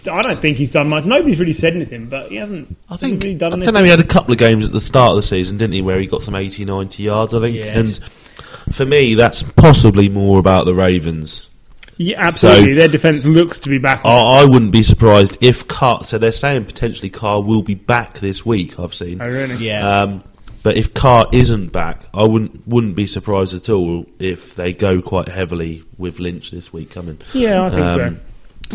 I 0.06 0.10
I 0.10 0.22
don't 0.22 0.38
think 0.38 0.56
he's 0.56 0.70
done 0.70 0.88
much. 0.88 1.04
Nobody's 1.04 1.40
really 1.40 1.52
said 1.52 1.74
anything, 1.74 2.06
but 2.08 2.30
he 2.30 2.36
hasn't. 2.36 2.76
I 2.90 2.96
think 2.96 3.22
really 3.22 3.34
I 3.36 3.38
done 3.38 3.50
don't 3.50 3.58
anything. 3.60 3.74
know. 3.74 3.84
He 3.84 3.90
had 3.90 4.00
a 4.00 4.04
couple 4.04 4.32
of 4.32 4.38
games 4.38 4.66
at 4.66 4.72
the 4.72 4.80
start 4.80 5.10
of 5.10 5.16
the 5.16 5.22
season, 5.22 5.56
didn't 5.56 5.74
he, 5.74 5.82
where 5.82 5.98
he 5.98 6.06
got 6.06 6.22
some 6.22 6.34
80, 6.34 6.64
90 6.64 7.02
yards. 7.02 7.34
I 7.34 7.40
think, 7.40 7.56
Yes. 7.56 7.98
and 7.98 8.74
for 8.74 8.84
me, 8.84 9.14
that's 9.14 9.42
possibly 9.42 10.08
more 10.08 10.38
about 10.38 10.66
the 10.66 10.74
Ravens. 10.74 11.50
Yeah, 11.96 12.20
absolutely. 12.26 12.72
So- 12.74 12.78
Their 12.80 12.88
defense 12.88 13.24
looks 13.24 13.58
to 13.60 13.68
be 13.68 13.78
back. 13.78 14.04
I, 14.04 14.42
I 14.42 14.44
wouldn't 14.44 14.72
be 14.72 14.82
surprised 14.82 15.38
if 15.40 15.66
Carr. 15.68 16.02
So 16.04 16.18
they're 16.18 16.32
saying 16.32 16.64
potentially 16.64 17.10
Carr 17.10 17.40
will 17.42 17.62
be 17.62 17.74
back 17.76 18.18
this 18.18 18.44
week. 18.44 18.78
I've 18.80 18.94
seen. 18.94 19.20
Oh, 19.22 19.26
really? 19.28 19.54
Yeah. 19.64 20.02
Um, 20.02 20.24
but 20.64 20.76
if 20.76 20.92
Carr 20.94 21.28
isn't 21.32 21.70
back, 21.70 22.02
I 22.12 22.24
wouldn't 22.24 22.66
wouldn't 22.66 22.96
be 22.96 23.06
surprised 23.06 23.54
at 23.54 23.68
all 23.70 24.06
if 24.18 24.56
they 24.56 24.74
go 24.74 25.00
quite 25.00 25.28
heavily 25.28 25.84
with 25.96 26.18
Lynch 26.18 26.50
this 26.50 26.72
week 26.72 26.90
coming. 26.90 27.18
Yeah, 27.32 27.62
I 27.62 27.70
think 27.70 27.82
Um, 27.86 27.96
so. 28.16 28.20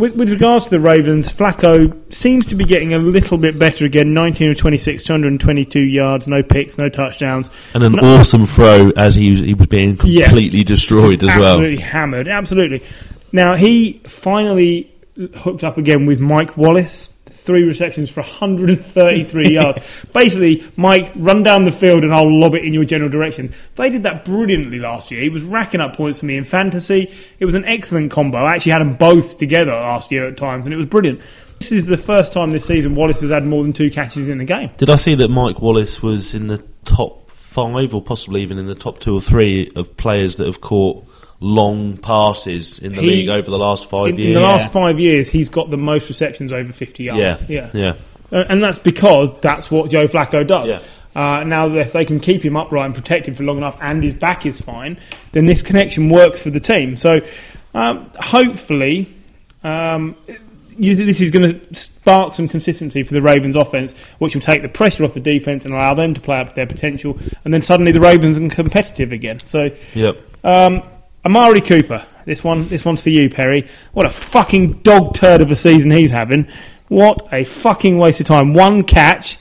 With, 0.01 0.15
with 0.15 0.29
regards 0.29 0.65
to 0.65 0.69
the 0.69 0.79
Ravens, 0.79 1.33
Flacco 1.33 1.91
seems 2.13 2.45
to 2.45 2.55
be 2.55 2.63
getting 2.63 2.93
a 2.93 2.99
little 2.99 3.39
bit 3.39 3.57
better 3.57 3.85
again. 3.85 4.13
19 4.13 4.51
of 4.51 4.55
26, 4.57 5.03
222 5.03 5.79
yards, 5.79 6.27
no 6.27 6.43
picks, 6.43 6.77
no 6.77 6.89
touchdowns. 6.89 7.49
And 7.73 7.83
an 7.83 7.99
awesome 7.99 8.45
throw 8.45 8.91
as 8.95 9.15
he 9.15 9.31
was, 9.31 9.39
he 9.41 9.55
was 9.55 9.65
being 9.67 9.99
Yeah. 10.03 10.25
completely 10.27 10.63
destroyed 10.63 11.23
as 11.23 11.35
well. 11.35 11.55
absolutely 11.55 11.81
hammered. 11.83 12.27
Absolutely. 12.27 12.83
Now 13.31 13.55
he 13.55 13.99
finally 14.05 14.91
hooked 15.35 15.63
up 15.63 15.79
again 15.79 16.05
with 16.05 16.19
Mike 16.19 16.55
Wallace. 16.55 17.09
Three 17.39 17.63
receptions 17.63 18.09
for 18.09 18.21
133 18.21 19.49
yards. 19.53 19.77
Basically, 20.13 20.63
Mike, 20.75 21.11
run 21.15 21.43
down 21.43 21.65
the 21.65 21.71
field 21.71 22.03
and 22.03 22.13
I'll 22.13 22.31
lob 22.31 22.55
it 22.55 22.63
in 22.63 22.73
your 22.73 22.85
general 22.85 23.09
direction. 23.09 23.53
They 23.75 23.89
did 23.89 24.03
that 24.03 24.25
brilliantly 24.25 24.79
last 24.79 25.11
year. 25.11 25.21
He 25.21 25.29
was 25.29 25.43
racking 25.43 25.81
up 25.81 25.95
points 25.95 26.19
for 26.19 26.25
me 26.25 26.37
in 26.37 26.43
fantasy. 26.43 27.11
It 27.39 27.45
was 27.45 27.55
an 27.55 27.65
excellent 27.65 28.11
combo. 28.11 28.37
I 28.39 28.55
actually 28.55 28.73
had 28.73 28.81
them 28.81 28.95
both 28.95 29.37
together 29.37 29.71
last 29.71 30.11
year 30.11 30.27
at 30.27 30.37
times, 30.37 30.65
and 30.65 30.73
it 30.73 30.77
was 30.77 30.85
brilliant. 30.85 31.21
This 31.59 31.71
is 31.71 31.87
the 31.87 31.97
first 31.97 32.31
time 32.31 32.51
this 32.51 32.65
season 32.65 32.95
Wallace 32.95 33.21
has 33.21 33.31
had 33.31 33.45
more 33.45 33.63
than 33.63 33.73
two 33.73 33.91
catches 33.91 34.29
in 34.29 34.39
a 34.39 34.45
game. 34.45 34.71
Did 34.77 34.89
I 34.89 34.95
see 34.95 35.15
that 35.15 35.29
Mike 35.29 35.61
Wallace 35.61 36.01
was 36.01 36.33
in 36.33 36.47
the 36.47 36.63
top 36.85 37.29
five, 37.31 37.93
or 37.93 38.01
possibly 38.01 38.41
even 38.41 38.57
in 38.57 38.65
the 38.65 38.75
top 38.75 38.99
two 38.99 39.15
or 39.15 39.21
three 39.21 39.71
of 39.75 39.97
players 39.97 40.37
that 40.37 40.45
have 40.45 40.61
caught 40.61 41.05
long 41.39 41.97
passes 41.97 42.79
in 42.79 42.93
the 42.95 43.01
He- 43.01 43.07
league 43.07 43.29
over 43.29 43.49
the 43.49 43.57
last 43.57 43.89
five 43.89 44.09
In, 44.09 44.19
in 44.19 44.33
the 44.33 44.41
last 44.41 44.71
five 44.71 44.99
years, 44.99 45.29
he's 45.29 45.49
got 45.49 45.69
the 45.69 45.77
most 45.77 46.09
receptions 46.09 46.51
over 46.51 46.71
50 46.73 47.03
yards. 47.03 47.19
yeah, 47.19 47.37
yeah. 47.47 47.69
yeah. 47.73 47.93
Uh, 48.31 48.43
and 48.49 48.61
that's 48.61 48.77
because 48.79 49.37
that's 49.39 49.71
what 49.71 49.89
Joe 49.89 50.07
Flacco 50.07 50.45
does. 50.45 50.69
Yeah. 50.71 50.79
Uh, 51.15 51.43
now, 51.43 51.67
if 51.73 51.93
they 51.93 52.05
can 52.05 52.19
keep 52.19 52.43
him 52.43 52.55
upright 52.55 52.85
and 52.85 52.93
protect 52.93 53.27
him 53.27 53.33
for 53.33 53.43
long 53.43 53.57
enough, 53.57 53.75
and 53.81 54.03
his 54.03 54.13
back 54.13 54.45
is 54.45 54.61
fine, 54.61 54.99
then 55.31 55.45
this 55.47 55.61
connection 55.63 56.09
works 56.09 56.41
for 56.41 56.49
the 56.51 56.59
team. 56.59 56.95
So, 56.97 57.21
um, 57.73 58.09
hopefully, 58.19 59.07
um, 59.63 60.15
you, 60.77 60.95
this 60.95 61.19
is 61.19 61.31
going 61.31 61.49
to 61.59 61.75
spark 61.75 62.33
some 62.35 62.47
consistency 62.47 63.01
for 63.03 63.13
the 63.15 63.21
Ravens' 63.21 63.55
offense, 63.55 63.93
which 64.19 64.35
will 64.35 64.41
take 64.41 64.61
the 64.61 64.69
pressure 64.69 65.03
off 65.03 65.13
the 65.15 65.19
defense 65.19 65.65
and 65.65 65.73
allow 65.73 65.93
them 65.95 66.13
to 66.13 66.21
play 66.21 66.37
up 66.39 66.49
to 66.49 66.55
their 66.55 66.67
potential. 66.67 67.17
And 67.43 67.51
then 67.53 67.61
suddenly, 67.63 67.91
the 67.91 67.99
Ravens 67.99 68.37
are 68.39 68.47
competitive 68.49 69.11
again. 69.11 69.39
So, 69.47 69.71
Yep. 69.95 70.21
um, 70.43 70.83
Amari 71.25 71.61
Cooper. 71.61 72.05
This 72.25 72.43
one, 72.43 72.67
this 72.67 72.85
one's 72.85 73.01
for 73.01 73.09
you, 73.09 73.29
Perry. 73.29 73.67
What 73.93 74.05
a 74.05 74.09
fucking 74.09 74.73
dog 74.83 75.15
turd 75.15 75.41
of 75.41 75.49
a 75.51 75.55
season 75.55 75.91
he's 75.91 76.11
having. 76.11 76.47
What 76.87 77.27
a 77.31 77.43
fucking 77.43 77.97
waste 77.97 78.19
of 78.19 78.25
time. 78.27 78.53
One 78.53 78.83
catch, 78.83 79.37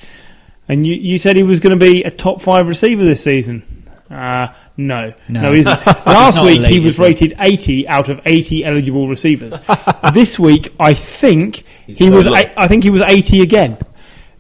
and 0.69 0.87
you, 0.87 0.95
you 0.95 1.19
said 1.19 1.37
he 1.37 1.43
was 1.43 1.61
going 1.61 1.79
to 1.79 1.85
be 1.85 2.03
a 2.05 2.11
top 2.11 2.41
five 2.41 2.67
receiver 2.69 3.05
this 3.05 3.23
season. 3.23 3.63
Uh, 4.11 4.49
no, 4.77 5.13
no, 5.29 5.43
No. 5.43 5.53
he 5.53 5.61
isn't. 5.61 5.87
Last 6.07 6.37
not 6.37 6.45
week 6.47 6.65
he 6.65 6.81
was 6.81 6.99
rated 6.99 7.35
80 7.39 7.89
out 7.89 8.09
of 8.09 8.21
80 8.25 8.65
eligible 8.65 9.07
receivers. 9.09 9.61
this 10.15 10.39
week, 10.39 10.73
I 10.81 10.95
think 10.95 11.65
He's 11.87 11.99
he 11.99 12.09
was. 12.11 12.27
look. 12.27 12.51
I 12.57 12.69
think 12.69 12.85
he 12.85 12.91
was 12.91 13.03
80 13.03 13.43
again. 13.43 13.77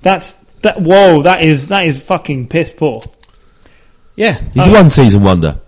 That's 0.00 0.32
that. 0.62 0.80
Whoa, 0.80 1.22
that 1.22 1.42
is 1.42 1.66
that 1.68 1.86
is 1.86 2.00
fucking 2.00 2.48
piss 2.48 2.72
poor. 2.72 3.02
Yeah, 4.16 4.40
He's 4.54 4.66
a 4.66 4.70
one 4.70 4.88
season 4.90 5.22
wonder. 5.22 5.60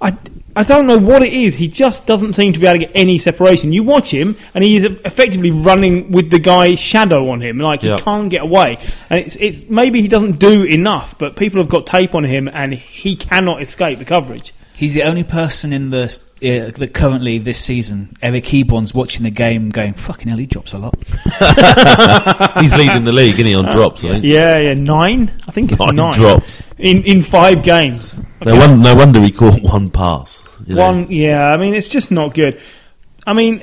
I, 0.00 0.16
I 0.56 0.62
don't 0.62 0.86
know 0.86 0.98
what 0.98 1.22
it 1.22 1.32
is. 1.32 1.56
He 1.56 1.66
just 1.68 2.06
doesn't 2.06 2.34
seem 2.34 2.52
to 2.52 2.58
be 2.60 2.66
able 2.66 2.80
to 2.80 2.86
get 2.86 2.94
any 2.94 3.18
separation. 3.18 3.72
You 3.72 3.82
watch 3.82 4.10
him, 4.12 4.36
and 4.54 4.62
he 4.62 4.76
is 4.76 4.84
effectively 4.84 5.50
running 5.50 6.12
with 6.12 6.30
the 6.30 6.38
guy's 6.38 6.78
shadow 6.78 7.30
on 7.30 7.40
him, 7.40 7.58
like 7.58 7.82
he 7.82 7.88
can't 7.98 8.30
get 8.30 8.42
away. 8.42 8.78
And 9.10 9.20
it's, 9.20 9.36
it's 9.36 9.68
maybe 9.68 10.00
he 10.00 10.08
doesn't 10.08 10.38
do 10.38 10.62
enough, 10.62 11.18
but 11.18 11.36
people 11.36 11.60
have 11.60 11.68
got 11.68 11.86
tape 11.86 12.14
on 12.14 12.24
him, 12.24 12.48
and 12.48 12.72
he 12.74 13.16
cannot 13.16 13.62
escape 13.62 13.98
the 13.98 14.04
coverage. 14.04 14.52
He's 14.84 14.92
the 14.92 15.04
only 15.04 15.24
person 15.24 15.72
in 15.72 15.88
the 15.88 16.04
uh, 16.04 16.70
that 16.78 16.90
currently 16.92 17.38
this 17.38 17.58
season, 17.58 18.14
Eric 18.20 18.44
Ebron's 18.44 18.92
watching 18.92 19.22
the 19.22 19.30
game, 19.30 19.70
going 19.70 19.94
"Fucking 19.94 20.28
hell, 20.28 20.36
he 20.36 20.44
drops 20.44 20.74
a 20.74 20.78
lot." 20.78 20.94
He's 22.60 22.76
leading 22.76 23.04
the 23.04 23.12
league, 23.12 23.34
isn't 23.34 23.46
he, 23.46 23.54
on 23.54 23.64
drops, 23.64 24.04
I 24.04 24.08
think. 24.08 24.24
Yeah, 24.26 24.58
yeah, 24.58 24.74
nine. 24.74 25.32
I 25.48 25.52
think 25.52 25.72
it's 25.72 25.80
Nine 25.80 25.96
nine, 25.96 26.12
drops. 26.12 26.62
in 26.78 27.02
in 27.04 27.22
five 27.22 27.62
games. 27.62 28.14
No, 28.44 28.56
won- 28.56 28.82
no 28.82 28.94
wonder 28.94 29.20
he 29.22 29.30
caught 29.30 29.60
one 29.62 29.88
pass. 29.90 30.60
you 30.66 30.74
know. 30.74 30.86
One, 30.86 31.10
yeah. 31.10 31.50
I 31.52 31.56
mean, 31.56 31.72
it's 31.74 31.88
just 31.88 32.10
not 32.10 32.34
good. 32.34 32.60
I 33.26 33.32
mean, 33.32 33.62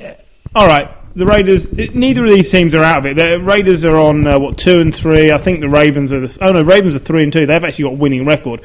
all 0.56 0.66
right. 0.66 0.90
The 1.14 1.24
Raiders. 1.26 1.66
it- 1.72 1.94
Neither 1.94 2.24
of 2.24 2.30
these 2.30 2.50
teams 2.50 2.74
are 2.74 2.82
out 2.82 2.98
of 2.98 3.06
it. 3.06 3.14
The 3.16 3.38
Raiders 3.38 3.84
are 3.84 3.96
on 3.96 4.26
uh, 4.26 4.40
what 4.40 4.58
two 4.58 4.80
and 4.80 4.92
three. 4.92 5.30
I 5.30 5.38
think 5.38 5.60
the 5.60 5.68
Ravens 5.68 6.12
are 6.12 6.18
the. 6.18 6.38
Oh 6.40 6.50
no, 6.52 6.62
Ravens 6.62 6.96
are 6.96 7.00
three 7.00 7.22
and 7.22 7.32
two. 7.32 7.46
They've 7.46 7.62
actually 7.62 7.84
got 7.84 7.92
a 7.92 7.96
winning 7.96 8.24
record. 8.26 8.60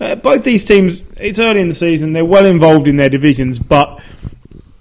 Uh, 0.00 0.14
both 0.14 0.42
these 0.42 0.64
teams. 0.64 1.02
It's 1.16 1.38
early 1.38 1.60
in 1.60 1.68
the 1.68 1.74
season. 1.74 2.12
They're 2.14 2.24
well 2.24 2.46
involved 2.46 2.88
in 2.88 2.96
their 2.96 3.10
divisions, 3.10 3.58
but. 3.58 4.00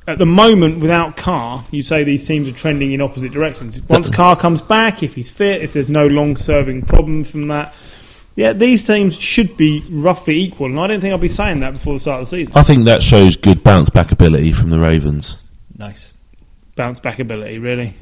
At 0.08 0.18
the 0.18 0.26
moment, 0.26 0.80
without 0.80 1.18
Carr, 1.18 1.64
you 1.70 1.84
say 1.84 2.04
these 2.04 2.26
teams 2.26 2.48
are 2.48 2.52
trending 2.52 2.94
in 2.94 3.00
opposite 3.00 3.32
directions. 3.32 3.80
Once 3.90 4.10
Carr 4.10 4.36
comes 4.36 4.60
back, 4.60 5.04
if 5.04 5.14
he's 5.14 5.30
fit, 5.30 5.62
if 5.62 5.74
there's 5.74 5.88
no 5.88 6.08
long-serving 6.08 6.82
problem 6.82 7.24
from 7.24 7.46
that, 7.50 7.76
yeah, 8.36 8.54
these 8.54 8.88
teams 8.88 9.16
should 9.16 9.56
be 9.56 9.84
roughly 9.92 10.36
equal. 10.40 10.66
And 10.66 10.80
I 10.80 10.88
don't 10.88 11.00
think 11.00 11.12
I'll 11.12 11.20
be 11.20 11.28
saying 11.28 11.60
that 11.60 11.74
before 11.74 11.94
the 11.94 12.00
start 12.00 12.24
of 12.24 12.28
the 12.28 12.38
season. 12.38 12.54
I 12.58 12.64
think 12.64 12.86
that 12.86 13.04
shows 13.04 13.38
good 13.38 13.62
bounce 13.62 13.92
back 13.92 14.12
ability 14.12 14.52
from 14.52 14.72
the 14.72 14.80
Ravens. 14.80 15.44
Nice. 15.78 16.16
bounce 16.76 17.00
back 17.00 17.20
ability, 17.20 17.60
really. 17.60 17.94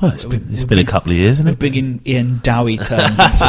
Well, 0.00 0.12
it's 0.12 0.24
been, 0.24 0.46
it's 0.50 0.64
been 0.64 0.78
a 0.78 0.84
couple 0.84 1.12
of 1.12 1.18
years, 1.18 1.32
isn't 1.40 1.48
it? 1.48 1.58
bringing 1.58 2.00
Ian 2.06 2.40
Dowie 2.42 2.78
terms 2.78 3.18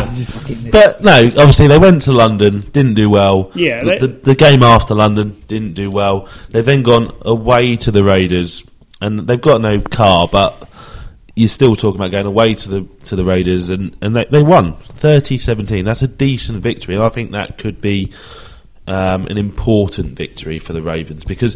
into 0.52 0.70
But 0.72 1.02
no, 1.04 1.28
obviously 1.38 1.68
they 1.68 1.80
went 1.80 2.02
to 2.04 2.12
London, 2.12 2.60
didn't 2.60 2.96
do 2.96 3.10
well. 3.10 3.52
Yeah, 3.56 3.84
the, 3.84 3.90
they- 3.90 3.98
the, 4.00 4.08
the 4.08 4.36
game 4.36 4.62
after 4.62 4.94
London 4.94 5.42
didn't 5.48 5.74
do 5.76 5.90
well. 5.90 6.28
They've 6.50 6.66
then 6.66 6.84
gone 6.84 7.16
away 7.22 7.78
to 7.78 7.92
the 7.92 8.04
Raiders, 8.04 8.66
and 9.00 9.20
they've 9.20 9.40
got 9.40 9.62
no 9.62 9.80
Carr, 9.80 10.28
but 10.30 10.68
you're 11.38 11.48
still 11.48 11.78
talking 11.78 12.00
about 12.00 12.12
going 12.12 12.26
away 12.26 12.54
to 12.56 12.70
the 12.70 12.82
to 13.06 13.16
the 13.16 13.24
Raiders, 13.24 13.70
and, 13.70 13.96
and 14.02 14.14
they, 14.16 14.26
they 14.26 14.44
won 14.44 14.74
30-17. 14.74 15.86
That's 15.86 16.02
a 16.02 16.08
decent 16.10 16.60
victory, 16.60 16.96
and 16.96 17.04
I 17.04 17.08
think 17.10 17.32
that 17.32 17.58
could 17.58 17.80
be 17.80 18.12
um, 18.88 19.28
an 19.28 19.38
important 19.38 20.18
victory 20.18 20.60
for 20.60 20.74
the 20.74 20.82
Ravens 20.82 21.24
because. 21.24 21.56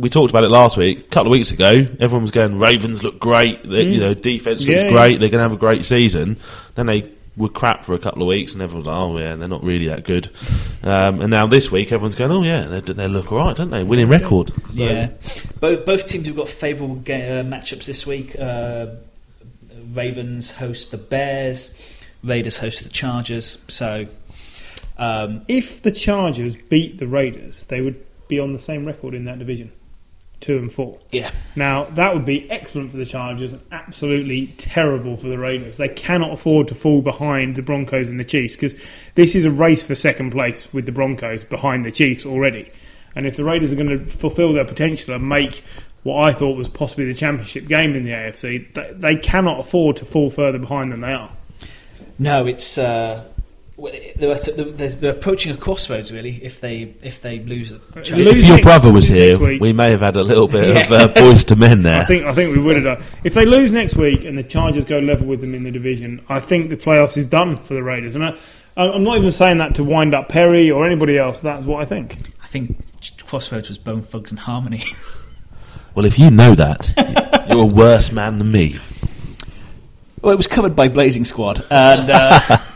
We 0.00 0.08
talked 0.08 0.30
about 0.30 0.44
it 0.44 0.48
last 0.50 0.76
week. 0.76 0.98
A 0.98 1.02
couple 1.02 1.30
of 1.30 1.32
weeks 1.32 1.50
ago, 1.50 1.86
everyone 2.00 2.22
was 2.22 2.30
going, 2.30 2.58
"Ravens 2.58 3.04
look 3.04 3.18
great. 3.18 3.62
They, 3.64 3.82
You 3.88 4.00
know, 4.00 4.14
defense 4.14 4.66
looks 4.66 4.80
Mm. 4.82 4.84
Yeah, 4.86 4.90
great. 4.92 5.20
They're 5.20 5.28
going 5.28 5.38
to 5.40 5.48
have 5.48 5.52
a 5.52 5.56
great 5.56 5.84
season." 5.84 6.38
Then 6.74 6.86
they 6.86 7.10
were 7.36 7.48
crap 7.48 7.84
for 7.84 7.94
a 7.94 7.98
couple 7.98 8.22
of 8.22 8.28
weeks, 8.28 8.54
and 8.54 8.62
everyone's 8.62 8.86
like, 8.86 8.96
"Oh 8.96 9.18
yeah, 9.18 9.34
they're 9.36 9.48
not 9.48 9.62
really 9.62 9.86
that 9.88 10.04
good." 10.04 10.28
Um, 10.82 11.20
and 11.20 11.30
now 11.30 11.46
this 11.46 11.70
week, 11.70 11.92
everyone's 11.92 12.14
going, 12.14 12.30
"Oh 12.32 12.42
yeah, 12.42 12.62
they, 12.66 12.80
they 12.80 13.08
look 13.08 13.30
all 13.30 13.38
right, 13.38 13.54
don't 13.56 13.70
they? 13.70 13.84
Winning 13.84 14.08
record." 14.08 14.48
So- 14.74 14.82
Yeah, 14.82 15.08
both 15.60 15.84
both 15.84 16.06
teams 16.06 16.26
have 16.26 16.36
got 16.36 16.48
favourable 16.48 16.96
ga- 16.96 17.40
uh, 17.40 17.44
matchups 17.44 17.84
this 17.84 18.06
week. 18.06 18.34
Uh, 18.38 18.86
Ravens 19.94 20.50
host 20.52 20.90
the 20.92 20.98
Bears, 20.98 21.74
Raiders 22.22 22.56
host 22.58 22.82
the 22.84 22.88
Chargers. 22.90 23.58
So, 23.68 24.06
um, 24.98 25.42
If 25.48 25.82
the 25.82 25.90
Chargers 25.90 26.56
beat 26.68 26.98
the 26.98 27.06
Raiders, 27.06 27.64
they 27.66 27.80
would 27.80 27.96
be 28.28 28.38
on 28.38 28.52
the 28.52 28.58
same 28.58 28.84
record 28.84 29.14
in 29.14 29.24
that 29.24 29.38
division, 29.38 29.72
two 30.40 30.56
and 30.58 30.72
four. 30.72 30.98
yeah, 31.12 31.30
Now 31.54 31.84
that 31.84 32.14
would 32.14 32.24
be 32.24 32.50
excellent 32.50 32.90
for 32.90 32.96
the 32.96 33.04
Chargers, 33.06 33.52
and 33.52 33.62
absolutely 33.72 34.48
terrible 34.58 35.16
for 35.16 35.28
the 35.28 35.38
Raiders. 35.38 35.76
They 35.76 35.88
cannot 35.88 36.32
afford 36.32 36.68
to 36.68 36.74
fall 36.74 37.02
behind 37.02 37.56
the 37.56 37.62
Broncos 37.62 38.08
and 38.08 38.18
the 38.18 38.24
Chiefs 38.24 38.56
because 38.56 38.74
this 39.14 39.34
is 39.34 39.44
a 39.44 39.50
race 39.50 39.82
for 39.82 39.94
second 39.94 40.32
place 40.32 40.72
with 40.72 40.86
the 40.86 40.92
Broncos 40.92 41.44
behind 41.44 41.84
the 41.84 41.92
Chiefs 41.92 42.24
already. 42.24 42.70
And 43.14 43.26
if 43.26 43.36
the 43.36 43.44
Raiders 43.44 43.72
are 43.72 43.76
going 43.76 43.88
to 43.88 44.04
fulfil 44.06 44.52
their 44.52 44.64
potential 44.64 45.14
and 45.14 45.28
make 45.28 45.62
what 46.02 46.22
I 46.22 46.32
thought 46.32 46.56
was 46.56 46.68
possibly 46.68 47.04
the 47.04 47.14
championship 47.14 47.66
game 47.68 47.94
in 47.94 48.04
the 48.04 48.12
AFC, 48.12 48.72
th- 48.74 48.96
they 48.96 49.16
cannot 49.16 49.60
afford 49.60 49.96
to 49.98 50.04
fall 50.06 50.30
further 50.30 50.58
behind 50.58 50.92
than 50.92 51.00
they 51.02 51.12
are. 51.12 51.30
no, 52.18 52.46
it's 52.46 52.78
uh, 52.78 53.24
they're, 54.16 54.32
at, 54.32 54.48
they're, 54.56 54.88
they're 54.90 55.12
approaching 55.12 55.52
a 55.52 55.56
crossroads 55.56 56.12
really. 56.12 56.38
If 56.44 56.60
they 56.60 56.94
if 57.02 57.20
they 57.22 57.38
lose, 57.40 57.70
the 57.70 57.78
Chargers. 58.02 58.12
Lose 58.12 58.42
If 58.42 58.48
your 58.48 58.60
brother 58.62 58.92
was 58.92 59.08
here, 59.08 59.38
week. 59.38 59.60
we 59.60 59.72
may 59.72 59.90
have 59.90 60.00
had 60.00 60.16
a 60.16 60.22
little 60.22 60.48
bit 60.48 60.68
of 60.84 60.90
Yeah. 60.90 60.96
uh, 60.96 61.08
boys 61.08 61.44
to 61.44 61.56
men 61.56 61.82
there. 61.82 62.02
I 62.02 62.04
think 62.04 62.24
I 62.24 62.32
think 62.34 62.54
we 62.56 62.62
would 62.62 62.76
have 62.76 62.98
done. 62.98 63.06
If 63.24 63.34
they 63.34 63.44
lose 63.46 63.72
next 63.72 63.96
week 63.96 64.24
and 64.24 64.36
the 64.36 64.42
Chargers 64.42 64.84
go 64.84 64.98
level 64.98 65.26
with 65.26 65.40
them 65.40 65.54
in 65.54 65.62
the 65.64 65.70
division, 65.70 66.24
I 66.28 66.40
think 66.40 66.70
the 66.70 66.76
playoffs 66.76 67.16
is 67.16 67.26
done 67.26 67.56
for 67.56 67.74
the 67.74 67.82
Raiders. 67.82 68.14
And 68.14 68.24
I, 68.24 68.34
I'm 68.76 69.02
not 69.04 69.18
even 69.18 69.30
saying 69.30 69.58
that 69.58 69.74
to 69.76 69.84
wind 69.84 70.14
up 70.14 70.28
Perry 70.28 70.70
or 70.70 70.86
anybody 70.86 71.16
else. 71.18 71.40
That's 71.40 71.64
what 71.64 71.82
I 71.82 71.84
think. 71.86 72.16
I 72.42 72.46
think 72.48 72.78
crossroads 73.26 73.68
was 73.68 73.78
Bone 73.78 74.02
Thugs 74.02 74.30
and 74.30 74.40
Harmony. 74.40 74.82
well, 75.94 76.04
if 76.04 76.18
you 76.18 76.30
know 76.30 76.54
that, 76.54 76.92
you're 77.48 77.62
a 77.62 77.66
worse 77.66 78.10
man 78.12 78.38
than 78.38 78.50
me. 78.52 78.78
well, 80.20 80.32
it 80.32 80.36
was 80.36 80.46
covered 80.48 80.74
by 80.76 80.88
Blazing 80.88 81.24
Squad, 81.24 81.64
and 81.70 82.10
uh, 82.10 82.58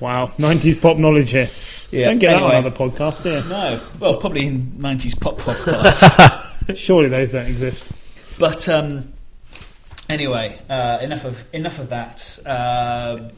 Wow, 0.00 0.28
90s 0.38 0.80
pop 0.80 0.96
knowledge 0.96 1.30
here. 1.32 1.48
yeah, 1.90 2.06
Don't 2.06 2.18
get 2.18 2.34
anyway. 2.34 2.50
that 2.50 2.56
on 2.58 2.66
other 2.66 2.70
podcasts, 2.76 3.22
do 3.22 3.30
you? 3.30 3.48
No, 3.48 3.80
well, 3.98 4.16
probably 4.16 4.46
in 4.46 4.72
'90s 4.78 5.18
pop 5.20 5.38
podcasts. 5.38 6.76
Surely 6.76 7.08
those 7.08 7.32
don't 7.32 7.46
exist. 7.46 7.90
But 8.38 8.68
um, 8.68 9.12
anyway, 10.08 10.60
uh, 10.70 10.98
enough 11.02 11.24
of 11.24 11.42
enough 11.52 11.78
of 11.78 11.88
that. 11.88 12.38
Uh, 12.46 13.30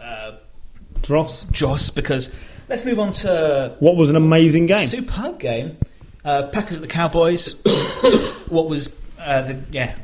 uh, 0.00 0.32
Dross, 1.02 1.44
Joss, 1.52 1.90
because 1.90 2.32
let's 2.68 2.84
move 2.84 2.98
on 2.98 3.12
to 3.12 3.76
what 3.80 3.96
was 3.96 4.10
an 4.10 4.16
amazing 4.16 4.66
game. 4.66 4.86
superb 4.86 5.38
game. 5.38 5.76
Uh, 6.24 6.44
Packers 6.48 6.76
at 6.76 6.82
the 6.82 6.88
Cowboys. 6.88 7.60
what 8.48 8.68
was 8.68 8.96
uh, 9.20 9.42
the 9.42 9.60
yeah 9.70 9.94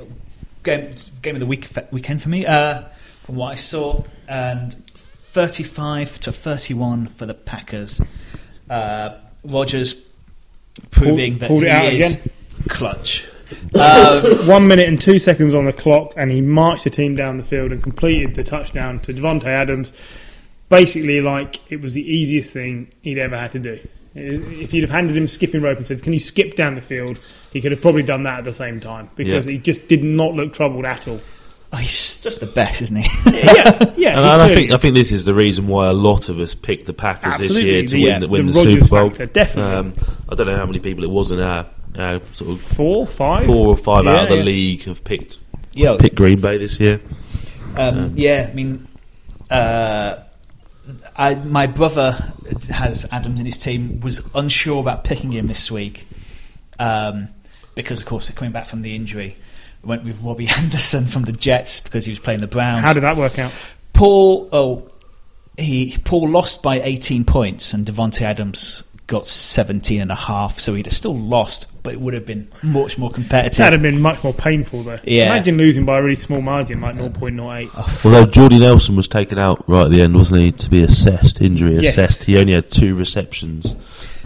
game 0.63 0.93
game 1.23 1.35
of 1.37 1.41
the 1.41 1.47
week 1.47 1.69
weekend 1.91 2.23
for 2.23 2.29
me? 2.29 2.47
Uh, 2.47 2.83
from 3.23 3.37
what 3.37 3.53
I 3.53 3.57
saw, 3.57 4.03
and 4.27 4.75
thirty-five 5.47 6.19
to 6.21 6.33
thirty-one 6.33 7.07
for 7.07 7.25
the 7.25 7.35
Packers. 7.35 8.03
Uh, 8.69 9.19
Rodgers 9.45 10.09
proving 10.91 11.39
that 11.39 11.47
pulled 11.49 11.63
it 11.63 11.67
he 11.67 11.71
out 11.71 11.93
is 11.93 12.15
again. 12.15 12.33
clutch. 12.69 13.25
Um, 13.75 14.47
One 14.47 14.69
minute 14.69 14.89
and 14.91 15.01
two 15.01 15.19
seconds 15.19 15.55
on 15.55 15.65
the 15.65 15.73
clock, 15.73 16.13
and 16.19 16.31
he 16.31 16.43
marched 16.43 16.85
the 16.85 16.91
team 16.91 17.17
down 17.17 17.39
the 17.39 17.43
field 17.43 17.73
and 17.73 17.83
completed 17.83 18.35
the 18.35 18.45
touchdown 18.45 18.99
to 19.01 19.15
Davante 19.15 19.47
Adams. 19.47 19.95
Basically, 20.69 21.23
like 21.23 21.59
it 21.73 21.81
was 21.81 21.95
the 21.95 22.03
easiest 22.03 22.53
thing 22.53 22.89
he'd 23.01 23.17
ever 23.17 23.39
had 23.39 23.53
to 23.53 23.59
do. 23.59 23.79
If 24.15 24.75
you'd 24.75 24.83
have 24.83 24.91
handed 24.91 25.17
him 25.17 25.27
skipping 25.29 25.63
rope 25.63 25.79
and 25.79 25.87
said, 25.87 26.03
"Can 26.03 26.13
you 26.13 26.19
skip 26.19 26.57
down 26.57 26.75
the 26.75 26.83
field?" 26.83 27.19
he 27.51 27.63
could 27.63 27.73
have 27.73 27.81
probably 27.81 28.03
done 28.03 28.25
that 28.25 28.39
at 28.41 28.45
the 28.45 28.53
same 28.53 28.81
time 28.81 29.09
because 29.17 29.47
Yeah. 29.47 29.53
he 29.53 29.59
just 29.59 29.89
did 29.89 30.05
not 30.05 30.35
look 30.35 30.53
troubled 30.53 30.85
at 30.85 31.09
all. 31.09 31.21
Oh, 31.73 31.77
he's 31.77 32.21
just 32.21 32.41
the 32.41 32.47
best, 32.47 32.83
isn't 32.83 32.97
he? 32.97 33.09
yeah, 33.27 33.45
yeah. 33.45 33.79
And, 33.79 33.97
he 33.97 34.05
and 34.07 34.19
I 34.19 34.49
think 34.49 34.71
I 34.73 34.77
think 34.79 34.95
this 34.95 35.13
is 35.13 35.25
the 35.25 35.35
reason 35.35 35.67
why 35.67 35.89
a 35.89 35.93
lot 35.93 36.29
of 36.29 36.39
us 36.39 36.55
picked 36.55 36.87
the 36.87 36.93
Packers 36.93 37.39
this 37.39 37.61
year 37.61 37.83
to 37.83 37.89
the- 37.89 38.03
win, 38.03 38.13
yeah, 38.13 38.19
the, 38.19 38.29
win 38.29 38.47
the 38.47 38.53
the, 38.53 38.59
Super 38.61 38.89
Bowl. 38.89 39.09
factor, 39.09 39.27
definitely. 39.27 39.75
Um, 39.75 39.95
I 40.29 40.35
don't 40.35 40.47
know 40.47 40.57
how 40.57 40.67
many 40.67 40.81
people 40.81 41.05
it 41.05 41.11
was 41.11 41.31
in 41.31 41.41
our, 41.41 41.67
our 41.97 42.25
sort 42.27 42.51
of 42.51 42.61
four, 42.61 43.07
five, 43.07 43.47
four 43.47 43.69
or 43.69 43.77
five 43.77 44.05
Yeah, 44.05 44.13
out 44.13 44.23
of 44.25 44.29
the 44.31 44.37
yeah. 44.39 44.43
league 44.43 44.83
have 44.85 45.05
picked 45.05 45.39
yeah, 45.73 45.97
picked 45.99 46.17
Green 46.17 46.41
Bay 46.41 46.59
this 46.59 46.81
year. 46.81 47.01
Um, 47.77 48.15
yeah, 48.17 48.49
I 48.51 48.55
mean, 48.55 48.89
uh, 49.51 50.17
I, 51.17 51.35
my 51.37 51.67
brother 51.67 52.33
has 52.71 53.07
Adams 53.13 53.41
in 53.41 53.47
his 53.47 53.59
team. 53.59 54.01
Was 54.01 54.27
unsure 54.35 54.81
about 54.81 55.05
picking 55.05 55.33
him 55.33 55.47
this 55.47 55.71
week 55.71 56.07
um, 56.79 57.29
because, 57.75 58.01
of 58.01 58.07
course, 58.07 58.29
they're 58.29 58.37
coming 58.37 58.53
back 58.53 58.67
from 58.67 58.83
the 58.83 58.97
injury, 58.97 59.37
went 59.83 60.05
with 60.05 60.21
Robbie 60.23 60.49
Anderson 60.57 61.07
from 61.07 61.25
the 61.25 61.33
Jets 61.33 61.81
because 61.81 62.05
he 62.07 62.13
was 62.13 62.19
playing 62.19 62.41
the 62.41 62.47
Browns. 62.47 62.81
How 62.81 62.93
did 62.93 63.03
that 63.03 63.17
work 63.17 63.39
out? 63.39 63.53
Paul? 63.93 64.49
Oh, 64.53 64.89
he 65.57 65.97
Paul 66.05 66.29
lost 66.29 66.63
by 66.63 66.81
18 66.81 67.25
points, 67.25 67.73
and 67.75 67.85
Davante 67.87 68.23
Adams 68.23 68.85
got 69.09 69.27
17 69.27 70.03
and 70.03 70.13
a 70.13 70.15
half. 70.15 70.59
So 70.61 70.75
he'd 70.75 70.85
have 70.87 70.93
still 70.93 71.17
lost, 71.19 71.83
but 71.83 71.95
it 71.95 72.01
would 72.01 72.13
have 72.13 72.27
been 72.27 72.47
much 72.63 72.99
more 72.99 73.11
competitive. 73.11 73.57
That'd 73.57 73.73
have 73.81 73.83
been 73.83 74.03
much 74.03 74.23
more 74.23 74.35
painful, 74.35 74.83
though. 74.83 74.99
Yeah. 75.03 75.25
Imagine 75.27 75.57
losing 75.57 75.87
by 75.87 75.99
a 75.99 76.03
really 76.03 76.15
small 76.15 76.43
margin, 76.43 76.83
like 76.83 76.97
0.08. 76.97 78.05
Although 78.05 78.27
Jordy 78.27 78.59
Nelson 78.59 78.97
was 78.97 79.09
taken 79.09 79.39
out 79.39 79.67
right 79.67 79.85
at 79.85 79.91
the 79.91 80.03
end, 80.03 80.15
wasn't 80.15 80.43
he, 80.43 80.53
to 80.53 80.69
be 80.71 80.83
assessed, 80.85 81.41
injury 81.41 81.77
Yes. 81.77 81.93
assessed. 81.93 82.25
He 82.25 82.37
only 82.37 82.53
had 82.53 82.71
two 82.71 82.95
receptions. 82.95 83.75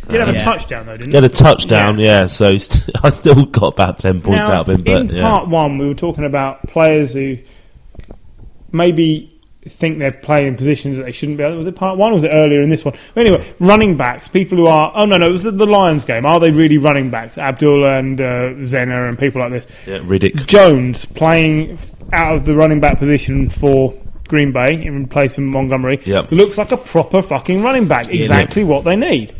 Did 0.09 0.21
have 0.21 0.29
a 0.29 0.33
Yeah. 0.33 0.39
touchdown 0.45 0.87
though, 0.87 0.97
didn't 0.97 1.11
He 1.11 1.15
had 1.15 1.25
a 1.25 1.29
touchdown, 1.29 1.99
yeah. 1.99 2.27
so 2.27 2.59
st- 2.59 2.91
I 3.05 3.11
still 3.11 3.45
got 3.47 3.75
about 3.75 3.99
ten 3.99 4.21
points 4.21 4.49
Now, 4.49 4.55
out 4.57 4.69
of 4.69 4.75
him. 4.75 4.83
But 4.83 5.01
in 5.03 5.09
yeah. 5.17 5.23
part 5.23 5.49
one, 5.49 5.79
we 5.79 5.87
were 5.87 5.95
talking 5.95 6.25
about 6.25 6.67
players 6.67 7.13
who 7.15 7.39
maybe 8.73 9.29
think 9.69 9.99
they're 10.01 10.11
playing 10.11 10.49
in 10.49 10.57
positions 10.57 10.97
that 10.97 11.05
they 11.05 11.13
shouldn't 11.13 11.39
be. 11.39 11.45
Was 11.45 11.69
it 11.69 11.77
part 11.77 11.97
one 11.97 12.11
or 12.11 12.15
was 12.15 12.25
it 12.25 12.31
earlier 12.33 12.63
in 12.63 12.69
this 12.69 12.85
one? 12.85 12.95
But 13.15 13.27
anyway, 13.27 13.55
running 13.61 13.97
backs, 13.97 14.27
people 14.27 14.59
who 14.59 14.67
are. 14.67 14.91
Oh, 14.95 15.05
no, 15.05 15.19
no, 15.19 15.29
it 15.29 15.33
was 15.33 15.45
the, 15.45 15.53
the 15.53 15.67
Lions 15.67 16.05
game. 16.05 16.27
Are 16.27 16.41
they 16.41 16.51
really 16.51 16.79
running 16.79 17.11
backs? 17.11 17.39
Abdullah 17.39 17.97
and 17.99 18.21
uh, 18.21 18.25
Zenner 18.61 19.09
and 19.09 19.17
people 19.19 19.41
like 19.41 19.53
this. 19.53 19.67
yeah, 19.87 19.99
Riddick. 19.99 20.47
Jones 20.47 21.05
playing 21.05 21.79
out 22.13 22.35
of 22.35 22.45
the 22.45 22.57
running 22.57 22.81
back 22.81 22.99
position 22.99 23.49
for 23.49 23.95
Green 24.27 24.51
Bay 24.53 24.83
in 24.83 25.07
place 25.07 25.39
of 25.39 25.45
Montgomery 25.45 26.01
Yep. 26.05 26.33
looks 26.33 26.59
like 26.59 26.73
a 26.73 26.77
proper 26.77 27.23
fucking 27.23 27.63
running 27.63 27.87
back. 27.87 28.09
Exactly 28.11 28.65
what 28.65 28.83
they 28.85 28.97
need. 28.97 29.33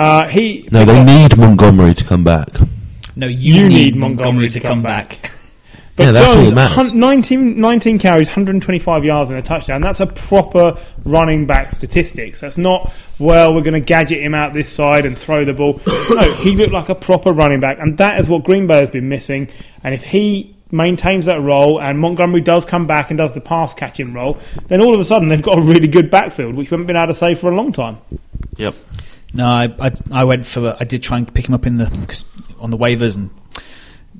Uh, 0.00 0.26
he 0.28 0.66
No, 0.72 0.84
they 0.84 1.02
need 1.04 1.36
Montgomery 1.36 1.92
to 1.94 2.04
come 2.04 2.24
back. 2.24 2.48
no, 3.16 3.26
you, 3.26 3.54
You 3.54 3.68
need, 3.68 3.74
need 3.74 3.96
Montgomery, 3.96 4.24
Montgomery 4.24 4.48
to 4.48 4.54
to 4.54 4.60
come 4.60 4.68
come 4.70 4.82
back. 4.82 5.30
But 5.96 6.04
Yeah, 6.06 6.12
that's 6.12 6.30
all 6.30 6.34
Jones, 6.36 6.48
that 6.50 6.54
matters. 6.54 6.88
hun- 6.90 6.98
19, 7.00 7.60
19 7.60 7.98
carries, 7.98 8.28
125 8.28 9.04
yards 9.04 9.28
and 9.28 9.38
a 9.38 9.42
touchdown. 9.42 9.82
That's 9.82 10.00
a 10.00 10.06
proper 10.06 10.78
running 11.04 11.46
back 11.46 11.70
statistics. 11.72 12.40
That's 12.40 12.56
not, 12.56 12.94
well, 13.18 13.52
we're 13.54 13.60
going 13.60 13.74
to 13.74 13.80
gadget 13.80 14.22
him 14.22 14.34
out 14.34 14.54
this 14.54 14.70
side 14.70 15.04
and 15.04 15.18
throw 15.18 15.44
the 15.44 15.52
ball. 15.52 15.78
no, 16.10 16.32
he 16.36 16.56
looked 16.56 16.72
like 16.72 16.88
a 16.88 16.94
proper 16.94 17.32
running 17.32 17.60
back, 17.60 17.78
and 17.80 17.98
that 17.98 18.18
is 18.18 18.28
what 18.30 18.44
Green 18.44 18.66
Bay 18.66 18.78
has 18.80 18.88
been 18.88 19.10
missing. 19.10 19.48
And 19.84 19.92
if 19.92 20.02
he 20.04 20.54
maintains 20.70 21.26
that 21.26 21.42
role 21.42 21.78
and 21.82 21.98
Montgomery 21.98 22.40
does 22.40 22.64
come 22.64 22.86
back 22.86 23.10
and 23.10 23.18
does 23.18 23.32
the 23.34 23.40
pass 23.42 23.74
catching 23.74 24.14
role, 24.14 24.38
then 24.68 24.80
all 24.80 24.94
of 24.94 25.00
a 25.00 25.04
sudden 25.04 25.28
they've 25.28 25.42
got 25.42 25.58
a 25.58 25.62
really 25.62 25.88
good 25.88 26.08
backfield, 26.10 26.54
which 26.54 26.70
we 26.70 26.74
haven't 26.76 26.86
been 26.86 26.96
able 26.96 27.08
to 27.08 27.14
say 27.14 27.34
for 27.34 27.50
a 27.50 27.54
long 27.54 27.72
time. 27.72 27.98
Yep. 28.56 28.74
No, 29.32 29.46
I, 29.46 29.72
I 29.80 29.92
I 30.12 30.24
went 30.24 30.46
for 30.46 30.76
I 30.80 30.84
did 30.84 31.02
try 31.02 31.18
and 31.18 31.32
pick 31.32 31.48
him 31.48 31.54
up 31.54 31.66
in 31.66 31.76
the 31.76 32.24
on 32.58 32.70
the 32.70 32.76
waivers 32.78 33.16
and 33.16 33.30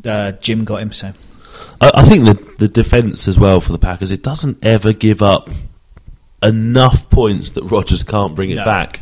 uh, 0.07 0.33
Jim 0.41 0.65
got 0.65 0.83
him. 0.83 0.93
So 0.93 1.13
I, 1.81 1.91
I 1.97 2.05
think 2.05 2.25
the 2.27 2.35
the 2.59 2.69
defense 2.69 3.27
as 3.27 3.39
well 3.39 3.61
for 3.61 3.73
the 3.73 3.79
Packers 3.79 4.11
it 4.11 4.23
doesn't 4.23 4.65
ever 4.65 4.93
give 4.93 5.21
up 5.23 5.51
enough 6.43 7.11
points 7.11 7.51
that 7.53 7.65
Rodgers 7.65 8.03
can't 8.03 8.35
bring 8.35 8.51
it 8.51 8.57
No. 8.57 8.65
back. 8.65 9.01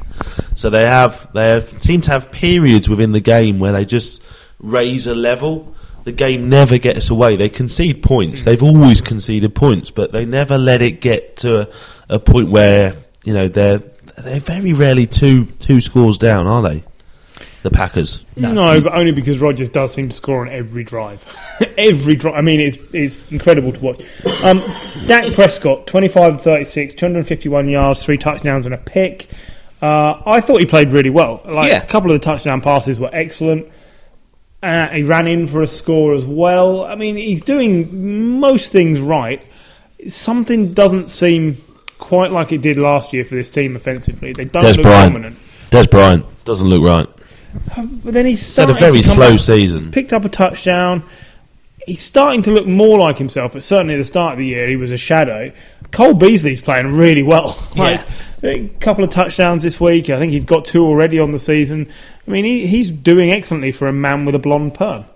So 0.54 0.70
they 0.70 0.84
have 0.84 1.30
they 1.34 1.50
have, 1.50 1.82
seem 1.82 2.00
to 2.02 2.10
have 2.10 2.32
periods 2.32 2.88
within 2.88 3.12
the 3.12 3.20
game 3.20 3.58
where 3.58 3.72
they 3.72 3.84
just 3.84 4.22
raise 4.58 5.06
a 5.06 5.14
level. 5.14 5.74
The 6.04 6.12
game 6.12 6.48
never 6.48 6.78
gets 6.78 7.10
away. 7.10 7.36
They 7.36 7.50
concede 7.50 8.02
points. 8.02 8.42
They've 8.44 8.62
always 8.62 9.02
conceded 9.02 9.54
points, 9.54 9.90
but 9.90 10.10
they 10.10 10.24
never 10.24 10.56
let 10.56 10.80
it 10.80 11.02
get 11.02 11.36
to 11.38 11.68
a, 12.08 12.14
a 12.14 12.18
point 12.18 12.48
where 12.48 12.94
you 13.24 13.34
know 13.34 13.46
they're 13.46 13.82
they're 14.22 14.40
very 14.40 14.72
rarely 14.72 15.06
two 15.06 15.46
two 15.58 15.80
scores 15.80 16.18
down, 16.18 16.46
are 16.46 16.62
they? 16.62 16.84
The 17.62 17.70
Packers. 17.70 18.24
No. 18.36 18.52
No, 18.52 18.80
but 18.80 18.94
only 18.94 19.10
because 19.10 19.40
Rodgers 19.40 19.68
does 19.68 19.92
seem 19.92 20.08
to 20.08 20.14
score 20.14 20.42
on 20.42 20.48
every 20.48 20.84
drive. 20.84 21.24
every 21.76 22.14
drive. 22.14 22.34
I 22.34 22.40
mean, 22.40 22.60
it's, 22.60 22.78
it's 22.92 23.30
incredible 23.32 23.72
to 23.72 23.80
watch. 23.80 24.04
Um, 24.44 24.60
Dak 25.06 25.34
Prescott, 25.34 25.86
25 25.88 26.34
of 26.34 26.42
36, 26.42 26.94
251 26.94 27.68
yards, 27.68 28.04
three 28.04 28.16
touchdowns 28.16 28.64
and 28.64 28.74
a 28.74 28.78
pick. 28.78 29.28
Uh, 29.82 30.22
I 30.24 30.40
thought 30.40 30.60
he 30.60 30.66
played 30.66 30.92
really 30.92 31.10
well. 31.10 31.42
Like 31.44 31.70
Yeah. 31.72 31.82
A 31.82 31.86
couple 31.86 32.12
of 32.12 32.20
the 32.20 32.24
touchdown 32.24 32.60
passes 32.60 33.00
were 33.00 33.10
excellent. 33.12 33.66
Uh, 34.62 34.88
he 34.88 35.02
ran 35.02 35.26
in 35.26 35.46
for 35.46 35.62
a 35.62 35.66
score 35.66 36.14
as 36.14 36.24
well. 36.24 36.84
I 36.84 36.94
mean, 36.94 37.16
he's 37.16 37.42
doing 37.42 38.40
most 38.40 38.70
things 38.72 39.00
right. 39.00 39.44
Something 40.06 40.74
doesn't 40.74 41.10
seem 41.10 41.62
quite 41.98 42.30
like 42.32 42.52
it 42.52 42.60
did 42.62 42.76
last 42.78 43.12
year 43.12 43.24
for 43.24 43.34
this 43.34 43.50
team 43.50 43.76
offensively. 43.76 44.32
They 44.32 44.44
don't 44.44 44.62
Dez 44.62 44.76
look 44.76 44.82
Bryant. 44.82 45.12
dominant. 45.14 45.38
Dez 45.70 45.90
Bryant 45.90 46.24
doesn't 46.44 46.68
look 46.68 46.82
right. 46.82 47.06
Uh, 47.76 47.86
but 48.04 48.14
then 48.14 48.26
he's 48.26 48.40
He's 48.40 48.56
had 48.56 48.70
a 48.70 48.74
very 48.74 49.02
slow 49.02 49.36
season. 49.36 49.90
picked 49.90 50.12
up 50.12 50.24
a 50.24 50.28
touchdown. 50.28 51.02
He's 51.86 52.02
starting 52.02 52.42
to 52.42 52.50
look 52.50 52.66
more 52.66 52.98
like 52.98 53.16
himself, 53.16 53.54
but 53.54 53.62
certainly 53.62 53.94
at 53.94 53.98
the 53.98 54.04
start 54.04 54.32
of 54.32 54.38
the 54.38 54.44
year 54.46 54.68
he 54.68 54.76
was 54.76 54.92
a 54.92 54.98
shadow. 54.98 55.50
Cole 55.90 56.12
Beasley's 56.12 56.60
playing 56.60 56.92
really 56.94 57.22
well. 57.22 57.56
like 57.76 58.06
a 58.42 58.68
couple 58.80 59.04
of 59.04 59.10
touchdowns 59.10 59.62
this 59.62 59.80
week. 59.80 60.10
I 60.10 60.18
think 60.18 60.32
he's 60.32 60.44
got 60.44 60.66
two 60.66 60.84
already 60.84 61.18
on 61.18 61.30
the 61.30 61.38
season. 61.38 61.90
I 62.26 62.30
mean, 62.30 62.44
he, 62.44 62.66
he's 62.66 62.90
doing 62.90 63.30
excellently 63.30 63.72
for 63.72 63.86
a 63.86 63.92
man 63.92 64.26
with 64.26 64.34
a 64.34 64.38
blonde 64.38 64.74
perm. 64.74 65.06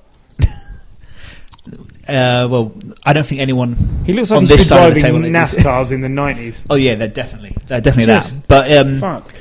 Uh, 2.09 2.49
well, 2.51 2.73
I 3.05 3.13
don't 3.13 3.25
think 3.27 3.41
anyone 3.41 3.75
He 4.05 4.13
looks 4.13 4.31
like 4.31 4.39
on 4.39 4.43
he's 4.43 4.49
this 4.51 4.61
been 4.63 4.67
side 4.67 4.89
of 4.89 4.95
the 4.95 5.01
driving 5.01 5.23
table. 5.23 5.39
NASCARs 5.39 5.93
in 5.93 6.01
the 6.01 6.09
nineties. 6.09 6.63
Oh 6.71 6.75
yeah, 6.75 6.95
they're 6.97 7.09
definitely 7.09 7.57
they're 7.67 7.81
definitely 7.81 8.13
Just 8.13 8.35
that. 8.35 8.49
But 8.49 8.73
um, 8.73 8.99
Fuck. 9.01 9.33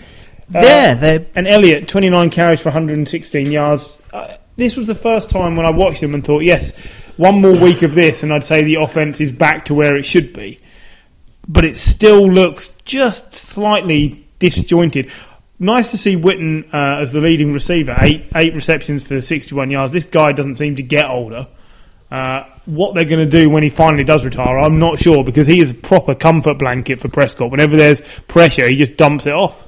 yeah, 0.51 0.93
they're 0.93 1.25
And 1.35 1.47
Elliott, 1.47 1.87
29 1.87 2.29
carries 2.29 2.59
for 2.61 2.69
116 2.69 3.51
yards. 3.51 4.01
Uh, 4.13 4.35
this 4.57 4.75
was 4.77 4.85
the 4.87 4.95
first 4.95 5.29
time 5.29 5.55
when 5.55 5.65
I 5.65 5.71
watched 5.71 6.03
him 6.03 6.13
and 6.13 6.23
thought, 6.23 6.43
yes, 6.43 6.77
one 7.17 7.41
more 7.41 7.57
week 7.57 7.81
of 7.81 7.95
this, 7.95 8.21
and 8.21 8.31
I'd 8.33 8.43
say 8.43 8.63
the 8.63 8.75
offense 8.75 9.21
is 9.21 9.31
back 9.31 9.65
to 9.65 9.73
where 9.73 9.95
it 9.95 10.05
should 10.05 10.33
be. 10.33 10.59
But 11.47 11.65
it 11.65 11.77
still 11.77 12.29
looks 12.31 12.69
just 12.85 13.33
slightly 13.33 14.27
disjointed. 14.39 15.09
Nice 15.57 15.91
to 15.91 15.97
see 15.97 16.15
Witten 16.15 16.71
uh, 16.73 17.01
as 17.01 17.11
the 17.11 17.21
leading 17.21 17.53
receiver, 17.53 17.95
eight 17.99 18.25
eight 18.35 18.53
receptions 18.53 19.03
for 19.03 19.21
61 19.21 19.71
yards. 19.71 19.93
This 19.93 20.05
guy 20.05 20.31
doesn't 20.31 20.57
seem 20.57 20.75
to 20.75 20.83
get 20.83 21.09
older. 21.09 21.47
Uh, 22.11 22.43
what 22.65 22.93
they're 22.93 23.05
going 23.05 23.23
to 23.27 23.37
do 23.39 23.49
when 23.49 23.63
he 23.63 23.69
finally 23.69 24.03
does 24.03 24.23
retire, 24.25 24.59
I'm 24.59 24.79
not 24.79 24.99
sure 24.99 25.23
because 25.23 25.47
he 25.47 25.59
is 25.59 25.71
a 25.71 25.75
proper 25.75 26.13
comfort 26.15 26.55
blanket 26.55 26.99
for 26.99 27.09
Prescott. 27.09 27.51
Whenever 27.51 27.75
there's 27.75 28.01
pressure, 28.27 28.67
he 28.67 28.75
just 28.75 28.97
dumps 28.97 29.25
it 29.25 29.33
off. 29.33 29.67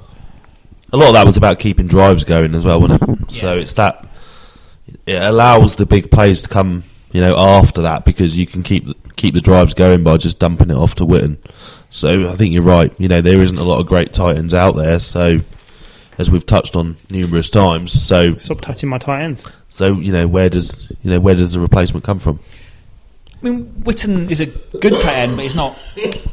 A 0.92 0.98
lot 0.98 1.08
of 1.08 1.14
that 1.16 1.26
was 1.26 1.38
about 1.38 1.60
keeping 1.60 1.88
drives 1.88 2.24
going 2.24 2.54
as 2.54 2.66
well, 2.66 2.80
wasn't 2.80 3.02
it? 3.22 3.32
So 3.32 3.58
it's 3.58 3.74
that 3.74 4.08
it 5.08 5.22
allows 5.22 5.76
the 5.76 5.86
big 5.88 6.12
plays 6.12 6.44
to 6.44 6.50
come, 6.50 6.84
you 7.12 7.20
know, 7.22 7.36
after 7.36 7.82
that 7.82 8.06
because 8.06 8.38
you 8.38 8.46
can 8.46 8.62
keep 8.62 8.88
keep 9.16 9.34
the 9.34 9.42
drives 9.42 9.74
going 9.74 10.04
by 10.04 10.18
just 10.18 10.38
dumping 10.40 10.70
it 10.70 10.76
off 10.76 10.96
to 10.96 11.06
Witten. 11.06 11.38
So 11.90 12.30
I 12.30 12.36
think 12.36 12.54
you're 12.54 12.64
right. 12.64 12.94
You 13.00 13.08
know, 13.08 13.22
there 13.22 13.42
isn't 13.42 13.58
a 13.58 13.64
lot 13.64 13.80
of 13.80 13.88
great 13.88 14.14
tight 14.14 14.38
ends 14.38 14.54
out 14.54 14.76
there. 14.76 15.00
So 15.00 15.40
as 16.20 16.30
we've 16.30 16.46
touched 16.46 16.76
on 16.76 16.98
numerous 17.10 17.50
times, 17.50 17.92
so 17.92 18.36
Stop 18.38 18.62
touching 18.62 18.90
my 18.90 19.00
tight 19.00 19.24
ends. 19.24 19.46
so 19.70 20.00
you 20.00 20.12
know 20.12 20.28
where 20.28 20.50
does 20.50 20.88
you 21.02 21.10
know 21.10 21.20
where 21.20 21.34
does 21.36 21.54
the 21.54 21.60
replacement 21.60 22.04
come 22.04 22.20
from? 22.20 22.40
I 23.44 23.50
mean, 23.50 23.66
Witten 23.84 24.32
is 24.32 24.40
a 24.42 24.46
good 24.48 24.94
tight 25.00 25.18
end, 25.18 25.36
but 25.36 25.44
he's 25.44 25.56
not. 25.56 25.78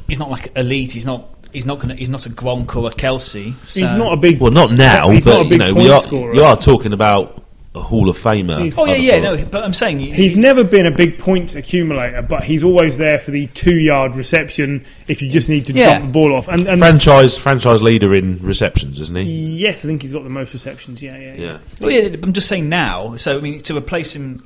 He's 0.07 0.19
not 0.19 0.31
like 0.31 0.53
elite. 0.57 0.93
He's 0.93 1.07
not. 1.07 1.29
He's 1.53 1.67
not 1.67 1.81
gonna. 1.81 1.97
He's 1.97 2.09
not 2.09 2.27
a 2.27 2.31
Gronk 2.31 2.77
or 2.77 2.87
a 2.89 2.91
Kelce. 2.93 3.53
So. 3.67 3.81
He's 3.81 3.93
not 3.95 4.13
a 4.13 4.17
big. 4.17 4.41
Well, 4.41 4.53
not 4.53 4.71
now, 4.73 5.11
He's 5.11 5.27
not 5.27 5.33
but 5.33 5.41
a 5.41 5.45
you 5.45 5.51
big 5.51 5.59
know 5.59 5.73
point 5.75 5.85
we 5.87 5.91
are 5.91 6.01
scorer. 6.01 6.35
you 6.35 6.45
are 6.45 6.57
talking 6.57 6.93
about 6.93 7.43
a 7.75 7.81
Hall 7.81 8.09
of 8.09 8.17
Famer. 8.17 8.61
He's- 8.63 8.77
Oh 8.79 8.87
yeah, 8.87 8.95
yeah. 8.95 9.21
thought. 9.31 9.39
No, 9.41 9.45
but 9.47 9.65
I'm 9.65 9.73
saying 9.75 9.99
He's 10.01 10.37
never 10.37 10.63
been 10.65 10.87
a 10.87 10.91
big 10.91 11.19
point 11.19 11.55
accumulator, 11.57 12.21
but 12.23 12.43
he's 12.45 12.63
always 12.65 12.99
there 12.99 13.19
for 13.21 13.31
the 13.33 13.47
two-yard 13.49 14.17
reception 14.17 14.85
if 15.07 15.23
you 15.23 15.31
just 15.31 15.49
need 15.49 15.67
to 15.67 15.73
Yeah. 15.73 15.93
jump 15.95 16.07
the 16.07 16.11
ball 16.13 16.35
off. 16.35 16.49
And, 16.49 16.67
and 16.69 16.81
franchise 16.81 17.37
franchise 17.39 17.81
leader 17.83 18.13
in 18.15 18.39
receptions, 18.43 18.99
isn't 19.01 19.17
he? 19.17 19.23
yes, 19.25 19.85
I 19.85 19.89
think 19.89 20.03
he's 20.03 20.13
got 20.13 20.25
the 20.25 20.31
most 20.31 20.53
receptions. 20.53 21.01
Yeah, 21.03 21.17
yeah, 21.17 21.35
yeah. 21.35 21.41
Yeah. 21.43 21.59
Well, 21.81 21.91
yeah, 21.93 22.17
I'm 22.23 22.33
just 22.33 22.49
saying 22.49 22.69
now. 22.69 23.15
So 23.17 23.39
I 23.39 23.41
mean, 23.41 23.61
to 23.63 23.77
replace 23.77 24.15
him 24.17 24.45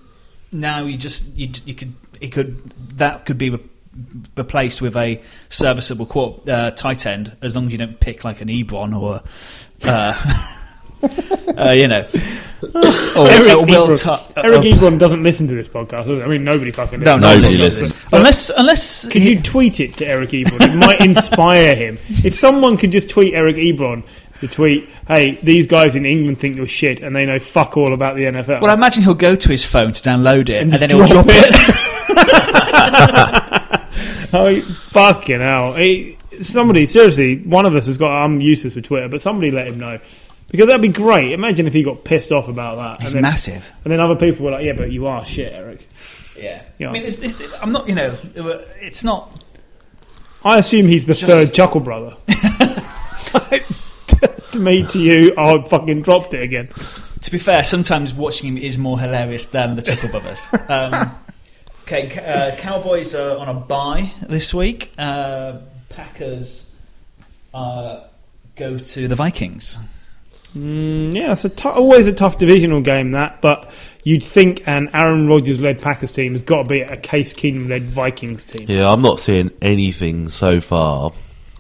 now 0.53 0.85
you 0.85 0.97
just 0.99 1.35
you, 1.37 1.49
you 1.65 1.75
could 1.75 1.93
it 2.21 2.33
could 2.33 2.73
that 2.99 3.27
could 3.27 3.39
be 3.39 3.51
re- 3.51 3.61
replaced 4.37 4.83
with 4.83 4.97
a 4.97 5.23
serviceable 5.49 6.07
quar 6.07 6.41
uh, 6.49 6.71
tight 6.73 7.07
end 7.07 7.37
as 7.43 7.55
long 7.55 7.67
as 7.67 7.73
you 7.73 7.79
don't 7.79 8.01
pick 8.01 8.25
like 8.25 8.41
an 8.41 8.49
Ebron 8.49 8.99
or 8.99 9.23
uh, 9.85 10.51
uh, 11.69 11.71
you 11.73 11.89
know 11.89 12.07
or, 13.17 13.29
Eric 13.29 13.53
or 13.53 13.67
Will 13.67 13.89
Eric 14.37 14.63
Ebron 14.63 14.99
doesn't 14.99 15.23
listen 15.23 15.47
to 15.49 15.55
this 15.55 15.69
podcast. 15.69 16.07
he? 16.07 16.23
I 16.23 16.27
mean, 16.27 16.45
nobody 16.45 16.71
fucking 16.71 17.01
listens. 17.01 17.21
no, 17.21 17.35
Nobody 17.35 17.59
listens. 17.59 17.93
listens. 17.93 18.13
unless 18.13 18.51
unless 18.57 19.09
Could 19.09 19.25
you 19.25 19.41
tweet 19.41 19.81
it 19.81 19.97
to 19.99 20.07
Eric 20.07 20.31
Ebron? 20.31 20.75
It 20.75 20.77
might 20.79 21.01
inspire 21.01 21.75
him. 21.75 21.99
If 22.09 22.35
someone 22.35 22.77
could 22.77 22.93
just 22.93 23.11
tweet 23.11 23.35
Eric 23.35 23.57
Ebron 23.57 24.03
to 24.41 24.49
tweet, 24.49 24.89
"Hey, 25.07 25.39
these 25.43 25.67
guys 25.67 25.95
in 25.95 26.07
England 26.07 26.41
think 26.41 26.57
you're 26.57 26.67
shit, 26.67 27.01
and 27.01 27.15
they 27.15 27.27
know 27.27 27.39
fuck 27.39 27.77
all 27.77 27.93
about 27.93 28.17
the 28.17 28.25
NFL." 28.25 28.63
well, 28.63 28.71
I 28.71 28.75
imagine 28.75 29.03
he'll 29.03 29.15
go 29.15 29.35
to 29.37 29.49
his 29.49 29.65
phone 29.65 29.93
to 29.93 30.03
download 30.03 30.49
it 30.49 30.59
and, 30.59 30.71
just 30.71 30.81
then 30.81 30.91
he'll 30.91 31.07
drop 31.07 31.27
drop 31.27 31.27
it. 31.29 31.91
oh, 34.33 34.61
fucking 34.91 35.41
hell! 35.41 35.73
Hey, 35.75 36.19
somebody, 36.41 36.87
seriously, 36.87 37.39
one 37.39 37.67
of 37.67 37.75
us 37.75 37.87
has 37.87 37.99
got. 37.99 38.13
I'm 38.23 38.41
useless 38.41 38.75
with 38.75 38.85
Twitter, 38.85 39.09
but 39.09 39.21
somebody 39.21 39.51
let 39.51 39.69
him 39.69 39.79
know 39.79 39.99
because 40.51 40.67
that'd 40.67 40.83
be 40.83 40.89
great. 40.89 41.33
Imagine 41.33 41.67
if 41.67 41.73
he 41.73 41.83
got 41.83 42.05
pissed 42.05 42.33
off 42.33 42.49
about 42.49 42.77
that, 42.77 43.01
He's 43.03 43.15
and 43.15 43.25
then, 43.25 43.31
massive. 43.31 43.73
and 43.85 43.93
then 43.93 44.01
other 44.01 44.17
people 44.17 44.45
were 44.45 44.53
like, 44.53 44.65
"Yeah, 44.65 44.73
but 44.75 44.91
you 44.93 45.07
are 45.07 45.25
shit, 45.25 45.53
Eric." 45.53 45.87
Yeah. 46.39 46.63
Yeah. 46.79 46.89
I 46.89 46.93
mean, 46.93 47.03
there's, 47.03 47.17
there's, 47.19 47.39
there's- 47.39 47.57
I'm 47.63 47.71
not, 47.71 47.89
you 47.89 47.95
know, 47.95 48.17
it's 48.81 49.05
not. 49.05 49.41
I 50.45 50.59
assume 50.59 50.89
he's 50.89 51.05
the 51.07 51.15
Just- 51.15 51.31
third 51.31 51.55
Chuckle 51.55 51.81
brother. 51.81 52.17
to 52.29 53.63
me, 54.59 54.85
to 54.89 54.99
you, 54.99 55.33
I 55.39 55.63
fucking 55.63 56.03
dropped 56.03 56.35
it 56.35 56.43
again. 56.43 56.69
To 57.23 57.31
be 57.31 57.39
fair, 57.39 57.63
sometimes 57.65 58.13
watching 58.13 58.49
him 58.49 58.59
is 58.59 58.77
more 58.79 58.99
hilarious 58.99 59.47
than 59.47 59.77
the 59.77 59.83
Chuckle 59.83 60.11
Brothers. 60.11 60.45
Um, 60.69 61.13
okay, 61.85 62.19
uh, 62.19 62.57
Cowboys 62.57 63.15
are 63.15 63.37
on 63.39 63.49
a 63.49 63.55
bye 63.55 64.11
this 64.29 64.53
week. 64.53 64.93
Uh, 64.99 65.59
Packers 65.91 66.73
uh, 67.53 68.01
go 68.57 68.79
to 68.79 69.09
the 69.09 69.15
Vikings. 69.15 69.79
Mm, 70.57 71.15
yeah, 71.15 71.33
it's 71.33 71.45
a 71.45 71.49
tou- 71.49 71.71
always 71.71 72.07
a 72.07 72.13
tough 72.13 72.39
divisional 72.39 72.81
game 72.81 73.11
that, 73.13 73.41
but 73.41 73.73
you'd 74.05 74.23
think 74.23 74.67
an 74.67 74.89
Aaron 74.95 75.27
Rodgers 75.27 75.61
led 75.61 75.81
Packers 75.81 76.13
team 76.13 76.33
has 76.33 76.43
got 76.43 76.63
to 76.63 76.69
be 76.69 76.81
a 76.81 76.97
Case 76.97 77.35
Keenum 77.35 77.69
led 77.69 77.89
Vikings 77.89 78.45
team. 78.45 78.67
Yeah, 78.69 78.91
I'm 78.91 79.03
not 79.03 79.19
seeing 79.19 79.51
anything 79.61 80.29
so 80.29 80.61
far 80.61 81.13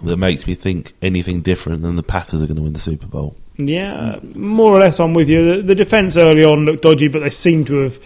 that 0.03 0.17
makes 0.17 0.47
me 0.47 0.55
think 0.55 0.93
anything 1.03 1.41
different 1.41 1.83
than 1.83 1.97
the 1.97 2.03
Packers 2.03 2.43
are 2.43 2.47
going 2.47 2.57
to 2.57 2.63
win 2.63 2.73
the 2.73 2.79
Super 2.79 3.07
Bowl. 3.07 3.37
Yeah, 3.57 4.19
more 4.35 4.73
or 4.73 4.81
less, 4.81 4.99
I'm 5.01 5.15
with 5.15 5.29
you. 5.29 5.57
The, 5.57 5.63
the 5.63 5.75
defense 5.75 6.17
early 6.17 6.45
on 6.45 6.65
looked 6.65 6.83
dodgy, 6.83 7.09
but 7.09 7.21
they 7.21 7.31
seem 7.31 7.65
to 7.67 7.75
have 7.83 7.99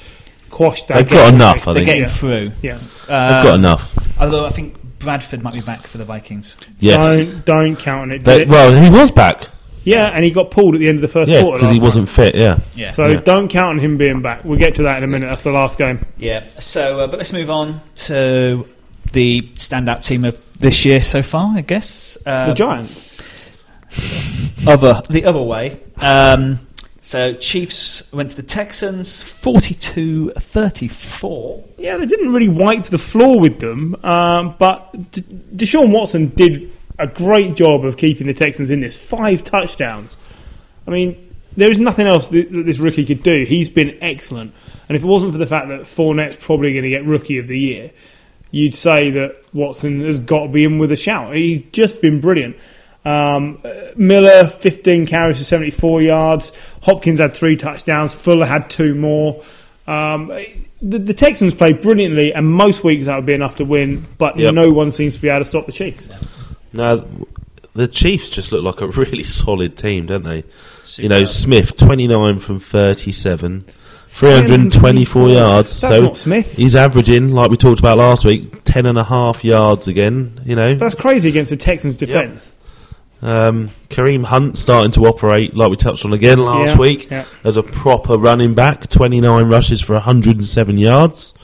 quashed. 0.51 0.89
They've 0.89 1.09
got 1.09 1.33
enough, 1.35 1.67
I 1.69 1.73
They're 1.73 1.85
think. 1.85 1.87
getting 1.87 2.03
Yeah. 2.03 2.09
through. 2.09 2.53
Yeah, 2.63 2.75
Uh, 3.09 3.33
They've 3.35 3.45
got 3.51 3.55
enough. 3.55 3.99
Although 4.21 4.47
I 4.47 4.51
think 4.51 4.75
Bradford 4.99 5.43
might 5.43 5.55
be 5.55 5.61
back 5.61 5.81
for 5.87 5.99
the 5.99 6.05
Vikings. 6.05 6.57
Yes. 6.81 7.35
don't 7.45 7.45
don't 7.45 7.77
count 7.77 8.03
on 8.03 8.11
it. 8.17 8.25
They- 8.25 8.39
did 8.39 8.49
it? 8.49 8.49
well, 8.49 8.73
he 8.75 8.91
was 8.91 9.11
back. 9.11 9.49
yeah, 9.85 10.07
and 10.09 10.25
he 10.25 10.31
got 10.31 10.51
pulled 10.51 10.75
at 10.75 10.81
the 10.81 10.89
end 10.89 10.99
of 10.99 11.03
the 11.03 11.09
first 11.09 11.31
Yeah, 11.31 11.41
quarter 11.41 11.59
because 11.59 11.71
he 11.71 11.77
last 11.77 11.85
wasn't 11.85 12.09
fit. 12.09 12.35
Yeah. 12.35 12.59
Yeah. 12.75 12.91
So 12.91 13.07
Yeah. 13.07 13.21
don't 13.21 13.49
count 13.49 13.71
on 13.77 13.79
him 13.79 13.97
being 13.97 14.21
back. 14.23 14.45
We'll 14.45 14.59
get 14.59 14.75
to 14.77 14.83
that 14.83 14.99
in 14.99 15.05
a 15.05 15.07
minute. 15.07 15.29
That's 15.29 15.45
the 15.45 15.53
last 15.53 15.79
game. 15.79 16.01
Yeah. 16.19 16.43
So, 16.59 17.01
uh, 17.01 17.07
but 17.07 17.19
let's 17.19 17.33
move 17.33 17.49
on 17.51 17.81
to 18.07 18.67
the 19.13 19.43
standout 19.55 20.05
team 20.05 20.25
of 20.25 20.37
this 20.61 20.85
year 20.85 21.01
so 21.01 21.23
far, 21.23 21.57
I 21.57 21.61
guess. 21.63 22.19
Uh, 22.27 22.47
the 22.49 22.53
Giants. 22.55 23.07
other 24.67 25.03
the 25.09 25.25
other 25.25 25.41
way. 25.41 25.81
Um, 26.01 26.59
so 27.09 27.33
Chiefs 27.33 28.13
went 28.13 28.31
to 28.33 28.37
the 28.37 28.43
Texans 28.43 29.23
42-34. 29.23 31.65
Yeah, 31.79 31.97
they 31.97 32.05
didn't 32.05 32.35
really 32.35 32.51
wipe 32.51 32.85
the 32.85 32.99
floor 32.99 33.41
with 33.41 33.61
them, 33.61 33.97
um, 34.05 34.55
but 34.59 34.93
D- 35.13 35.23
Deshaun 35.57 35.91
Watson 35.91 36.29
did 36.29 36.71
a 36.99 37.07
great 37.07 37.57
job 37.57 37.87
of 37.87 37.97
keeping 37.97 38.27
the 38.27 38.35
Texans 38.35 38.69
in 38.69 38.81
this. 38.81 38.95
Five 38.95 39.43
touchdowns. 39.43 40.19
I 40.87 40.91
mean, 40.91 41.33
there 41.57 41.71
is 41.71 41.79
nothing 41.79 42.07
else 42.07 42.27
that, 42.27 42.53
that 42.53 42.67
this 42.67 42.79
rookie 42.79 43.07
could 43.07 43.23
do. 43.23 43.47
He's 43.47 43.71
been 43.71 43.97
excellent, 44.03 44.53
and 44.87 44.95
if 44.95 45.03
it 45.03 45.07
wasn't 45.07 45.33
for 45.33 45.39
the 45.39 45.47
fact 45.47 45.69
that 45.69 45.87
Fournette's 45.87 46.37
probably 46.37 46.75
going 46.75 46.85
to 46.85 46.91
get 46.91 47.07
Rookie 47.07 47.39
of 47.39 47.47
the 47.47 47.59
Year, 47.59 47.91
you'd 48.51 48.75
say 48.75 49.11
that 49.13 49.43
Watson 49.55 50.03
has 50.03 50.19
got 50.19 50.43
to 50.43 50.49
be 50.49 50.65
in 50.65 50.77
with 50.77 50.93
a 50.93 50.97
shout. 50.97 51.35
He's 51.35 51.63
just 51.73 52.03
been 52.03 52.21
brilliant. 52.21 52.59
Um, 53.09 53.63
Miller, 53.97 54.47
15 54.47 55.07
carries 55.07 55.39
for 55.39 55.45
74 55.45 56.03
yards. 56.03 56.53
Hopkins 56.83 57.21
had 57.21 57.35
three 57.35 57.57
touchdowns. 57.57 58.13
Fuller 58.15 58.47
had 58.47 58.69
two 58.69 58.95
more. 58.95 59.43
Um, 59.87 60.29
the, 60.83 60.99
the 60.99 61.15
Texans 61.15 61.55
played 61.55 61.81
brilliantly, 61.81 62.35
and 62.35 62.47
most 62.47 62.85
weeks 62.85 63.07
that 63.07 63.17
would 63.17 63.27
be 63.27 63.35
enough 63.35 63.57
to 63.57 63.65
win, 63.65 64.07
but 64.19 64.37
Yep. 64.39 64.55
no 64.55 64.71
one 64.71 64.93
seems 64.93 65.15
to 65.17 65.23
be 65.23 65.29
able 65.29 65.41
to 65.41 65.45
stop 65.45 65.67
the 65.67 65.73
Chiefs. 65.73 66.11
Now, 66.73 67.05
the 67.75 67.89
Chiefs 67.89 68.29
just 68.29 68.53
look 68.53 68.63
like 68.63 68.81
a 68.83 68.87
really 69.01 69.25
solid 69.25 69.77
team, 69.77 70.07
don't 70.07 70.25
they? 70.25 70.45
Super. 70.83 71.03
You 71.03 71.09
know, 71.09 71.25
Smith, 71.25 71.77
29 71.77 72.39
from 72.41 72.61
37, 72.61 73.65
324 74.09 75.29
yards. 75.31 75.81
That's 75.81 75.95
so 75.97 76.03
not 76.03 76.19
Smith. 76.19 76.53
he's 76.55 76.77
averaging, 76.77 77.29
like 77.29 77.51
we 77.51 77.57
talked 77.57 77.81
about 77.81 77.99
last 77.99 78.25
week, 78.25 78.63
10 78.65 78.87
and 78.87 78.99
a 78.99 79.05
half 79.05 79.45
yards 79.45 79.89
again. 79.89 80.41
You 80.45 80.57
know, 80.57 80.75
That's 80.75 80.95
crazy 80.95 81.29
against 81.29 81.51
the 81.51 81.57
Texans' 81.57 81.97
defense. 81.97 82.53
Um, 83.23 83.71
Kareem 83.89 84.25
Hunt 84.25 84.59
starting 84.59 84.91
to 84.93 85.07
operate, 85.07 85.55
like 85.55 85.71
we 85.71 85.77
touched 85.77 86.05
on 86.05 86.13
again 86.13 86.39
last 86.39 86.75
Yeah, 86.75 86.81
week, 86.81 87.11
yeah. 87.11 87.25
as 87.45 87.57
a 87.57 87.63
proper 87.63 88.17
running 88.17 88.55
back, 88.55 88.89
29 88.89 89.49
rushes 89.49 89.81
for 89.81 89.95
107 89.95 90.79
yards. 90.79 91.35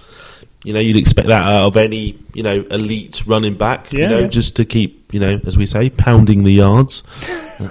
You 0.65 0.73
know, 0.73 0.81
you'd 0.81 0.97
expect 0.97 1.29
that 1.29 1.43
out 1.43 1.67
of 1.67 1.77
any, 1.77 2.19
you 2.33 2.43
know, 2.43 2.63
elite 2.71 3.23
running 3.27 3.55
back, 3.55 3.93
you 3.93 4.07
know, 4.09 4.21
yeah. 4.21 4.27
just 4.29 4.57
to 4.57 4.65
keep, 4.65 5.13
you 5.13 5.21
know, 5.21 5.39
as 5.47 5.59
we 5.59 5.67
say, 5.67 5.91
pounding 5.91 6.45
the 6.45 6.53
yards. 6.53 7.03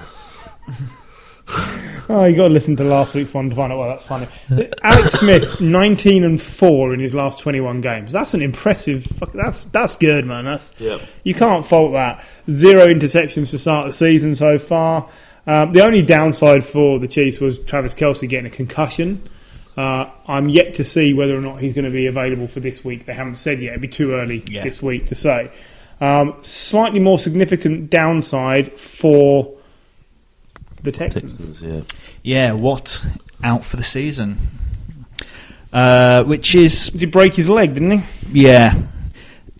Oh, 2.15 2.25
you 2.25 2.35
got 2.35 2.49
to 2.49 2.53
listen 2.53 2.75
to 2.75 2.83
last 2.83 3.15
week's 3.15 3.33
one 3.33 3.49
to 3.49 3.55
find 3.55 3.73
out 3.73 3.79
why 3.79 3.87
that's 3.87 4.05
funny. 4.05 4.27
Alex 4.83 5.13
Smith, 5.13 5.59
19 5.59 6.23
and 6.23 6.39
4 6.39 6.93
in 6.93 6.99
his 6.99 7.15
last 7.15 7.39
21 7.39 7.81
games. 7.81 8.11
That's 8.11 8.35
an 8.35 8.41
impressive. 8.43 9.07
That's 9.33 9.65
that's 9.65 9.95
good, 9.95 10.25
man. 10.27 10.45
That's 10.45 10.73
Yep. 10.79 11.01
you 11.23 11.33
can't 11.33 11.65
fault 11.65 11.93
that. 11.93 12.23
Zero 12.51 12.85
interceptions 12.85 13.49
to 13.49 13.57
start 13.57 13.87
the 13.87 13.93
season 13.93 14.35
so 14.35 14.59
far. 14.59 15.09
Um, 15.47 15.71
the 15.71 15.83
only 15.83 16.03
downside 16.03 16.63
for 16.63 16.99
the 16.99 17.07
Chiefs 17.07 17.39
was 17.39 17.57
Travis 17.59 17.95
Kelce 17.95 18.29
getting 18.29 18.45
a 18.45 18.55
concussion. 18.55 19.27
Uh, 19.75 20.05
I'm 20.27 20.47
yet 20.49 20.75
to 20.75 20.83
see 20.83 21.15
whether 21.15 21.35
or 21.35 21.41
not 21.41 21.61
he's 21.61 21.73
going 21.73 21.85
to 21.85 21.91
be 21.91 22.05
available 22.05 22.47
for 22.47 22.59
this 22.59 22.85
week. 22.85 23.05
They 23.07 23.13
haven't 23.15 23.37
said 23.37 23.59
yet. 23.59 23.69
It'd 23.71 23.81
be 23.81 23.87
too 23.87 24.13
early 24.13 24.43
Yeah. 24.47 24.61
this 24.61 24.83
week 24.83 25.07
to 25.07 25.15
say. 25.15 25.49
Um, 25.99 26.35
slightly 26.43 26.99
more 26.99 27.17
significant 27.17 27.89
downside 27.89 28.77
for 28.77 29.51
the 30.83 30.91
Texans. 30.91 31.37
Texans, 31.37 31.61
yeah. 31.61 31.81
Yeah, 32.23 32.53
what 32.53 33.05
out 33.43 33.65
for 33.65 33.75
the 33.75 33.83
season? 33.83 34.37
Uh, 35.73 36.23
which 36.23 36.55
is 36.55 36.87
Did 36.87 37.01
he 37.01 37.05
break 37.07 37.35
his 37.35 37.49
leg? 37.49 37.73
Didn't 37.73 37.99
he? 37.99 38.41
yeah. 38.43 38.81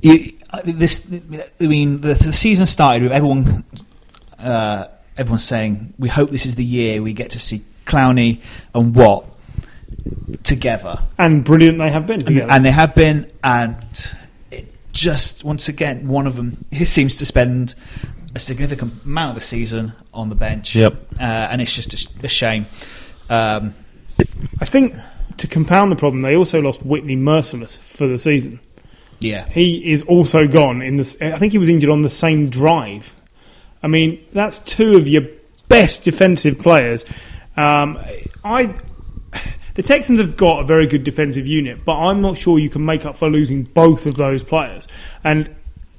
You, 0.02 0.34
uh, 0.50 0.62
this, 0.64 1.12
I 1.60 1.64
mean, 1.66 2.02
the, 2.02 2.14
the 2.14 2.32
season 2.34 2.66
started 2.66 3.04
with 3.04 3.12
everyone, 3.12 3.64
uh, 4.38 4.88
everyone 5.18 5.40
saying, 5.40 5.94
"We 5.98 6.10
hope 6.10 6.30
this 6.30 6.46
is 6.46 6.56
the 6.56 6.64
year 6.64 7.02
we 7.02 7.14
get 7.14 7.32
to 7.32 7.40
see 7.40 7.62
Clowney 7.86 8.42
and 8.76 8.94
Watt 8.96 9.26
together." 10.44 11.00
And 11.18 11.44
brilliant 11.44 11.78
they 11.80 11.90
have 11.90 12.06
been 12.06 12.16
and, 12.16 12.26
together. 12.28 12.52
and 12.52 12.66
they 12.66 12.72
have 12.72 12.96
been, 12.96 13.32
and 13.44 13.78
it 14.52 14.74
just 14.92 15.44
once 15.44 15.70
again, 15.70 16.08
one 16.08 16.28
of 16.28 16.36
them 16.36 16.64
seems 16.86 17.16
to 17.16 17.26
spend 17.26 17.76
a 18.36 18.40
significant 18.40 19.04
amount 19.06 19.30
of 19.30 19.36
the 19.36 19.46
season 19.46 19.94
on 20.14 20.30
the 20.30 20.36
bench. 20.36 20.76
Yep. 20.76 20.94
uh, 21.20 21.24
and 21.24 21.62
it's 21.62 21.76
just 21.76 21.94
a, 21.94 22.26
a 22.26 22.30
shame. 22.30 22.66
Um, 23.30 23.76
I 24.60 24.66
think 24.66 24.96
to 25.38 25.48
compound 25.48 25.92
the 25.92 25.96
problem, 25.96 26.22
they 26.22 26.36
also 26.36 26.62
lost 26.62 26.84
Whitney 26.84 27.16
Mercilus 27.16 27.78
for 27.78 28.08
the 28.08 28.20
season. 28.20 28.60
yeah, 29.20 29.48
He 29.50 29.92
is 29.92 30.02
also 30.04 30.48
gone 30.48 30.82
in 30.82 30.98
this. 30.98 31.18
I 31.22 31.38
think 31.38 31.52
he 31.52 31.58
was 31.58 31.70
injured 31.70 31.90
on 31.90 32.02
the 32.02 32.10
same 32.10 32.50
drive. 32.50 33.16
I 33.82 33.88
mean, 33.88 34.24
that's 34.32 34.60
two 34.60 34.96
of 34.98 35.08
your 35.08 35.24
best 35.68 36.04
defensive 36.04 36.60
players. 36.60 37.06
Um, 37.58 38.00
I. 38.44 38.74
The 39.76 39.82
Texans 39.82 40.20
have 40.20 40.38
got 40.38 40.60
a 40.60 40.64
very 40.66 40.86
good 40.86 41.04
defensive 41.04 41.48
unit, 41.48 41.84
but 41.84 41.98
I'm 41.98 42.22
not 42.22 42.38
sure 42.38 42.60
you 42.60 42.70
can 42.70 42.86
make 42.86 43.08
up 43.08 43.18
for 43.18 43.28
losing 43.28 43.64
both 43.64 44.06
of 44.06 44.18
those 44.18 44.44
players. 44.44 44.88
And 45.24 45.50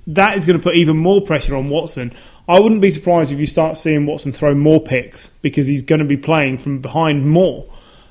that 0.08 0.36
is 0.38 0.46
going 0.46 0.58
to 0.58 0.62
put 0.62 0.74
even 0.76 0.96
more 0.96 1.20
pressure 1.22 1.54
on 1.56 1.68
Watson. 1.68 2.12
I 2.48 2.60
wouldn't 2.60 2.80
be 2.82 2.90
surprised 2.90 3.32
if 3.32 3.38
you 3.38 3.46
start 3.46 3.78
seeing 3.78 4.04
Watson 4.06 4.32
throw 4.32 4.54
more 4.54 4.80
picks 4.80 5.28
because 5.40 5.66
he's 5.66 5.82
going 5.82 6.00
to 6.00 6.04
be 6.04 6.16
playing 6.18 6.58
from 6.58 6.80
behind 6.80 7.28
more. 7.28 7.64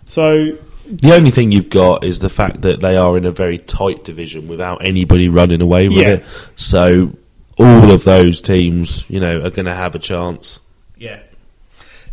So 0.08 0.58
The 0.88 1.14
only 1.14 1.30
thing 1.32 1.52
you've 1.52 1.70
got 1.70 2.04
is 2.04 2.20
the 2.20 2.30
fact 2.30 2.62
that 2.64 2.80
they 2.82 2.98
are 2.98 3.16
in 3.18 3.26
a 3.26 3.32
very 3.32 3.60
tight 3.60 4.04
division 4.04 4.48
without 4.48 4.84
anybody 4.86 5.30
running 5.30 5.62
away 5.62 5.88
with 5.88 5.98
Yeah. 6.00 6.08
it. 6.16 6.24
So 6.56 7.14
all 7.60 7.92
of 7.92 8.04
those 8.06 8.42
teams, 8.42 9.08
you 9.10 9.20
know, 9.20 9.38
are 9.42 9.52
going 9.52 9.68
to 9.68 9.74
have 9.76 9.94
a 9.96 10.00
chance. 10.00 10.60
yeah. 10.98 11.20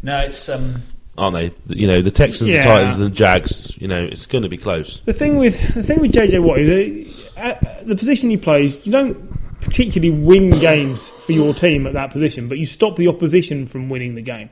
No, 0.02 0.18
it's 0.20 0.48
um, 0.48 0.82
aren't 1.18 1.34
they? 1.34 1.52
You 1.74 1.86
know, 1.86 2.00
the 2.00 2.10
Texans, 2.10 2.50
Yeah. 2.50 2.62
the 2.62 2.68
Titans, 2.68 2.96
and 2.96 3.04
the 3.04 3.10
Jags. 3.10 3.76
You 3.80 3.86
know, 3.88 4.02
it's 4.02 4.24
going 4.26 4.42
to 4.44 4.48
be 4.48 4.56
close. 4.56 5.00
The 5.00 5.12
thing 5.12 5.36
with 5.36 5.74
the 5.74 5.82
thing 5.82 6.00
with 6.00 6.12
JJ 6.12 6.42
Watt 6.42 6.58
is 6.58 7.28
uh, 7.36 7.40
uh, 7.40 7.82
the 7.84 7.94
position 7.96 8.30
he 8.30 8.36
plays. 8.38 8.84
You 8.86 8.92
don't 8.92 9.39
particularly 9.61 10.11
win 10.11 10.50
games 10.50 11.08
for 11.08 11.32
your 11.32 11.54
team 11.54 11.86
at 11.86 11.92
that 11.92 12.11
position, 12.11 12.48
but 12.48 12.58
you 12.58 12.66
stop 12.66 12.96
the 12.96 13.08
opposition 13.08 13.66
from 13.66 13.88
winning 13.88 14.14
the 14.14 14.22
game. 14.22 14.50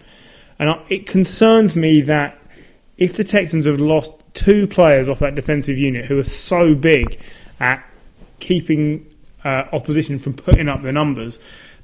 And 0.58 0.70
I, 0.70 0.84
it 0.88 1.06
concerns 1.06 1.76
me 1.76 2.02
that 2.02 2.38
if 2.96 3.16
the 3.16 3.24
Texans 3.24 3.66
have 3.66 3.80
lost 3.80 4.12
two 4.34 4.66
players 4.66 5.08
off 5.08 5.20
that 5.20 5.34
defensive 5.34 5.78
unit 5.78 6.04
who 6.04 6.18
are 6.18 6.24
so 6.24 6.74
big 6.74 7.20
at 7.60 7.84
keeping 8.40 9.06
uh, 9.44 9.64
opposition 9.72 10.18
from 10.18 10.34
putting 10.34 10.68
up 10.68 10.82
the 10.82 10.92
numbers, 10.92 11.38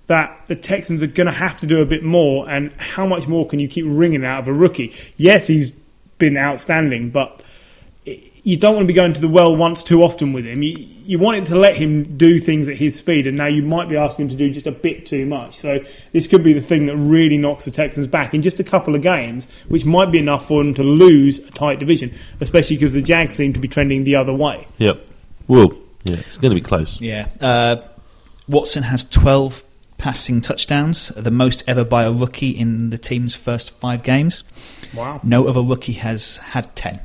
that 0.07 0.39
the 0.49 0.57
Texans 0.57 1.03
are 1.03 1.07
going 1.07 1.27
to 1.27 1.33
have 1.33 1.59
to 1.61 1.67
do 1.67 1.81
a 1.81 1.87
bit 1.87 2.03
more. 2.03 2.49
And 2.49 2.73
how 2.75 3.07
much 3.07 3.27
more 3.27 3.47
can 3.47 3.59
you 3.59 3.69
keep 3.69 3.87
wringing 3.89 4.25
out 4.25 4.41
of 4.41 4.49
a 4.49 4.53
rookie? 4.53 4.93
Yes, 5.17 5.47
he's 5.47 5.71
been 6.19 6.37
outstanding, 6.37 7.11
but 7.11 7.41
you 8.45 8.59
don't 8.59 8.75
want 8.75 8.85
to 8.85 8.87
be 8.87 8.93
going 8.93 9.15
to 9.15 9.21
the 9.21 9.29
well 9.29 9.57
once 9.57 9.83
too 9.83 10.03
often 10.03 10.35
with 10.35 10.45
him. 10.45 10.63
You, 10.63 10.77
you 10.79 11.19
want 11.19 11.39
it 11.39 11.47
to 11.47 11.57
let 11.57 11.77
him 11.77 12.17
do 12.19 12.39
things 12.39 12.69
at 12.69 12.77
his 12.77 12.95
speed, 12.95 13.27
and 13.27 13.39
now 13.39 13.47
you 13.47 13.63
might 13.63 13.89
be 13.89 13.97
asking 13.97 14.27
him 14.27 14.29
to 14.31 14.37
do 14.37 14.51
just 14.51 14.67
a 14.67 14.73
bit 14.73 15.07
too 15.07 15.25
much. 15.25 15.57
So 15.57 15.81
this 16.13 16.27
could 16.27 16.45
be 16.45 16.53
the 16.53 16.61
thing 16.61 16.85
that 16.87 16.97
really 16.97 17.39
knocks 17.39 17.65
the 17.65 17.71
Texans 17.71 18.07
back 18.07 18.35
in 18.35 18.43
just 18.43 18.61
a 18.61 18.65
couple 18.65 18.95
of 18.95 19.01
games, 19.01 19.49
which 19.69 19.87
might 19.87 20.13
be 20.13 20.19
enough 20.19 20.47
for 20.47 20.63
them 20.63 20.75
to 20.75 20.83
lose 20.83 21.39
a 21.39 21.51
tight 21.53 21.79
division, 21.79 22.13
especially 22.41 22.77
because 22.77 22.93
the 22.93 23.03
Jags 23.03 23.35
seem 23.35 23.55
to 23.55 23.61
be 23.61 23.67
trending 23.67 24.05
the 24.05 24.17
other 24.17 24.33
way. 24.33 24.67
Yep. 24.77 25.01
Well, 25.49 25.73
yeah, 26.05 26.17
it's 26.17 26.37
going 26.37 26.51
to 26.51 26.55
be 26.55 26.61
close. 26.61 27.01
Yeah. 27.01 27.29
Uh, 27.41 27.77
Watson 28.47 28.83
has 28.83 29.05
12 29.05 29.65
passing 29.97 30.43
touchdowns, 30.43 31.09
the 31.09 31.31
most 31.31 31.65
ever 31.67 31.83
by 31.83 32.03
a 32.03 32.13
rookie 32.13 32.51
in 32.51 32.91
the 32.91 32.99
team's 32.99 33.35
first 33.35 33.71
five 33.71 34.03
games. 34.03 34.45
Wow. 34.93 35.21
No 35.23 35.49
other 35.49 35.63
rookie 35.63 35.95
has 35.95 36.37
had 36.37 36.77
10. 36.77 37.01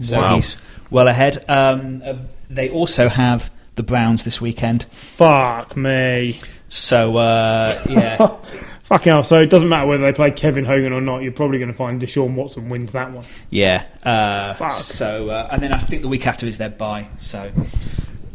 So 0.00 0.18
Wow. 0.20 0.34
he's 0.36 0.56
well 0.90 1.08
ahead. 1.08 1.44
Um, 1.48 2.02
uh, 2.04 2.14
they 2.50 2.68
also 2.70 3.08
have 3.08 3.50
the 3.76 3.82
Browns 3.82 4.24
this 4.24 4.40
weekend. 4.40 4.84
Fuck 4.90 5.76
me. 5.76 6.38
So, 6.68 7.16
uh, 7.16 7.82
yeah. 7.88 8.16
Fucking 8.84 9.10
hell. 9.12 9.24
So 9.24 9.40
it 9.40 9.48
doesn't 9.50 9.68
matter 9.68 9.86
whether 9.86 10.02
they 10.02 10.12
play 10.12 10.30
Kevin 10.30 10.64
Hogan 10.64 10.92
or 10.92 11.00
not, 11.00 11.22
you're 11.22 11.32
probably 11.32 11.58
going 11.58 11.70
to 11.70 11.76
find 11.76 12.00
Deshaun 12.00 12.34
Watson 12.34 12.68
wins 12.68 12.92
that 12.92 13.12
one. 13.12 13.24
Yeah. 13.50 13.84
Uh, 14.02 14.54
Fuck. 14.54 14.72
so, 14.72 15.30
uh, 15.30 15.48
and 15.50 15.62
then 15.62 15.72
I 15.72 15.78
think 15.78 16.02
the 16.02 16.08
week 16.08 16.26
after 16.26 16.46
is 16.46 16.58
their 16.58 16.68
bye. 16.70 17.06
So, 17.18 17.50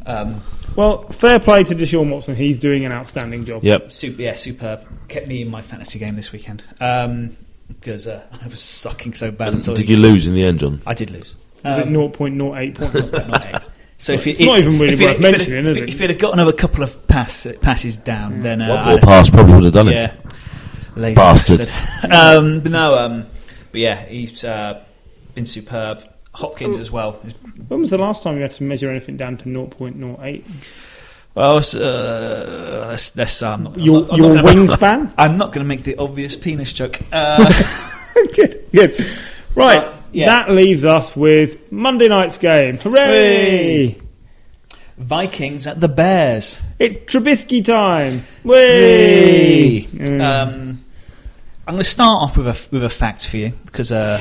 um, 0.05 0.41
Well, 0.75 1.03
fair 1.09 1.39
play 1.39 1.63
to 1.65 1.75
Deshaun 1.75 2.09
Watson. 2.11 2.35
He's 2.35 2.57
doing 2.57 2.83
an 2.85 2.91
outstanding 2.91 3.45
job. 3.45 3.63
Yep. 3.63 3.91
super, 3.91 4.21
yeah, 4.21 4.35
superb. 4.35 4.81
Kept 5.07 5.27
me 5.27 5.41
in 5.41 5.49
my 5.49 5.61
fantasy 5.61 5.99
game 5.99 6.15
this 6.15 6.31
weekend 6.31 6.63
because 7.67 8.07
uh, 8.07 8.23
I 8.41 8.47
was 8.47 8.59
sucking 8.61 9.13
so 9.13 9.31
bad 9.31 9.53
until 9.53 9.75
Did 9.75 9.89
you 9.89 9.97
lose 9.97 10.27
in 10.27 10.33
the 10.33 10.43
end, 10.43 10.59
John? 10.59 10.81
I 10.87 10.93
did 10.93 11.11
lose. 11.11 11.35
Was 11.63 11.77
Um, 11.79 11.95
it 11.95 11.97
0.08 11.97 12.13
points? 12.13 12.37
not 12.37 13.45
eight. 13.55 13.69
So 13.97 14.13
if 14.13 14.25
It's 14.27 14.39
it, 14.39 14.45
not 14.45 14.59
even 14.59 14.79
really 14.79 14.95
worth 14.95 15.15
it- 15.15 15.19
mentioning, 15.21 15.65
if 15.65 15.71
is 15.71 15.77
it? 15.77 15.83
it? 15.83 15.89
If 15.89 16.01
it 16.01 16.09
had 16.11 16.19
got 16.19 16.33
another 16.33 16.53
couple 16.53 16.83
of 16.83 17.07
pass, 17.07 17.45
passes 17.61 17.97
down, 17.97 18.41
then 18.41 18.61
uh, 18.61 18.69
One 18.69 18.85
more 18.85 18.99
pass 18.99 19.29
probably 19.29 19.55
would 19.55 19.63
have 19.65 19.73
done 19.73 19.89
it. 19.89 19.93
Yeah, 19.95 20.13
Lazy 20.95 21.15
Bastard. 21.15 21.57
bastard. 21.67 22.11
um, 22.13 22.59
but 22.61 22.71
no, 22.71 22.97
um, 22.97 23.25
but 23.73 23.81
yeah, 23.81 24.05
he's 24.05 24.43
uh, 24.43 24.81
been 25.35 25.45
superb. 25.45 26.01
Hopkins 26.33 26.77
Oh. 26.77 26.81
as 26.81 26.91
well. 26.91 27.11
when 27.67 27.81
was 27.81 27.89
the 27.89 27.97
last 27.97 28.23
time 28.23 28.35
you 28.37 28.43
had 28.43 28.51
to 28.51 28.63
measure 28.63 28.89
anything 28.89 29.17
down 29.17 29.35
to 29.37 29.45
0.08? 29.45 30.43
Well, 31.35 31.57
uh, 31.57 32.87
let's, 32.89 33.15
let's, 33.17 33.41
um, 33.43 33.67
I'm 33.67 33.73
not, 33.73 33.79
Your, 33.79 34.07
I'm 34.11 34.17
your 34.19 34.33
not 34.35 34.45
gonna- 34.45 34.59
wingspan? 34.67 35.13
I'm 35.17 35.37
not 35.37 35.47
going 35.51 35.63
to 35.63 35.67
make 35.67 35.83
the 35.83 35.97
obvious 35.97 36.35
penis 36.37 36.71
joke. 36.71 36.99
Uh, 37.11 37.51
good, 38.35 38.63
good. 38.71 39.05
Right, 39.55 39.79
Uh, 39.79 39.93
yeah. 40.11 40.25
that 40.25 40.51
leaves 40.51 40.85
us 40.85 41.15
with 41.15 41.71
Monday 41.71 42.07
night's 42.07 42.37
game. 42.37 42.77
Hooray! 42.77 43.99
Vikings 44.97 45.65
at 45.65 45.79
the 45.79 45.87
Bears. 45.87 46.59
It's 46.77 46.97
Trubisky 46.97 47.63
time. 47.63 48.25
Way! 48.43 49.83
Mm. 49.83 50.21
Um, 50.21 50.85
I'm 51.65 51.75
going 51.75 51.83
to 51.83 51.89
start 51.89 52.23
off 52.23 52.37
with 52.37 52.47
a 52.47 52.67
with 52.71 52.83
a 52.83 52.89
fact 52.89 53.29
for 53.29 53.37
you 53.37 53.53
because 53.65 53.91
uh, 53.91 54.19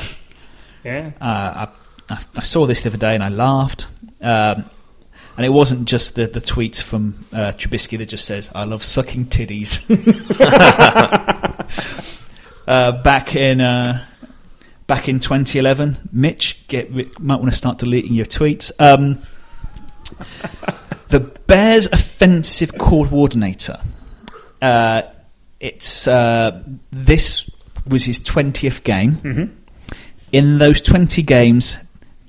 yeah. 0.83 1.11
uh, 1.19 1.65
I, 2.09 2.17
I, 2.37 2.43
saw 2.43 2.65
this 2.65 2.83
the 2.83 2.89
other 2.89 2.97
day 2.97 3.15
and 3.15 3.23
I 3.23 3.29
laughed. 3.29 3.87
Um, 4.21 4.65
and 5.35 5.45
it 5.45 5.49
wasn't 5.49 5.87
just 5.87 6.15
the, 6.15 6.27
the 6.27 6.41
tweets 6.41 6.81
from 6.81 7.25
uh, 7.31 7.53
Trubisky 7.53 7.97
that 7.97 8.07
just 8.07 8.25
says, 8.25 8.51
I 8.53 8.65
love 8.65 8.83
sucking 8.83 9.27
titties. 9.27 9.79
uh, 12.67 12.91
back 13.03 13.35
in 13.35 13.61
uh, 13.61 14.05
back 14.89 15.07
in 15.07 15.19
2011, 15.19 16.09
Mitch, 16.11 16.67
get 16.67 16.91
might 17.21 17.35
want 17.39 17.51
to 17.51 17.57
start 17.57 17.77
deleting 17.77 18.13
your 18.13 18.25
tweets. 18.25 18.71
Um, 18.79 19.19
the 21.09 21.19
Bears' 21.19 21.85
offensive 21.85 22.77
coordinator. 22.77 23.77
Uh, 24.61 25.03
it's 25.59 26.07
uh, 26.07 26.63
this 26.91 27.49
was 27.87 28.03
his 28.05 28.19
20th 28.19 28.83
game. 28.83 29.13
Mhm. 29.17 29.49
In 30.31 30.57
those 30.57 30.81
20 30.81 31.21
games, 31.23 31.77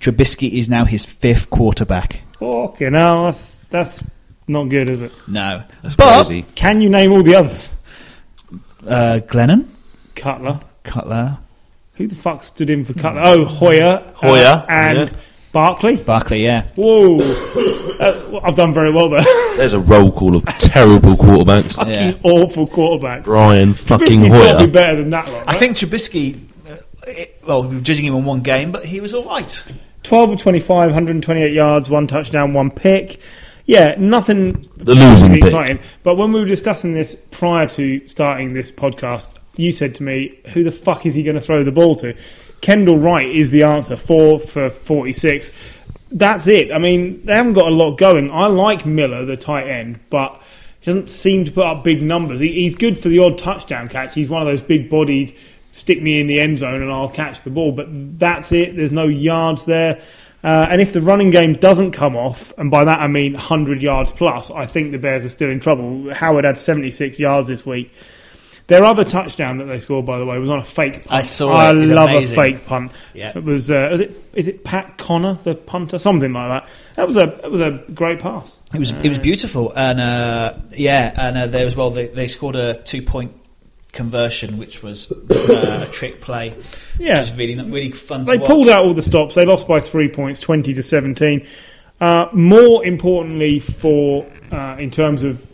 Trubisky 0.01 0.53
is 0.53 0.69
now 0.69 0.85
his 0.85 1.05
fifth 1.05 1.51
quarterback. 1.51 2.23
Okay, 2.41 2.91
hell, 2.91 3.25
that's, 3.25 3.57
that's 3.71 4.03
not 4.49 4.65
good, 4.71 4.89
is 4.89 5.03
it? 5.03 5.13
No. 5.29 5.63
That's 5.83 5.97
but 5.97 6.25
crazy. 6.27 6.47
Can 6.55 6.81
you 6.81 6.89
name 6.91 7.13
all 7.13 7.23
the 7.23 7.35
others? 7.35 7.69
uh, 8.87 9.21
Glennon, 9.27 9.67
Cutler. 10.15 10.61
Cutler, 10.83 11.39
Who 12.01 12.07
the 12.07 12.15
fuck 12.15 12.43
stood 12.43 12.71
in 12.71 12.83
for 12.87 12.95
Cutler? 12.95 13.21
Oh, 13.23 13.45
Hoyer. 13.45 14.03
Hoyer, 14.15 14.47
uh, 14.47 14.67
and 14.71 15.11
yeah. 15.11 15.17
Barkley. 15.53 15.99
Barkley, 15.99 16.43
yeah. 16.43 16.63
Whoa. 16.75 17.19
uh, 18.01 18.41
I've 18.43 18.55
done 18.55 18.73
very 18.73 18.91
well 18.91 19.11
there. 19.11 19.21
There's 19.59 19.75
a 19.75 19.81
roll 19.81 20.11
call 20.11 20.35
of 20.35 20.43
terrible 20.47 21.13
quarterbacks. 21.13 21.77
Yeah. 21.87 22.15
Awful 22.23 22.67
quarterbacks. 22.67 23.25
Brian 23.25 23.75
fucking 23.75 24.07
Trubisky's 24.07 24.21
be 24.23 24.29
Hoyer. 24.31 24.67
better 24.69 24.97
than 24.97 25.11
that 25.11 25.31
lot. 25.31 25.45
I 25.47 25.59
think 25.59 25.77
Trubisky, 25.77 26.41
uh, 26.67 26.77
it, 27.07 27.39
well, 27.47 27.65
we 27.65 27.75
were 27.75 27.83
judging 27.83 28.07
him 28.07 28.15
on 28.15 28.25
one 28.25 28.41
game, 28.41 28.73
but 28.73 28.87
he 28.87 29.03
was 29.03 29.13
all 29.13 29.27
right. 29.27 29.63
12 30.03 30.31
of 30.31 30.39
25, 30.39 30.89
128 30.89 31.53
yards, 31.53 31.91
one 31.91 32.07
touchdown, 32.07 32.55
one 32.55 32.71
pick. 32.71 33.21
Yeah, 33.67 33.95
nothing 33.99 34.53
The 34.79 34.95
losing 34.95 35.33
particularly 35.33 35.41
bit. 35.41 35.45
exciting. 35.45 35.79
But 36.03 36.15
when 36.15 36.33
we 36.33 36.41
were 36.41 36.47
discussing 36.47 36.95
this 36.95 37.15
prior 37.31 37.67
to 37.69 38.09
starting 38.09 38.55
this 38.55 38.71
podcast, 38.71 39.35
you 39.57 39.73
said 39.73 39.95
to 39.97 40.03
me, 40.03 40.39
"Who 40.53 40.65
the 40.65 40.73
fuck 40.73 41.07
is 41.07 41.15
he 41.15 41.23
going 41.23 41.37
to 41.37 41.43
throw 41.43 41.65
the 41.65 41.73
ball 41.73 41.95
to?" 41.97 42.15
Kendall 42.61 42.99
Wright 42.99 43.29
is 43.29 43.51
the 43.51 43.63
answer. 43.63 43.97
Four 43.97 44.39
for 44.39 44.71
46. 44.71 45.51
That's 46.13 46.47
it. 46.47 46.73
I 46.73 46.79
mean, 46.79 47.25
they 47.25 47.35
haven't 47.35 47.55
got 47.55 47.67
a 47.67 47.75
lot 47.75 47.97
going. 47.97 48.31
I 48.31 48.47
like 48.47 48.85
Miller, 48.85 49.25
the 49.25 49.37
tight 49.37 49.69
end, 49.69 50.01
but 50.11 50.41
he 50.81 50.87
doesn't 50.87 51.09
seem 51.09 51.45
to 51.45 51.53
put 51.53 51.65
up 51.65 51.85
big 51.85 52.03
numbers. 52.03 52.41
He, 52.41 52.53
he's 52.53 52.75
good 52.75 52.99
for 52.99 53.09
the 53.09 53.21
odd 53.21 53.39
touchdown 53.39 53.89
catch. 53.89 54.15
He's 54.15 54.29
one 54.29 54.43
of 54.43 54.49
those 54.49 54.63
big-bodied, 54.63 55.35
stick 55.73 56.03
me 56.03 56.21
in 56.21 56.27
the 56.27 56.41
end 56.41 56.59
zone 56.59 56.83
and 56.83 56.91
I'll 56.91 57.09
catch 57.09 57.43
the 57.45 57.51
ball. 57.51 57.73
But 57.73 58.19
that's 58.19 58.51
it. 58.53 58.77
There's 58.77 58.93
no 58.93 59.07
yards 59.07 59.65
there. 59.65 60.01
Uh, 60.43 60.67
and 60.71 60.81
if 60.81 60.93
the 60.93 61.03
running 61.03 61.31
game 61.31 61.53
doesn't 61.53 61.93
come 61.93 62.17
off, 62.17 62.53
and 62.59 62.71
by 62.71 62.85
that 62.85 62.99
I 62.99 63.07
mean 63.07 63.35
100 63.35 63.83
yards 63.83 64.11
plus, 64.11 64.51
I 64.51 64.67
think 64.67 64.91
the 64.91 64.99
Bears 64.99 65.25
are 65.25 65.29
still 65.29 65.51
in 65.51 65.61
trouble. 65.61 66.13
Howard 66.15 66.45
had 66.45 66.57
76 66.57 67.19
yards 67.19 67.49
this 67.49 67.65
week. 67.65 67.93
Their 68.71 68.85
other 68.85 69.03
touchdown 69.05 69.59
that 69.59 69.65
they 69.65 69.81
scored, 69.81 70.07
by 70.07 70.19
the 70.19 70.25
way, 70.25 70.39
was 70.39 70.49
on 70.49 70.61
a 70.61 70.65
fake 70.65 71.05
punt. 71.05 71.13
I 71.13 71.23
saw 71.23 71.53
I 71.57 71.71
it. 71.71 71.77
It 71.77 71.79
was 71.81 71.91
love 71.91 72.11
amazing. 72.11 72.39
a 72.39 72.43
fake 72.43 72.67
punt. 72.67 72.93
Yeah. 73.15 73.33
It 73.37 73.43
was. 73.43 73.69
Uh, 73.69 73.91
is 73.93 74.01
it? 74.01 74.25
Is 74.33 74.47
it 74.47 74.63
Pat 74.63 74.97
Connor, 74.97 75.35
the 75.43 75.57
punter, 75.57 75.99
something 75.99 76.33
like 76.33 76.63
that? 76.63 76.71
That 76.95 77.07
was 77.09 77.17
a. 77.17 77.27
That 77.43 77.51
was 77.51 77.61
a 77.61 77.83
great 77.93 78.21
pass. 78.21 78.57
It 78.73 78.79
was 78.79 78.93
it 78.93 79.09
was 79.09 79.19
beautiful, 79.19 79.73
and 79.75 80.01
uh, 80.01 80.55
yeah, 80.71 81.13
and 81.17 81.37
uh, 81.37 81.47
there 81.49 81.67
as 81.67 81.75
well. 81.75 81.91
They, 81.91 82.07
they 82.07 82.29
scored 82.29 82.55
a 82.55 82.75
two 82.75 83.03
point 83.03 83.33
conversion, 83.93 84.57
which 84.59 84.85
was 84.85 85.11
uh, 85.11 85.87
a 85.89 85.91
trick 85.91 86.21
play, 86.21 86.55
Yeah. 86.97 87.19
which 87.19 87.31
was 87.31 87.33
really 87.39 87.61
really 87.69 87.91
fun. 87.91 88.25
They 88.25 88.35
to 88.35 88.39
watch. 88.39 88.49
pulled 88.49 88.69
out 88.69 88.85
all 88.85 88.95
the 88.95 89.03
stops. 89.03 89.35
They 89.35 89.45
lost 89.45 89.67
by 89.67 89.81
three 89.81 90.09
points, 90.09 90.39
twenty 90.39 90.73
to 90.75 90.83
seventeen. 90.85 91.45
Uh, 92.01 92.29
more 92.33 92.85
importantly, 92.85 93.59
for 93.59 94.25
uh, 94.53 94.77
in 94.79 94.93
terms 94.93 95.25
of 95.25 95.45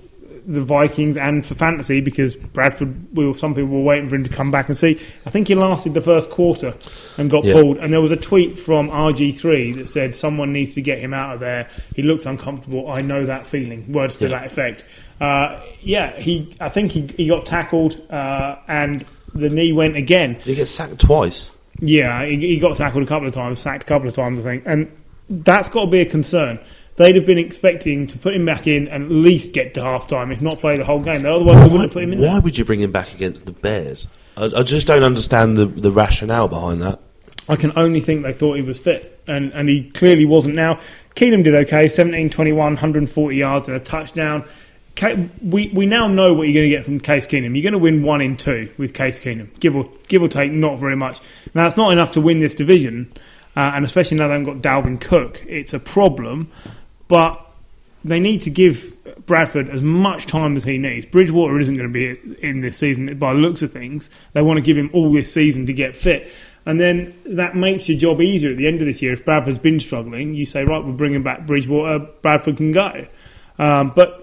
the 0.47 0.61
Vikings 0.63 1.17
and 1.17 1.45
for 1.45 1.55
fantasy, 1.55 2.01
because 2.01 2.37
Bradford, 2.37 2.95
we 3.17 3.27
were, 3.27 3.35
some 3.35 3.53
people 3.55 3.71
were 3.71 3.83
waiting 3.83 4.09
for 4.09 4.15
him 4.15 4.23
to 4.25 4.31
come 4.31 4.51
back 4.51 4.69
and 4.69 4.77
see. 4.77 4.99
I 5.27 5.31
think 5.31 5.49
he 5.49 5.55
lasted 5.57 5.95
the 5.95 6.01
first 6.01 6.31
quarter 6.31 6.73
and 7.19 7.29
got 7.29 7.45
Yeah. 7.45 7.55
pulled. 7.55 7.79
And 7.79 7.93
there 7.93 8.01
was 8.01 8.13
a 8.13 8.17
tweet 8.17 8.59
from 8.59 8.89
RG3 8.91 9.73
that 9.73 9.89
said, 9.89 10.15
"Someone 10.15 10.53
needs 10.53 10.75
to 10.75 10.81
get 10.81 10.99
him 11.01 11.13
out 11.13 11.35
of 11.35 11.41
there. 11.41 11.69
He 11.97 12.03
looks 12.03 12.27
uncomfortable. 12.27 12.91
I 12.91 13.01
know 13.03 13.27
that 13.27 13.45
feeling." 13.47 13.91
Words 13.93 14.17
to 14.19 14.29
Yeah. 14.29 14.39
that 14.39 14.47
effect. 14.47 14.85
Uh, 15.21 15.59
yeah, 15.83 16.13
he. 16.19 16.49
I 16.61 16.69
think 16.69 16.93
he 16.93 17.09
he 17.17 17.27
got 17.27 17.47
tackled 17.47 18.01
uh, 18.11 18.57
and 18.69 19.05
the 19.35 19.49
knee 19.51 19.73
went 19.73 19.97
again. 19.97 20.35
Did 20.35 20.45
he 20.45 20.55
get 20.55 20.69
sacked 20.69 20.99
twice? 21.01 21.57
Yeah, 21.81 22.25
he, 22.25 22.37
he 22.39 22.59
got 22.59 22.77
tackled 22.77 23.03
a 23.03 23.07
couple 23.07 23.27
of 23.29 23.35
times, 23.35 23.59
sacked 23.61 23.83
a 23.83 23.87
couple 23.87 24.09
of 24.09 24.15
times, 24.15 24.39
I 24.47 24.51
think, 24.51 24.63
and 24.67 24.91
that's 25.29 25.69
got 25.69 25.87
to 25.87 25.91
be 25.91 26.01
a 26.01 26.07
concern. 26.07 26.59
They'd 26.97 27.15
have 27.17 27.27
been 27.27 27.39
expecting 27.39 28.07
to 28.09 28.19
put 28.19 28.35
him 28.35 28.45
back 28.47 28.67
in 28.67 28.89
and 28.89 29.05
at 29.05 29.11
least 29.11 29.53
get 29.53 29.75
to 29.75 29.83
half 29.83 30.07
time, 30.07 30.33
if 30.33 30.41
not 30.41 30.61
play 30.61 30.79
the 30.79 30.85
whole 30.85 31.01
game. 31.01 31.27
Otherwise, 31.27 31.63
they 31.63 31.73
wouldn't 31.73 31.93
put 31.93 32.03
him 32.03 32.13
in. 32.15 32.21
Why 32.21 32.33
There. 32.33 32.41
would 32.41 32.57
you 32.59 32.65
bring 32.65 32.81
him 32.81 32.91
back 32.93 33.13
against 33.15 33.45
the 33.47 33.53
Bears? 33.53 34.09
I, 34.37 34.47
I 34.57 34.63
just 34.63 34.87
don't 34.87 35.03
understand 35.03 35.57
the, 35.57 35.67
the 35.67 35.93
rationale 35.93 36.49
behind 36.49 36.81
that. 36.83 37.01
I 37.49 37.57
can 37.57 37.73
only 37.77 38.01
think 38.01 38.23
they 38.23 38.33
thought 38.33 38.55
he 38.55 38.63
was 38.63 38.79
fit, 38.79 39.21
and, 39.29 39.53
and 39.53 39.69
he 39.69 39.91
clearly 39.91 40.25
wasn't. 40.25 40.55
Now, 40.57 40.81
Keenum 41.15 41.45
did 41.45 41.55
okay 41.55 41.87
17 41.87 42.31
21, 42.31 42.59
140 42.59 43.37
yards 43.37 43.69
and 43.69 43.77
a 43.77 43.81
touchdown. 43.81 44.45
We, 45.43 45.69
we 45.75 45.85
now 45.85 46.09
know 46.09 46.33
what 46.33 46.45
you're 46.45 46.55
going 46.55 46.71
to 46.71 46.77
get 46.77 46.85
from 46.87 46.99
Case 47.01 47.27
Keenum. 47.27 47.55
You're 47.55 47.63
going 47.63 47.73
to 47.73 47.79
win 47.79 48.03
one 48.03 48.23
in 48.23 48.37
two 48.39 48.73
with 48.79 48.95
Case 48.95 49.21
Keenum, 49.21 49.49
give 49.61 49.77
or, 49.77 49.87
give 50.09 50.23
or 50.23 50.29
take, 50.29 50.51
not 50.51 50.79
very 50.79 50.97
much. 50.97 51.21
Now, 51.55 51.65
that's 51.65 51.77
not 51.77 51.93
enough 51.93 52.13
to 52.13 52.21
win 52.23 52.41
this 52.41 52.55
division, 52.55 53.13
uh, 53.55 53.73
and 53.75 53.85
especially 53.85 54.17
now 54.17 54.29
they 54.29 54.35
haven't 54.35 54.63
got 54.63 54.83
Dalvin 54.85 54.99
Cook. 55.01 55.45
It's 55.47 55.75
a 55.75 55.79
problem, 55.79 56.51
but 57.09 57.43
they 58.05 58.21
need 58.21 58.41
to 58.43 58.51
give 58.51 58.95
Bradford 59.27 59.69
as 59.69 59.83
much 59.83 60.27
time 60.27 60.57
as 60.57 60.65
he 60.65 60.79
needs. 60.79 61.05
Bridgewater 61.07 61.59
isn't 61.59 61.77
going 61.77 61.93
to 61.93 61.93
be 61.93 62.37
in 62.41 62.61
this 62.61 62.79
season 62.79 63.19
by 63.19 63.33
the 63.33 63.39
looks 63.39 63.63
of 63.63 63.73
things. 63.73 64.11
They 64.33 64.43
want 64.43 64.59
to 64.59 64.63
give 64.63 64.77
him 64.77 64.91
all 64.93 65.13
this 65.13 65.33
season 65.33 65.67
to 65.67 65.73
get 65.73 65.97
fit. 65.97 66.31
And 66.65 66.81
then 66.81 67.15
that 67.27 67.55
makes 67.55 67.89
your 67.89 67.99
job 67.99 68.21
easier 68.21 68.51
at 68.51 68.57
the 68.57 68.67
end 68.67 68.81
of 68.81 68.87
this 68.87 69.01
year. 69.01 69.13
If 69.13 69.25
Bradford's 69.25 69.59
been 69.59 69.81
struggling, 69.81 70.35
you 70.35 70.45
say, 70.47 70.65
right, 70.65 70.85
we're 70.85 70.93
bringing 70.93 71.23
back 71.23 71.47
Bridgewater, 71.47 72.07
Bradford 72.23 72.57
can 72.57 72.73
go. 72.73 73.07
Um, 73.59 73.93
but 73.95 74.23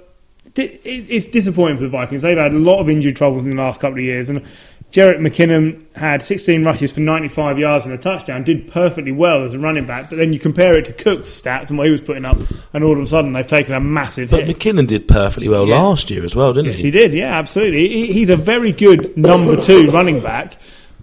it's 0.55 1.25
disappointing 1.25 1.77
for 1.77 1.83
the 1.83 1.89
Vikings. 1.89 2.21
They've 2.21 2.37
had 2.37 2.53
a 2.53 2.59
lot 2.59 2.79
of 2.79 2.89
injury 2.89 3.13
troubles 3.13 3.43
in 3.43 3.51
the 3.51 3.55
last 3.57 3.81
couple 3.81 3.97
of 3.97 4.03
years. 4.03 4.29
And 4.29 4.45
Jerick 4.93 5.17
McKinnon 5.17 5.81
had 5.95 6.21
16 6.21 6.63
rushes 6.63 6.91
for 6.91 6.99
95 6.99 7.57
yards 7.57 7.83
and 7.83 7.93
a 7.95 7.97
touchdown, 7.97 8.43
did 8.43 8.67
perfectly 8.67 9.11
well 9.11 9.43
as 9.43 9.55
a 9.55 9.59
running 9.59 9.87
back. 9.87 10.07
But 10.11 10.17
then 10.19 10.33
you 10.33 10.37
compare 10.39 10.77
it 10.77 10.85
to 10.85 10.93
Cook's 10.93 11.29
stats 11.29 11.69
and 11.69 11.79
what 11.79 11.87
he 11.87 11.91
was 11.91 11.99
putting 12.01 12.25
up, 12.25 12.37
and 12.73 12.83
all 12.83 12.93
of 12.93 12.99
a 12.99 13.07
sudden 13.07 13.33
they've 13.33 13.45
taken 13.47 13.73
a 13.73 13.79
massive 13.79 14.29
hit. 14.29 14.41
But 14.41 14.45
hit. 14.47 14.59
McKinnon 14.59 14.85
did 14.85 15.07
perfectly 15.07 15.49
well 15.49 15.67
Yeah. 15.67 15.81
last 15.81 16.11
year 16.11 16.23
as 16.23 16.35
well, 16.35 16.53
didn't 16.53 16.71
Yes, 16.71 16.79
he? 16.81 16.85
he 16.85 16.91
did. 16.91 17.11
Yeah, 17.13 17.37
absolutely. 17.39 17.89
He- 17.89 18.13
He's 18.13 18.29
a 18.29 18.37
very 18.37 18.71
good 18.71 19.17
number 19.17 19.55
two 19.59 19.89
running 19.89 20.19
back, 20.19 20.57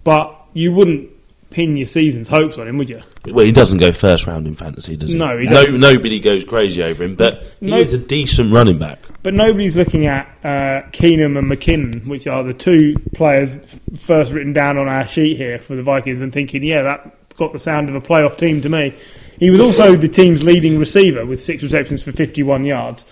but 0.04 0.36
you 0.54 0.72
wouldn't 0.72 1.08
pin 1.50 1.76
your 1.76 1.88
season's 1.88 2.28
hopes 2.28 2.58
on 2.58 2.68
him, 2.68 2.78
would 2.78 2.88
you? 2.88 3.00
Well, 3.26 3.44
he 3.44 3.50
doesn't 3.50 3.78
go 3.78 3.90
first 3.90 4.24
round 4.28 4.46
in 4.46 4.54
fantasy, 4.54 4.94
does 4.94 5.10
he? 5.10 5.18
No, 5.18 5.36
he 5.36 5.46
no 5.46 5.64
nobody 5.64 6.20
goes 6.20 6.44
crazy 6.44 6.80
over 6.84 7.02
him, 7.02 7.16
but 7.16 7.42
he 7.58 7.66
No. 7.70 7.78
is 7.78 7.92
a 7.92 7.98
decent 7.98 8.52
running 8.52 8.78
back. 8.78 9.00
But 9.22 9.34
nobody's 9.34 9.76
looking 9.76 10.06
at 10.06 10.26
uh, 10.42 10.88
Keenum 10.92 11.36
and 11.38 11.50
McKinnon, 11.50 12.06
which 12.06 12.26
are 12.26 12.42
the 12.42 12.54
two 12.54 12.94
players 13.14 13.56
f- 13.58 13.78
first 13.98 14.32
written 14.32 14.52
down 14.54 14.78
on 14.78 14.88
our 14.88 15.06
sheet 15.06 15.36
here 15.36 15.58
for 15.58 15.76
the 15.76 15.82
Vikings, 15.82 16.20
and 16.22 16.32
thinking, 16.32 16.62
yeah, 16.62 16.82
that 16.82 17.36
got 17.36 17.52
the 17.52 17.58
sound 17.58 17.88
of 17.90 17.94
a 17.94 18.00
playoff 18.00 18.38
team 18.38 18.62
to 18.62 18.68
me. 18.70 18.94
He 19.38 19.50
was 19.50 19.60
also 19.60 19.94
the 19.96 20.08
team's 20.08 20.42
leading 20.42 20.78
receiver 20.78 21.24
with 21.26 21.42
six 21.42 21.62
receptions 21.62 22.02
for 22.02 22.12
51 22.12 22.64
yards. 22.64 23.04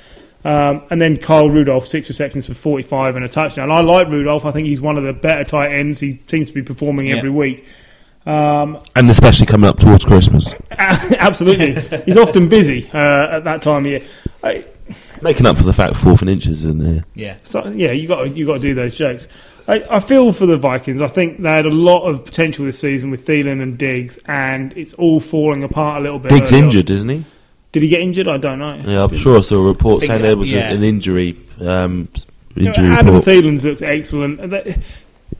Um, 0.44 0.82
and 0.90 1.00
then 1.00 1.16
Kyle 1.18 1.48
Rudolph, 1.50 1.86
six 1.86 2.08
receptions 2.08 2.46
for 2.46 2.54
45 2.54 3.16
and 3.16 3.24
a 3.24 3.28
touchdown. 3.28 3.70
I 3.70 3.80
like 3.80 4.08
Rudolph. 4.08 4.44
I 4.44 4.50
think 4.52 4.66
he's 4.66 4.80
one 4.80 4.96
of 4.96 5.04
the 5.04 5.12
better 5.12 5.44
tight 5.44 5.72
ends. 5.72 6.00
He 6.00 6.22
seems 6.26 6.48
to 6.48 6.54
be 6.54 6.62
performing 6.62 7.06
Yeah. 7.06 7.16
every 7.16 7.30
week. 7.30 7.66
Um, 8.24 8.78
And 8.94 9.08
especially 9.10 9.46
coming 9.46 9.68
up 9.68 9.78
towards 9.78 10.04
Christmas. 10.04 10.54
absolutely. 10.70 11.74
he's 12.04 12.16
often 12.16 12.48
busy 12.48 12.88
uh, 12.92 13.36
at 13.36 13.44
that 13.44 13.62
time 13.62 13.84
of 13.84 13.90
year. 13.90 14.02
I, 14.42 14.64
Making 15.22 15.46
up 15.46 15.56
for 15.56 15.64
the 15.64 15.72
fact 15.72 15.96
fourth 15.96 16.20
and 16.20 16.30
inches, 16.30 16.64
isn't 16.64 16.84
he? 16.84 17.22
Yeah. 17.22 17.36
So 17.42 17.68
yeah, 17.68 17.92
you 17.92 18.08
got 18.08 18.36
you 18.36 18.46
got 18.46 18.54
to 18.54 18.60
do 18.60 18.74
those 18.74 18.96
jokes. 18.96 19.28
I, 19.66 19.84
I 19.90 20.00
feel 20.00 20.32
for 20.32 20.46
the 20.46 20.56
Vikings. 20.56 21.02
I 21.02 21.08
think 21.08 21.42
they 21.42 21.50
had 21.50 21.66
a 21.66 21.70
lot 21.70 22.06
of 22.08 22.24
potential 22.24 22.64
this 22.64 22.78
season 22.78 23.10
with 23.10 23.26
Thielen 23.26 23.62
and 23.62 23.76
Diggs, 23.76 24.18
and 24.26 24.74
it's 24.76 24.94
all 24.94 25.20
falling 25.20 25.62
apart 25.62 25.98
a 25.98 26.02
little 26.02 26.18
bit. 26.18 26.30
Diggs 26.30 26.52
early 26.52 26.64
injured, 26.64 26.90
isn't 26.90 27.08
he? 27.08 27.24
Did 27.72 27.82
he 27.82 27.88
get 27.90 28.00
injured? 28.00 28.28
I 28.28 28.38
don't 28.38 28.58
know. 28.58 28.76
Yeah, 28.76 29.04
I'm 29.04 29.14
sure 29.14 29.36
I 29.36 29.40
saw 29.40 29.58
a 29.58 29.66
report 29.66 30.02
saying 30.02 30.22
there 30.22 30.36
was 30.38 30.52
yeah. 30.52 30.70
an 30.70 30.82
injury. 30.82 31.36
Um, 31.60 32.08
You 32.54 32.62
know, 32.64 32.68
injury 32.68 32.86
Adam 32.88 33.06
report. 33.08 33.24
Thielen's 33.24 33.64
looks 33.64 33.82
excellent. 33.82 34.50
They- 34.50 34.76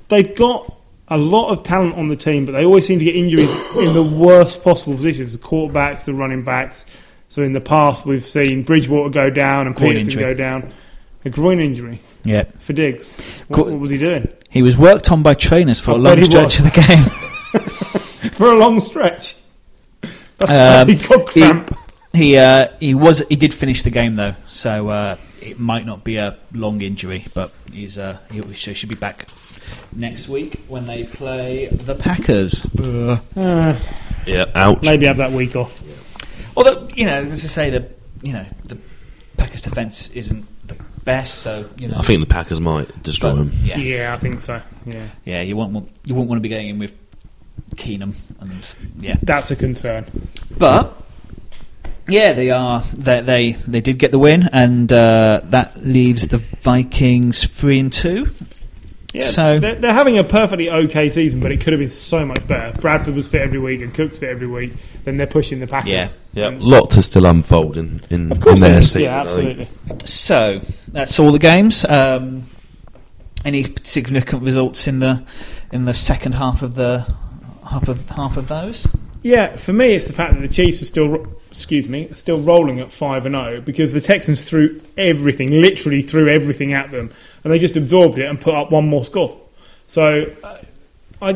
They've 0.09 0.35
got 0.35 0.75
a 1.09 1.17
lot 1.19 1.51
of 1.51 1.63
talent 1.63 1.97
on 1.97 2.09
the 2.09 2.17
team, 2.17 2.45
but 2.47 2.53
they 2.53 2.65
always 2.65 2.87
seem 2.87 2.99
to 2.99 3.05
get 3.05 3.17
injuries 3.17 3.51
in 3.77 3.93
the 3.95 4.03
worst 4.03 4.63
possible 4.63 4.95
positions: 4.95 5.33
the 5.37 5.39
quarterbacks, 5.39 6.05
the 6.05 6.15
running 6.15 6.43
backs. 6.45 6.85
So 7.29 7.43
in 7.43 7.53
the 7.53 7.61
past, 7.61 8.07
we've 8.07 8.25
seen 8.27 8.63
Bridgewater 8.63 9.11
go 9.11 9.29
down 9.31 9.67
and 9.67 9.77
Groin 9.77 9.93
Peterson 9.93 10.11
injury. 10.11 10.23
go 10.23 10.35
down. 10.35 10.73
A 11.25 11.31
groin 11.31 11.61
injury 11.61 12.01
Yeah. 12.25 12.45
for 12.61 12.73
Diggs. 12.73 13.17
What, 13.49 13.67
what 13.67 13.79
was 13.81 13.91
he 13.91 13.99
doing? 13.99 14.29
He 14.51 14.63
was 14.63 14.77
worked 14.79 15.11
on 15.11 15.23
by 15.23 15.35
trainers 15.35 15.81
for 15.81 15.91
I 15.93 15.95
a 15.95 15.99
long 15.99 16.25
stretch 16.25 16.45
was. 16.45 16.59
of 16.61 16.65
the 16.65 16.81
game. 16.81 17.05
For 18.33 18.53
a 18.53 18.57
long 18.57 18.79
stretch. 18.81 19.37
That's, 20.39 20.89
Um, 20.89 20.89
he 20.89 20.95
got 21.09 21.27
cramp. 21.27 21.77
He 22.13 22.37
uh, 22.39 22.69
he 22.81 22.95
was 22.95 23.21
he 23.29 23.37
did 23.37 23.53
finish 23.55 23.83
the 23.83 23.91
game 23.91 24.15
though, 24.17 24.35
so 24.47 24.89
uh, 24.89 25.17
it 25.43 25.59
might 25.59 25.85
not 25.87 26.05
be 26.05 26.17
a 26.19 26.37
long 26.53 26.81
injury, 26.81 27.27
but 27.35 27.53
he's 27.73 27.97
uh, 27.99 28.19
he 28.31 28.41
he 28.43 28.75
should 28.75 28.89
be 28.89 28.95
back 28.95 29.27
next 29.93 30.29
week 30.29 30.61
when 30.69 30.87
they 30.87 31.05
play 31.05 31.67
the 31.67 31.95
Packers. 31.95 32.65
Uh, 32.79 33.19
Yeah, 34.27 34.45
ouch. 34.55 34.85
maybe 34.85 35.07
have 35.07 35.17
that 35.19 35.33
week 35.33 35.57
off. 35.57 35.83
Although 36.59 36.89
you 36.97 37.07
know, 37.07 37.23
as 37.23 37.45
I 37.45 37.49
say, 37.49 37.71
the 37.71 37.89
you 38.21 38.33
know 38.33 38.45
the 38.65 38.77
Packers 39.37 39.63
defense 39.63 40.11
isn't 40.11 40.45
the 40.67 40.75
best, 41.05 41.37
so 41.37 41.71
you 41.79 41.87
know. 41.87 41.99
I 41.99 42.03
think 42.03 42.19
the 42.21 42.27
Packers 42.27 42.61
might 42.61 43.01
destroy 43.05 43.33
them. 43.33 43.53
yeah, 43.63 43.77
Yeah, 43.79 44.13
I 44.13 44.17
think 44.17 44.41
so. 44.41 44.61
Yeah, 44.85 45.07
yeah, 45.25 45.41
you 45.43 45.57
won't 45.57 45.73
want 45.73 45.89
you 46.05 46.17
won't 46.17 46.29
want 46.29 46.39
to 46.39 46.43
be 46.43 46.49
going 46.49 46.69
in 46.69 46.81
with 46.81 46.93
Keenum 47.77 48.15
and 48.41 48.75
yeah, 48.99 49.15
that's 49.23 49.53
a 49.53 49.57
concern. 49.57 50.05
but 50.59 51.01
yeah, 52.09 52.33
they 52.33 52.51
are 52.51 52.83
they 52.93 53.21
they, 53.21 53.53
they 53.53 53.81
did 53.81 53.99
get 53.99 54.11
the 54.11 54.19
win, 54.19 54.49
and 54.53 54.93
uh, 54.93 55.43
that 55.45 55.77
leaves 55.85 56.27
the 56.27 56.39
Vikings 56.39 57.47
three 57.47 57.79
and 57.79 57.93
two. 57.93 58.31
Yeah, 59.15 59.23
So- 59.23 59.59
they're, 59.59 59.75
they're 59.77 59.93
having 59.95 60.19
a 60.19 60.25
perfectly 60.25 60.69
okay 60.71 61.09
season, 61.09 61.41
but 61.41 61.51
it 61.51 61.61
could 61.61 61.73
have 61.73 61.81
been 61.81 61.89
so 61.89 62.27
much 62.27 62.47
better. 62.47 62.69
If 62.75 62.81
Bradford 62.83 63.15
was 63.15 63.27
fit 63.27 63.41
every 63.41 63.59
week 63.59 63.81
and 63.83 63.93
Cook's 63.95 64.19
fit 64.19 64.29
every 64.29 64.47
week, 64.47 64.73
then 65.05 65.17
they're 65.17 65.27
pushing 65.27 65.61
the 65.61 65.67
Packers. 65.67 65.91
Yeah. 65.91 66.09
Yeah, 66.35 66.49
And- 66.49 66.61
lot 66.61 66.91
to 66.91 67.03
still 67.03 67.25
unfold 67.27 67.79
in, 67.79 68.01
in, 68.11 68.31
of 68.31 68.41
course, 68.41 68.61
in 68.61 68.71
their 68.71 68.83
season. 68.83 69.03
yeah, 69.03 69.21
absolutely. 69.23 69.69
So 70.05 70.61
that's 70.89 71.19
all 71.19 71.33
the 71.33 71.39
games. 71.39 71.85
Um, 71.87 72.45
any 73.45 73.67
significant 73.83 74.43
results 74.43 74.87
in 74.87 74.99
the 74.99 75.25
in 75.73 75.85
the 75.85 75.95
second 75.95 76.33
half 76.35 76.61
of 76.63 76.75
the 76.75 77.07
half 77.71 77.89
of 77.89 78.09
half 78.11 78.37
of 78.37 78.49
those? 78.49 78.87
Yeah, 79.23 79.57
for 79.57 79.73
me, 79.73 79.95
it's 79.95 80.07
the 80.07 80.13
fact 80.13 80.35
that 80.35 80.41
the 80.41 80.49
Chiefs 80.53 80.83
are 80.83 80.85
still, 80.87 81.27
excuse 81.51 81.89
me, 81.89 82.09
still 82.13 82.41
rolling 82.41 82.81
at 82.81 82.93
five 82.93 83.27
and 83.27 83.35
zero 83.35 83.61
because 83.61 83.93
the 83.93 84.01
Texans 84.01 84.45
threw 84.45 84.81
everything, 84.97 85.51
literally 85.61 86.03
threw 86.03 86.29
everything 86.29 86.73
at 86.75 86.91
them, 86.91 87.11
and 87.45 87.53
they 87.53 87.59
just 87.59 87.77
absorbed 87.77 88.19
it 88.19 88.27
and 88.27 88.41
put 88.41 88.55
up 88.55 88.73
one 88.73 88.89
more 88.89 89.05
score. 89.05 89.39
So, 89.87 90.27
uh, 90.45 90.59
I, 91.21 91.33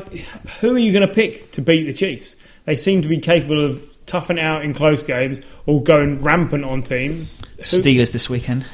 who 0.61 0.75
are 0.75 0.79
you 0.79 0.93
going 0.93 1.07
to 1.07 1.13
pick 1.13 1.51
to 1.53 1.63
beat 1.63 1.85
the 1.85 1.95
Chiefs? 1.95 2.37
They 2.65 2.77
seem 2.77 3.03
to 3.03 3.09
be 3.09 3.19
capable 3.19 3.65
of 3.65 3.83
toughing 4.07 4.39
out 4.39 4.65
in 4.65 4.75
close 4.75 5.03
games 5.03 5.41
or 5.67 5.83
going 5.83 6.23
rampant 6.23 6.65
on 6.65 6.83
teams. 6.83 7.41
Who- 7.57 7.63
Steelers 7.63 8.13
this 8.13 8.29
weekend. 8.31 8.65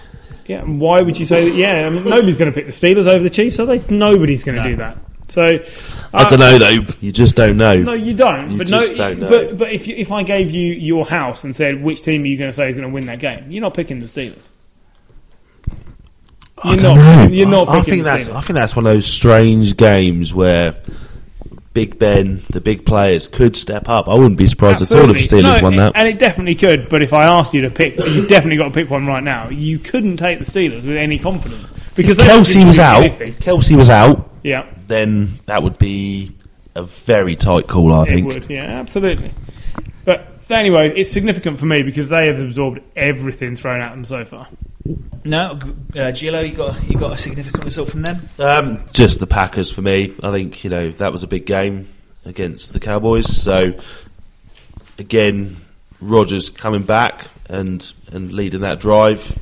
yeah, 0.47 0.63
and 0.63 0.81
why 0.81 1.01
would 1.03 1.19
you 1.19 1.27
say 1.27 1.49
that? 1.49 1.57
Yeah, 1.57 1.87
I 1.87 1.91
mean, 1.91 2.05
nobody's 2.05 2.37
going 2.37 2.51
to 2.51 2.55
pick 2.55 2.67
the 2.67 2.73
Steelers 2.73 3.07
over 3.07 3.23
the 3.23 3.31
Chiefs, 3.31 3.59
are 3.59 3.67
they? 3.67 3.83
Nobody's 3.89 4.45
going 4.45 4.57
to 4.57 4.63
No. 4.65 4.71
do 4.71 4.77
that. 4.77 4.99
So, 5.31 5.59
I 6.15 6.23
uh, 6.25 6.29
don't 6.29 6.41
know 6.41 6.59
though. 6.59 6.87
You 7.03 7.13
just 7.13 7.37
don't 7.37 7.59
know. 7.59 7.77
no, 7.83 7.93
you 7.93 8.15
don't. 8.15 8.53
You 8.53 8.57
but 8.59 8.67
just 8.67 8.93
no, 8.93 8.97
don't 8.97 9.21
know. 9.21 9.29
But 9.29 9.59
but 9.59 9.73
if 9.73 9.87
you, 9.87 9.95
if 9.97 10.11
I 10.11 10.23
gave 10.23 10.51
you 10.51 10.73
your 10.73 11.05
house 11.05 11.45
and 11.45 11.55
said 11.55 11.83
which 11.83 12.03
team 12.03 12.23
are 12.23 12.27
you 12.27 12.39
going 12.39 12.49
to 12.49 12.55
say 12.55 12.67
is 12.67 12.75
going 12.77 12.89
to 12.89 12.93
win 12.95 13.05
that 13.07 13.19
game, 13.19 13.45
you're 13.51 13.61
not 13.61 13.75
picking 13.75 14.01
the 14.01 14.07
Steelers. 14.07 14.49
I 16.65 16.73
You're 16.73 16.77
don't 16.83 16.97
not- 16.97 17.17
know. 17.29 17.35
you're 17.35 17.49
not 17.49 17.69
I, 17.69 17.79
I 17.79 17.83
think 17.83 18.05
that's. 18.05 18.29
I 18.29 18.41
think 18.41 18.55
that's 18.55 18.75
one 18.77 18.87
of 18.87 18.93
those 18.93 19.07
strange 19.07 19.77
games 19.77 20.33
where 20.35 20.75
Big 21.75 21.99
Ben, 21.99 22.43
the 22.51 22.61
big 22.61 22.85
players, 22.85 23.29
could 23.29 23.55
step 23.57 23.89
up. 23.89 24.09
I 24.09 24.15
wouldn't 24.15 24.37
be 24.39 24.47
surprised 24.47 24.83
at 24.83 24.91
all 24.91 25.11
if 25.11 25.17
Absolutely. 25.17 25.49
Steelers 25.51 25.59
No, 25.59 25.63
won 25.63 25.77
that. 25.77 25.93
and 25.95 26.09
it 26.09 26.19
definitely 26.19 26.57
could. 26.57 26.89
But 26.89 27.03
if 27.03 27.13
I 27.13 27.25
asked 27.27 27.55
you 27.55 27.63
to 27.63 27.71
pick, 27.71 27.97
you 27.99 28.27
definitely 28.27 28.57
got 28.57 28.65
to 28.69 28.75
pick 28.75 28.91
one 28.91 29.07
right 29.07 29.23
now. 29.23 29.49
You 29.49 29.79
couldn't 29.79 30.17
take 30.17 30.41
the 30.41 30.45
Steelers 30.45 30.85
with 30.85 30.97
any 30.97 31.19
confidence 31.19 31.73
because 31.95 32.17
Kelce 32.19 32.67
was 32.67 32.79
out. 32.81 33.03
anything. 33.05 33.29
If 33.29 33.39
Kelce 33.39 33.77
was 33.77 33.91
out, 33.91 34.29
Yeah, 34.43 34.67
then 34.89 35.39
that 35.47 35.63
would 35.63 35.79
be 35.79 36.35
a 36.75 36.83
very 36.83 37.37
tight 37.37 37.69
call. 37.69 37.93
I 37.93 38.03
it 38.05 38.07
think. 38.09 38.27
would. 38.33 38.51
Yeah, 38.51 38.65
absolutely. 38.65 39.31
But 40.05 40.27
anyway, 40.51 40.99
it's 40.99 41.13
significant 41.13 41.61
for 41.61 41.67
me 41.67 41.83
because 41.85 42.09
they 42.09 42.27
have 42.27 42.41
absorbed 42.41 42.81
everything 42.97 43.55
thrown 43.55 43.81
at 43.81 43.91
them 43.91 44.05
so 44.05 44.25
far. 44.25 44.49
No, 45.25 45.59
uh, 45.97 46.11
Gillo, 46.13 46.41
you 46.41 46.55
got 46.55 46.83
you 46.89 46.99
got 46.99 47.13
a 47.13 47.19
significant 47.19 47.65
result 47.65 47.91
from 47.91 48.03
them. 48.03 48.21
Um, 48.39 48.85
just 48.93 49.21
the 49.21 49.27
Packers 49.27 49.71
for 49.71 49.83
me. 49.83 50.15
I 50.23 50.31
think 50.31 50.65
you 50.65 50.71
know 50.71 50.91
that 50.93 51.13
was 51.13 51.23
a 51.23 51.27
big 51.27 51.47
game 51.47 51.89
against 52.25 52.73
the 52.73 52.81
Cowboys. 52.81 53.27
So 53.27 53.75
again, 54.99 55.57
Rodgers 56.01 56.51
coming 56.51 56.83
back 56.83 57.27
and 57.49 57.93
and 58.13 58.33
leading 58.33 58.61
that 58.61 58.81
drive. 58.81 59.39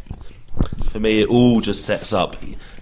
For 0.90 1.00
me, 1.00 1.20
it 1.20 1.28
all 1.28 1.60
just 1.60 1.84
sets 1.84 2.12
up. 2.12 2.36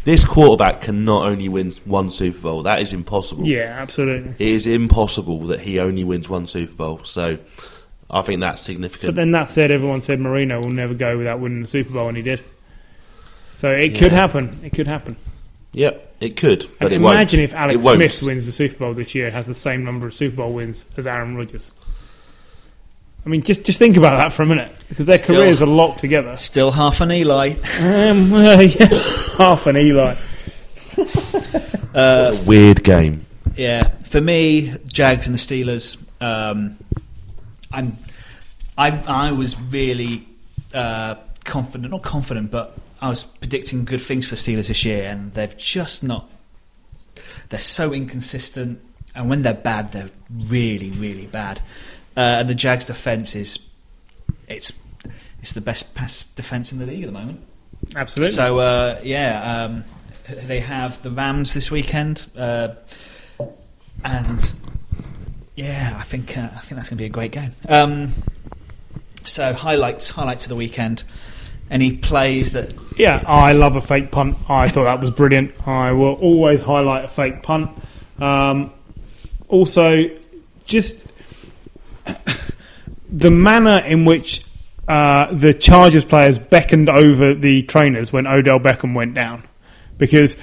This 0.05 0.25
quarterback 0.25 0.83
can 0.83 1.05
not 1.05 1.27
only 1.27 1.49
win 1.49 1.73
one 1.87 2.11
Super 2.11 2.39
Bowl. 2.39 2.63
That 2.63 2.81
is 2.81 2.93
impossible. 2.93 3.47
Yeah, 3.47 3.75
absolutely. 3.79 4.33
It 4.39 4.53
is 4.53 4.67
impossible 4.67 5.41
that 5.47 5.61
he 5.61 5.81
only 5.81 6.05
wins 6.05 6.29
one 6.29 6.47
Super 6.47 6.75
Bowl. 6.75 7.01
So 7.05 7.39
I 8.11 8.23
think 8.23 8.41
that's 8.41 8.63
significant. 8.63 9.09
But 9.09 9.17
then 9.17 9.33
that 9.33 9.49
said, 9.49 9.71
everyone 9.71 10.03
said 10.03 10.21
Marino 10.21 10.61
will 10.61 10.71
never 10.71 10.95
go 10.95 11.17
without 11.17 11.41
winning 11.41 11.63
the 11.63 11.67
Super 11.69 11.93
Bowl, 11.93 12.09
and 12.09 12.17
he 12.17 12.23
did. 12.23 12.43
So 13.55 13.71
it 13.73 13.97
could 13.97 14.13
happen. 14.13 14.61
It 14.65 14.73
could 14.73 14.87
happen. 14.87 15.17
Yep, 15.73 16.17
it 16.21 16.37
could, 16.37 16.67
but 16.79 16.93
it 16.93 16.97
imagine 16.97 17.41
won't. 17.41 17.51
if 17.51 17.55
Alex 17.55 17.75
it 17.75 17.85
won't. 17.85 17.97
Smith 17.97 18.23
wins 18.23 18.47
the 18.47 18.53
Super 18.53 18.77
Bowl 18.79 18.95
this 18.95 19.15
year, 19.15 19.31
has 19.31 19.47
the 19.47 19.55
same 19.55 19.85
number 19.85 20.07
of 20.07 20.15
Super 20.15 20.37
Bowl 20.37 20.53
wins 20.53 20.85
as 20.97 21.07
Aaron 21.07 21.37
Rodgers. 21.37 21.73
I 23.27 23.29
mean, 23.29 23.43
just 23.43 23.65
just 23.65 23.79
think 23.79 23.97
about 23.97 24.19
that 24.19 24.33
for 24.33 24.43
a 24.43 24.47
minute, 24.47 24.71
because 24.89 25.07
their 25.07 25.19
Still- 25.19 25.41
careers 25.41 25.63
are 25.63 25.67
locked 25.67 25.99
together. 26.01 26.37
Still 26.37 26.71
half 26.71 27.01
an 27.01 27.11
Eli. 27.11 27.55
Um, 27.81 28.31
well, 28.31 28.63
yeah, 28.63 28.87
half 29.39 29.67
an 29.67 29.77
Eli. 29.77 30.15
Uh, 31.95 32.31
It's 32.33 32.41
a 32.45 32.49
weird 32.49 32.83
game. 32.83 33.25
Yeah, 33.57 33.87
for 34.07 34.21
me, 34.21 34.75
Jags 34.89 35.29
and 35.29 35.35
the 35.35 35.39
Steelers. 35.39 35.97
Um, 36.21 36.77
I'm, 37.71 37.97
I, 38.77 38.91
I 39.07 39.31
was 39.31 39.57
really 39.61 40.27
uh, 40.75 41.15
confident, 41.45 41.93
not 41.93 42.03
confident, 42.03 42.51
but 42.51 42.77
I 43.01 43.09
was 43.09 43.25
predicting 43.25 43.85
good 43.85 44.01
things 44.01 44.27
for 44.27 44.37
Steelers 44.37 44.69
this 44.69 44.85
year, 44.85 45.05
and 45.05 45.35
they've 45.35 45.57
just 45.57 46.03
not. 46.03 46.31
They're 47.49 47.61
so 47.61 47.93
inconsistent, 47.93 48.81
and 49.15 49.29
when 49.29 49.43
they're 49.43 49.55
bad, 49.55 49.93
they're 49.93 50.11
really, 50.31 50.91
really 50.91 51.27
bad. 51.27 51.61
Uh, 52.17 52.21
and 52.21 52.49
the 52.49 52.55
Jags' 52.55 52.87
defense 52.87 53.35
is, 53.35 53.59
it's, 54.49 54.73
it's 55.43 55.53
the 55.53 55.61
best 55.61 55.95
pass 55.95 56.25
defense 56.25 56.73
in 56.73 56.79
the 56.79 56.87
league 56.87 57.03
at 57.03 57.07
the 57.07 57.13
moment. 57.13 57.41
Absolutely. 57.95 58.33
So 58.33 58.59
uh, 58.59 59.01
yeah, 59.03 59.65
um, 59.65 59.85
they 60.29 60.61
have 60.61 61.03
the 61.03 61.11
Rams 61.11 61.55
this 61.55 61.71
weekend, 61.71 62.27
uh, 62.37 62.69
and 64.05 64.53
yeah, 65.55 65.97
I 65.99 66.03
think 66.03 66.37
uh, 66.37 66.49
I 66.55 66.61
think 66.61 66.77
that's 66.77 66.89
going 66.89 66.97
to 66.97 67.03
be 67.03 67.07
a 67.07 67.11
great 67.11 67.33
game. 67.33 67.53
Um, 67.69 68.13
so 69.27 69.53
highlights 69.53 70.11
highlights 70.11 70.47
of 70.47 70.49
the 70.49 70.57
weekend. 70.57 71.05
Any 71.75 71.97
plays 71.97 72.53
that 72.53 72.73
Yeah, 72.97 73.21
I 73.27 73.53
love 73.53 73.75
a 73.75 73.81
fake 73.81 74.13
punt. 74.13 74.37
I 74.49 74.69
thought 74.69 74.85
that 74.85 75.01
was 75.01 75.11
brilliant. 75.11 75.53
I 75.67 75.91
will 75.91 76.15
always 76.15 76.63
highlight 76.63 77.05
a 77.05 77.09
fake 77.09 77.43
punt. 77.43 77.69
Um, 78.21 78.73
also, 79.49 80.09
just 80.67 81.05
the 83.11 83.31
manner 83.33 83.83
in 83.85 84.05
which 84.05 84.45
uh, 84.87 85.33
the 85.33 85.53
Chargers 85.53 86.05
players 86.05 86.39
beckoned 86.39 86.89
over 86.89 87.35
the 87.35 87.65
trainers 87.65 88.13
when 88.13 88.29
Odell 88.29 88.61
Beckham 88.61 88.95
went 88.95 89.15
down, 89.15 89.43
because 89.99 90.37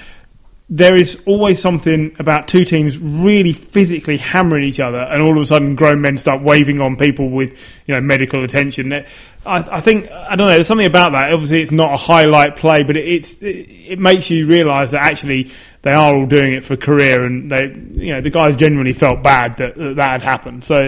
there 0.74 0.94
is 0.94 1.22
always 1.26 1.60
something 1.60 2.16
about 2.18 2.48
two 2.48 2.64
teams 2.64 2.98
really 2.98 3.52
physically 3.52 4.16
hammering 4.16 4.64
each 4.64 4.80
other, 4.80 5.00
and 5.00 5.20
all 5.20 5.36
of 5.36 5.42
a 5.42 5.44
sudden, 5.44 5.74
grown 5.74 6.00
men 6.00 6.16
start 6.16 6.40
waving 6.40 6.80
on 6.80 6.96
people 6.96 7.28
with 7.28 7.50
you 7.86 7.94
know 7.94 8.00
medical 8.00 8.42
attention. 8.42 8.90
I, 8.90 9.04
I 9.44 9.80
think 9.82 10.10
I 10.10 10.34
don't 10.34 10.46
know. 10.46 10.54
There's 10.54 10.66
something 10.66 10.86
about 10.86 11.12
that. 11.12 11.30
Obviously, 11.30 11.60
it's 11.60 11.70
not 11.70 11.92
a 11.92 11.98
highlight 11.98 12.56
play, 12.56 12.84
but 12.84 12.96
it, 12.96 13.06
it's 13.06 13.34
it, 13.42 13.68
it 13.90 13.98
makes 13.98 14.30
you 14.30 14.46
realise 14.46 14.92
that 14.92 15.02
actually 15.02 15.50
they 15.82 15.92
are 15.92 16.14
all 16.16 16.24
doing 16.24 16.54
it 16.54 16.64
for 16.64 16.74
career, 16.74 17.22
and 17.22 17.50
they 17.50 17.66
you 17.90 18.14
know 18.14 18.22
the 18.22 18.30
guys 18.30 18.56
genuinely 18.56 18.94
felt 18.94 19.22
bad 19.22 19.58
that 19.58 19.74
that, 19.74 19.96
that 19.96 20.10
had 20.10 20.22
happened. 20.22 20.64
So 20.64 20.86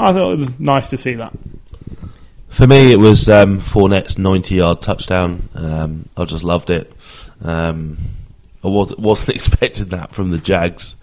I 0.00 0.12
thought 0.14 0.32
it 0.32 0.38
was 0.38 0.58
nice 0.58 0.88
to 0.90 0.96
see 0.96 1.12
that. 1.12 1.34
For 2.48 2.66
me, 2.66 2.90
it 2.90 2.98
was 2.98 3.28
um, 3.28 3.60
Fournette's 3.60 4.14
90-yard 4.16 4.80
touchdown. 4.80 5.46
Um, 5.54 6.08
I 6.16 6.24
just 6.24 6.42
loved 6.42 6.70
it. 6.70 6.90
Um, 7.42 7.98
I 8.66 8.68
was, 8.68 8.96
wasn't 8.96 9.30
expecting 9.36 9.88
that 9.88 10.12
from 10.12 10.30
the 10.30 10.38
Jags, 10.38 10.96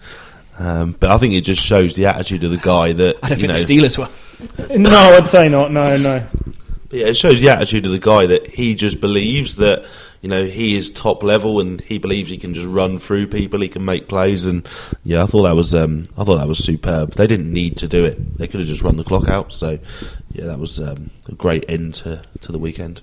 um, 0.58 0.92
but 0.98 1.10
I 1.10 1.18
think 1.18 1.34
it 1.34 1.40
just 1.40 1.62
shows 1.62 1.94
the 1.94 2.06
attitude 2.06 2.44
of 2.44 2.50
the 2.50 2.58
guy 2.58 2.92
that 2.92 3.16
I 3.22 3.30
don't 3.30 3.40
you 3.40 3.48
think 3.48 3.58
know. 3.58 3.64
the 3.64 3.74
Steelers 3.74 3.98
were. 3.98 4.76
No, 4.76 5.16
I'd 5.16 5.26
say 5.26 5.48
not. 5.48 5.70
No, 5.70 5.96
no. 5.96 6.26
But 6.88 6.98
yeah, 6.98 7.06
it 7.06 7.16
shows 7.16 7.40
the 7.40 7.48
attitude 7.48 7.86
of 7.86 7.92
the 7.92 7.98
guy 7.98 8.26
that 8.26 8.46
he 8.46 8.74
just 8.74 9.00
believes 9.00 9.56
that 9.56 9.86
you 10.20 10.28
know 10.28 10.44
he 10.44 10.76
is 10.76 10.90
top 10.90 11.22
level 11.22 11.60
and 11.60 11.80
he 11.80 11.98
believes 11.98 12.30
he 12.30 12.38
can 12.38 12.54
just 12.54 12.66
run 12.66 12.98
through 12.98 13.28
people, 13.28 13.60
he 13.60 13.68
can 13.68 13.84
make 13.84 14.06
plays, 14.06 14.44
and 14.44 14.68
yeah, 15.02 15.22
I 15.22 15.26
thought 15.26 15.42
that 15.42 15.56
was 15.56 15.74
um, 15.74 16.06
I 16.18 16.24
thought 16.24 16.36
that 16.36 16.48
was 16.48 16.62
superb. 16.62 17.14
They 17.14 17.26
didn't 17.26 17.52
need 17.52 17.78
to 17.78 17.88
do 17.88 18.04
it; 18.04 18.38
they 18.38 18.46
could 18.46 18.60
have 18.60 18.68
just 18.68 18.82
run 18.82 18.96
the 18.96 19.04
clock 19.04 19.28
out. 19.28 19.52
So 19.52 19.78
yeah, 20.32 20.44
that 20.46 20.58
was 20.58 20.78
um, 20.78 21.10
a 21.26 21.34
great 21.34 21.64
end 21.68 21.94
to, 21.94 22.22
to 22.40 22.52
the 22.52 22.58
weekend. 22.58 23.00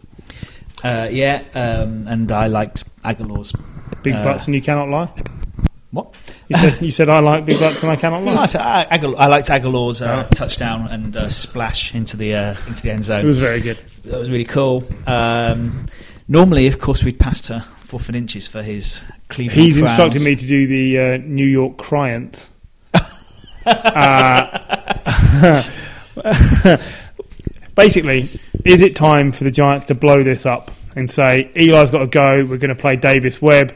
Uh, 0.84 1.08
yeah, 1.12 1.44
um, 1.54 2.08
and 2.08 2.32
I 2.32 2.48
liked 2.48 2.86
Agholor's. 3.04 3.54
Big 4.04 4.14
Uh, 4.16 4.24
butts 4.24 4.46
and 4.46 4.56
you 4.56 4.62
cannot 4.62 4.90
lie. 4.90 5.10
What? 5.92 6.14
You 6.48 6.56
said 6.58 6.82
you 6.82 6.92
said 6.92 7.10
I 7.10 7.20
like 7.20 7.46
big 7.46 7.60
butts 7.60 7.84
and 7.84 7.92
I 7.92 7.96
cannot 7.98 8.24
No, 8.24 8.32
I, 8.32 8.36
lie. 8.36 8.46
said, 8.46 8.62
I, 8.62 8.86
Aguil- 8.98 9.16
I 9.18 9.28
liked 9.28 9.50
Agholor's 9.50 10.02
uh, 10.02 10.24
touchdown 10.34 10.88
and 10.88 11.16
uh, 11.18 11.28
splash 11.30 11.94
into 11.94 12.16
the 12.16 12.34
uh, 12.34 12.56
into 12.68 12.82
the 12.84 12.92
end 12.92 13.04
zone. 13.06 13.22
It 13.24 13.28
was 13.28 13.38
very 13.40 13.60
good. 13.60 13.78
that 14.06 14.18
was 14.18 14.30
really 14.30 14.46
cool. 14.46 14.84
Um, 15.06 15.88
normally, 16.30 16.68
of 16.68 16.80
course, 16.80 17.04
we'd 17.04 17.20
passed 17.20 17.46
to 17.46 17.66
Fourth 17.82 18.10
inches 18.10 18.48
for 18.48 18.64
his 18.64 19.02
Cleveland. 19.28 19.62
He's 19.62 19.78
Browns. 19.78 19.92
instructed 19.92 20.22
me 20.22 20.36
to 20.38 20.46
do 20.48 20.66
the 20.66 21.00
uh, 21.00 21.18
New 21.18 21.46
York 21.46 21.78
Cryants. 21.78 22.50
uh, 23.66 25.64
basically, 27.76 28.30
is 28.66 28.82
it 28.82 28.96
time 28.96 29.32
for 29.34 29.44
the 29.44 29.52
Giants 29.52 29.86
to 29.88 29.96
blow 29.96 30.24
this 30.24 30.46
up 30.46 30.72
and 30.96 31.12
say 31.12 31.52
Eli's 31.56 31.92
got 31.92 32.00
to 32.00 32.08
go? 32.08 32.38
We're 32.38 32.58
going 32.58 32.70
to 32.70 32.76
play 32.76 32.96
Davis 32.96 33.42
Webb. 33.42 33.76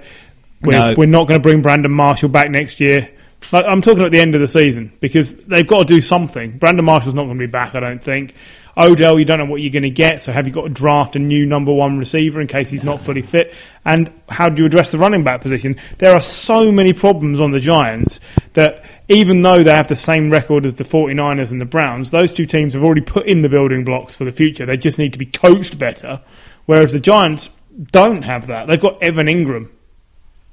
We're, 0.62 0.72
No. 0.72 0.94
we're 0.98 1.06
not 1.06 1.28
going 1.28 1.40
to 1.40 1.44
bring 1.44 1.62
Brandon 1.62 1.92
Marshall 1.92 2.30
back 2.30 2.50
next 2.50 2.80
year. 2.80 3.10
Like, 3.52 3.66
I'm 3.66 3.82
talking 3.82 4.04
at 4.04 4.12
the 4.12 4.20
end 4.20 4.34
of 4.36 4.42
the 4.42 4.48
season 4.48 4.92
because 5.00 5.36
they've 5.36 5.68
got 5.68 5.88
to 5.88 5.94
do 5.94 6.02
something. 6.02 6.58
Brandon 6.58 6.84
Marshall's 6.84 7.14
not 7.14 7.26
going 7.26 7.38
to 7.38 7.46
be 7.46 7.52
back, 7.52 7.76
I 7.76 7.80
don't 7.80 8.02
think. 8.04 8.34
Odell, 8.78 9.18
you 9.18 9.24
don't 9.24 9.38
know 9.40 9.46
what 9.46 9.62
you're 9.62 9.72
going 9.72 9.84
to 9.84 9.90
get, 9.90 10.22
so 10.22 10.34
have 10.34 10.46
you 10.48 10.52
got 10.52 10.64
to 10.64 10.70
draft 10.70 11.16
a 11.16 11.20
new 11.20 11.46
number 11.46 11.72
one 11.74 11.98
receiver 11.98 12.42
in 12.42 12.48
case 12.48 12.70
he's 12.70 12.84
not 12.84 13.02
fully 13.02 13.22
fit? 13.22 13.54
And 13.86 14.12
how 14.28 14.50
do 14.50 14.62
you 14.62 14.66
address 14.66 14.90
the 14.90 14.98
running 14.98 15.24
back 15.24 15.40
position? 15.40 15.78
There 16.00 16.14
are 16.14 16.20
so 16.20 16.74
many 16.74 16.92
problems 16.92 17.40
on 17.40 17.52
the 17.52 17.60
Giants 17.62 18.20
that 18.54 18.84
even 19.08 19.44
though 19.44 19.64
they 19.64 19.72
have 19.72 19.88
the 19.88 19.96
same 19.96 20.30
record 20.30 20.66
as 20.66 20.74
the 20.74 20.84
49ers 20.84 21.52
and 21.52 21.62
the 21.62 21.66
Browns, 21.66 22.12
those 22.12 22.34
two 22.34 22.46
teams 22.46 22.74
have 22.74 22.84
already 22.84 23.00
put 23.02 23.28
in 23.28 23.44
the 23.44 23.50
building 23.50 23.86
blocks 23.86 24.14
for 24.14 24.26
the 24.26 24.32
future. 24.34 24.66
They 24.66 24.76
just 24.76 25.00
need 25.00 25.14
to 25.14 25.20
be 25.20 25.26
coached 25.28 25.80
better. 25.80 26.20
Whereas 26.66 26.92
the 26.92 27.00
Giants 27.00 27.50
don't 27.92 28.24
have 28.24 28.48
that. 28.48 28.68
They've 28.68 28.80
got 28.80 29.02
Evan 29.02 29.28
Engram 29.28 29.70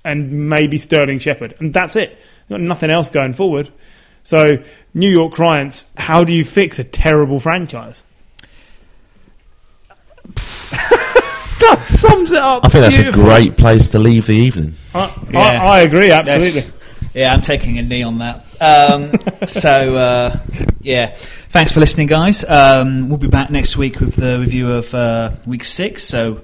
and 0.04 0.48
maybe 0.48 0.78
Sterling 0.78 1.18
Shepard, 1.18 1.54
and 1.58 1.72
that's 1.72 1.96
it. 1.96 2.10
They've 2.48 2.58
got 2.58 2.60
nothing 2.60 2.90
else 2.90 3.10
going 3.10 3.32
forward. 3.32 3.70
So, 4.24 4.62
New 4.94 5.10
York 5.10 5.34
Giants, 5.36 5.86
how 5.96 6.24
do 6.24 6.32
you 6.32 6.44
fix 6.44 6.78
a 6.78 6.84
terrible 6.84 7.40
franchise? 7.40 8.02
that 11.62 11.84
sums 11.88 12.30
it 12.30 12.38
up. 12.38 12.64
I 12.64 12.68
think 12.68 12.82
that's 12.82 12.98
a 12.98 13.12
great 13.12 13.56
place 13.56 13.88
to 13.90 13.98
leave 13.98 14.26
the 14.26 14.34
evening. 14.34 14.74
I, 14.94 15.26
Yeah. 15.30 15.40
I, 15.40 15.56
I 15.56 15.80
agree, 15.80 16.10
absolutely. 16.10 16.46
Yes. 16.46 16.72
Yeah, 17.14 17.32
I'm 17.34 17.42
taking 17.42 17.78
a 17.78 17.82
knee 17.82 18.02
on 18.02 18.18
that. 18.18 18.46
Um, 18.60 19.12
so, 19.46 19.96
uh, 19.96 20.38
yeah. 20.80 21.16
Thanks 21.53 21.70
for 21.70 21.80
listening, 21.80 22.07
guys. 22.07 22.44
Um, 22.44 23.11
we'll 23.11 23.18
be 23.18 23.28
back 23.28 23.50
next 23.50 23.76
week 23.76 24.00
with 24.00 24.16
the 24.16 24.40
review 24.40 24.72
of 24.72 24.94
uh, 24.94 25.32
week 25.44 25.64
six. 25.64 26.03
So, 26.03 26.40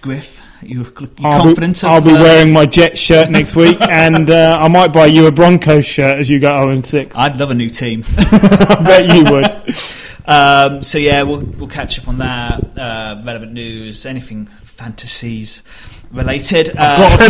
Griff, 0.00 0.40
you, 0.62 0.84
you 0.84 1.10
I'll 1.24 1.42
confident? 1.42 1.80
be, 1.80 1.86
of, 1.88 1.92
I'll 1.92 2.00
be 2.00 2.12
uh, 2.12 2.22
wearing 2.22 2.52
my 2.52 2.66
Jet 2.66 2.96
shirt 2.96 3.30
next 3.30 3.56
week, 3.56 3.80
and 3.90 4.30
uh, 4.30 4.58
I 4.62 4.68
might 4.68 4.92
buy 4.92 5.06
you 5.06 5.26
a 5.26 5.32
Broncos 5.32 5.86
shirt 5.86 6.20
as 6.20 6.30
you 6.30 6.38
go 6.38 6.62
0 6.62 6.74
and 6.74 6.84
6. 6.84 7.18
I 7.18 7.24
I'd 7.24 7.36
love 7.38 7.50
a 7.50 7.54
new 7.54 7.68
team. 7.68 8.04
I 8.16 8.80
bet 8.84 9.12
you 9.12 9.24
would. 9.32 9.74
Um, 10.26 10.80
so 10.82 10.98
yeah, 10.98 11.22
we'll 11.22 11.40
we'll 11.40 11.66
catch 11.66 11.98
up 11.98 12.06
on 12.06 12.18
that. 12.18 12.78
Uh, 12.78 13.20
relevant 13.24 13.52
news, 13.52 14.06
anything 14.06 14.46
fantasies 14.46 15.64
related. 16.10 16.70
Uh, 16.76 16.98
Got 16.98 17.20
a 17.20 17.24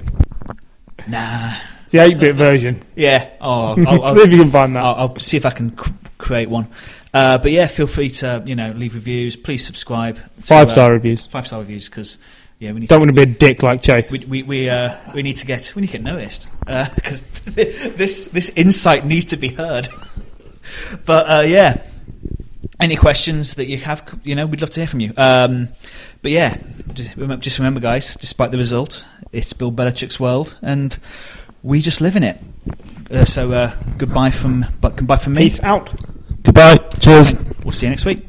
Nah. 1.07 1.55
The 1.91 1.99
8 1.99 2.19
bit 2.19 2.35
version. 2.35 2.81
Yeah. 2.95 3.29
Oh, 3.41 3.75
I'll, 3.85 4.03
I'll, 4.05 4.13
See 4.13 4.21
if 4.21 4.31
you 4.31 4.39
can 4.39 4.51
find 4.51 4.75
that. 4.75 4.83
I'll, 4.83 4.95
I'll 4.95 5.19
see 5.19 5.37
if 5.37 5.45
I 5.45 5.51
can 5.51 5.71
cr- 5.71 5.91
create 6.17 6.49
one. 6.49 6.67
Uh, 7.13 7.37
but 7.37 7.51
yeah, 7.51 7.67
feel 7.67 7.87
free 7.87 8.09
to 8.09 8.41
you 8.45 8.55
know 8.55 8.71
leave 8.71 8.95
reviews. 8.95 9.35
Please 9.35 9.65
subscribe. 9.65 10.15
to, 10.15 10.41
Five 10.41 10.69
uh, 10.69 10.71
star 10.71 10.91
reviews. 10.91 11.25
Five 11.25 11.45
star 11.45 11.59
reviews 11.59 11.89
because 11.89 12.17
yeah, 12.59 12.71
we 12.71 12.79
need. 12.79 12.89
Don't 12.89 13.01
to, 13.01 13.05
want 13.07 13.17
to 13.17 13.25
be 13.25 13.31
a 13.31 13.35
dick 13.35 13.61
like 13.61 13.81
Chase. 13.81 14.11
we 14.11 14.19
we 14.19 14.43
we, 14.43 14.69
uh, 14.69 14.97
we 15.13 15.21
need 15.21 15.37
to 15.37 15.45
get 15.45 15.73
we 15.75 15.81
need 15.81 15.87
to 15.87 15.97
get 15.97 16.03
noticed 16.03 16.47
because 16.65 17.21
this 17.45 18.27
this 18.27 18.49
insight 18.55 19.05
needs 19.05 19.25
to 19.25 19.37
be 19.37 19.49
heard. 19.49 19.89
but 21.05 21.29
uh, 21.29 21.41
yeah, 21.41 21.81
any 22.79 22.95
questions 22.95 23.55
that 23.55 23.67
you 23.67 23.77
have, 23.77 24.19
you 24.23 24.35
know, 24.35 24.45
we'd 24.45 24.61
love 24.61 24.69
to 24.71 24.79
hear 24.79 24.87
from 24.87 24.99
you. 24.99 25.13
Um, 25.17 25.69
but 26.21 26.31
yeah, 26.31 26.57
just 26.93 27.57
remember, 27.57 27.79
guys, 27.79 28.15
despite 28.15 28.51
the 28.51 28.57
result, 28.57 29.05
it's 29.31 29.53
Bill 29.53 29.71
Belichick's 29.71 30.19
world, 30.19 30.55
and 30.61 30.97
we 31.63 31.81
just 31.81 32.01
live 32.01 32.15
in 32.15 32.23
it. 32.23 32.39
Uh, 33.09 33.25
so 33.25 33.51
uh, 33.51 33.75
goodbye 33.97 34.31
from, 34.31 34.65
but 34.79 34.95
goodbye 34.95 35.17
from 35.17 35.33
me. 35.33 35.43
Peace 35.43 35.61
out. 35.63 35.93
Goodbye. 36.43 36.77
Cheers. 36.99 37.35
We'll 37.63 37.71
see 37.71 37.87
you 37.87 37.91
next 37.91 38.05
week. 38.05 38.25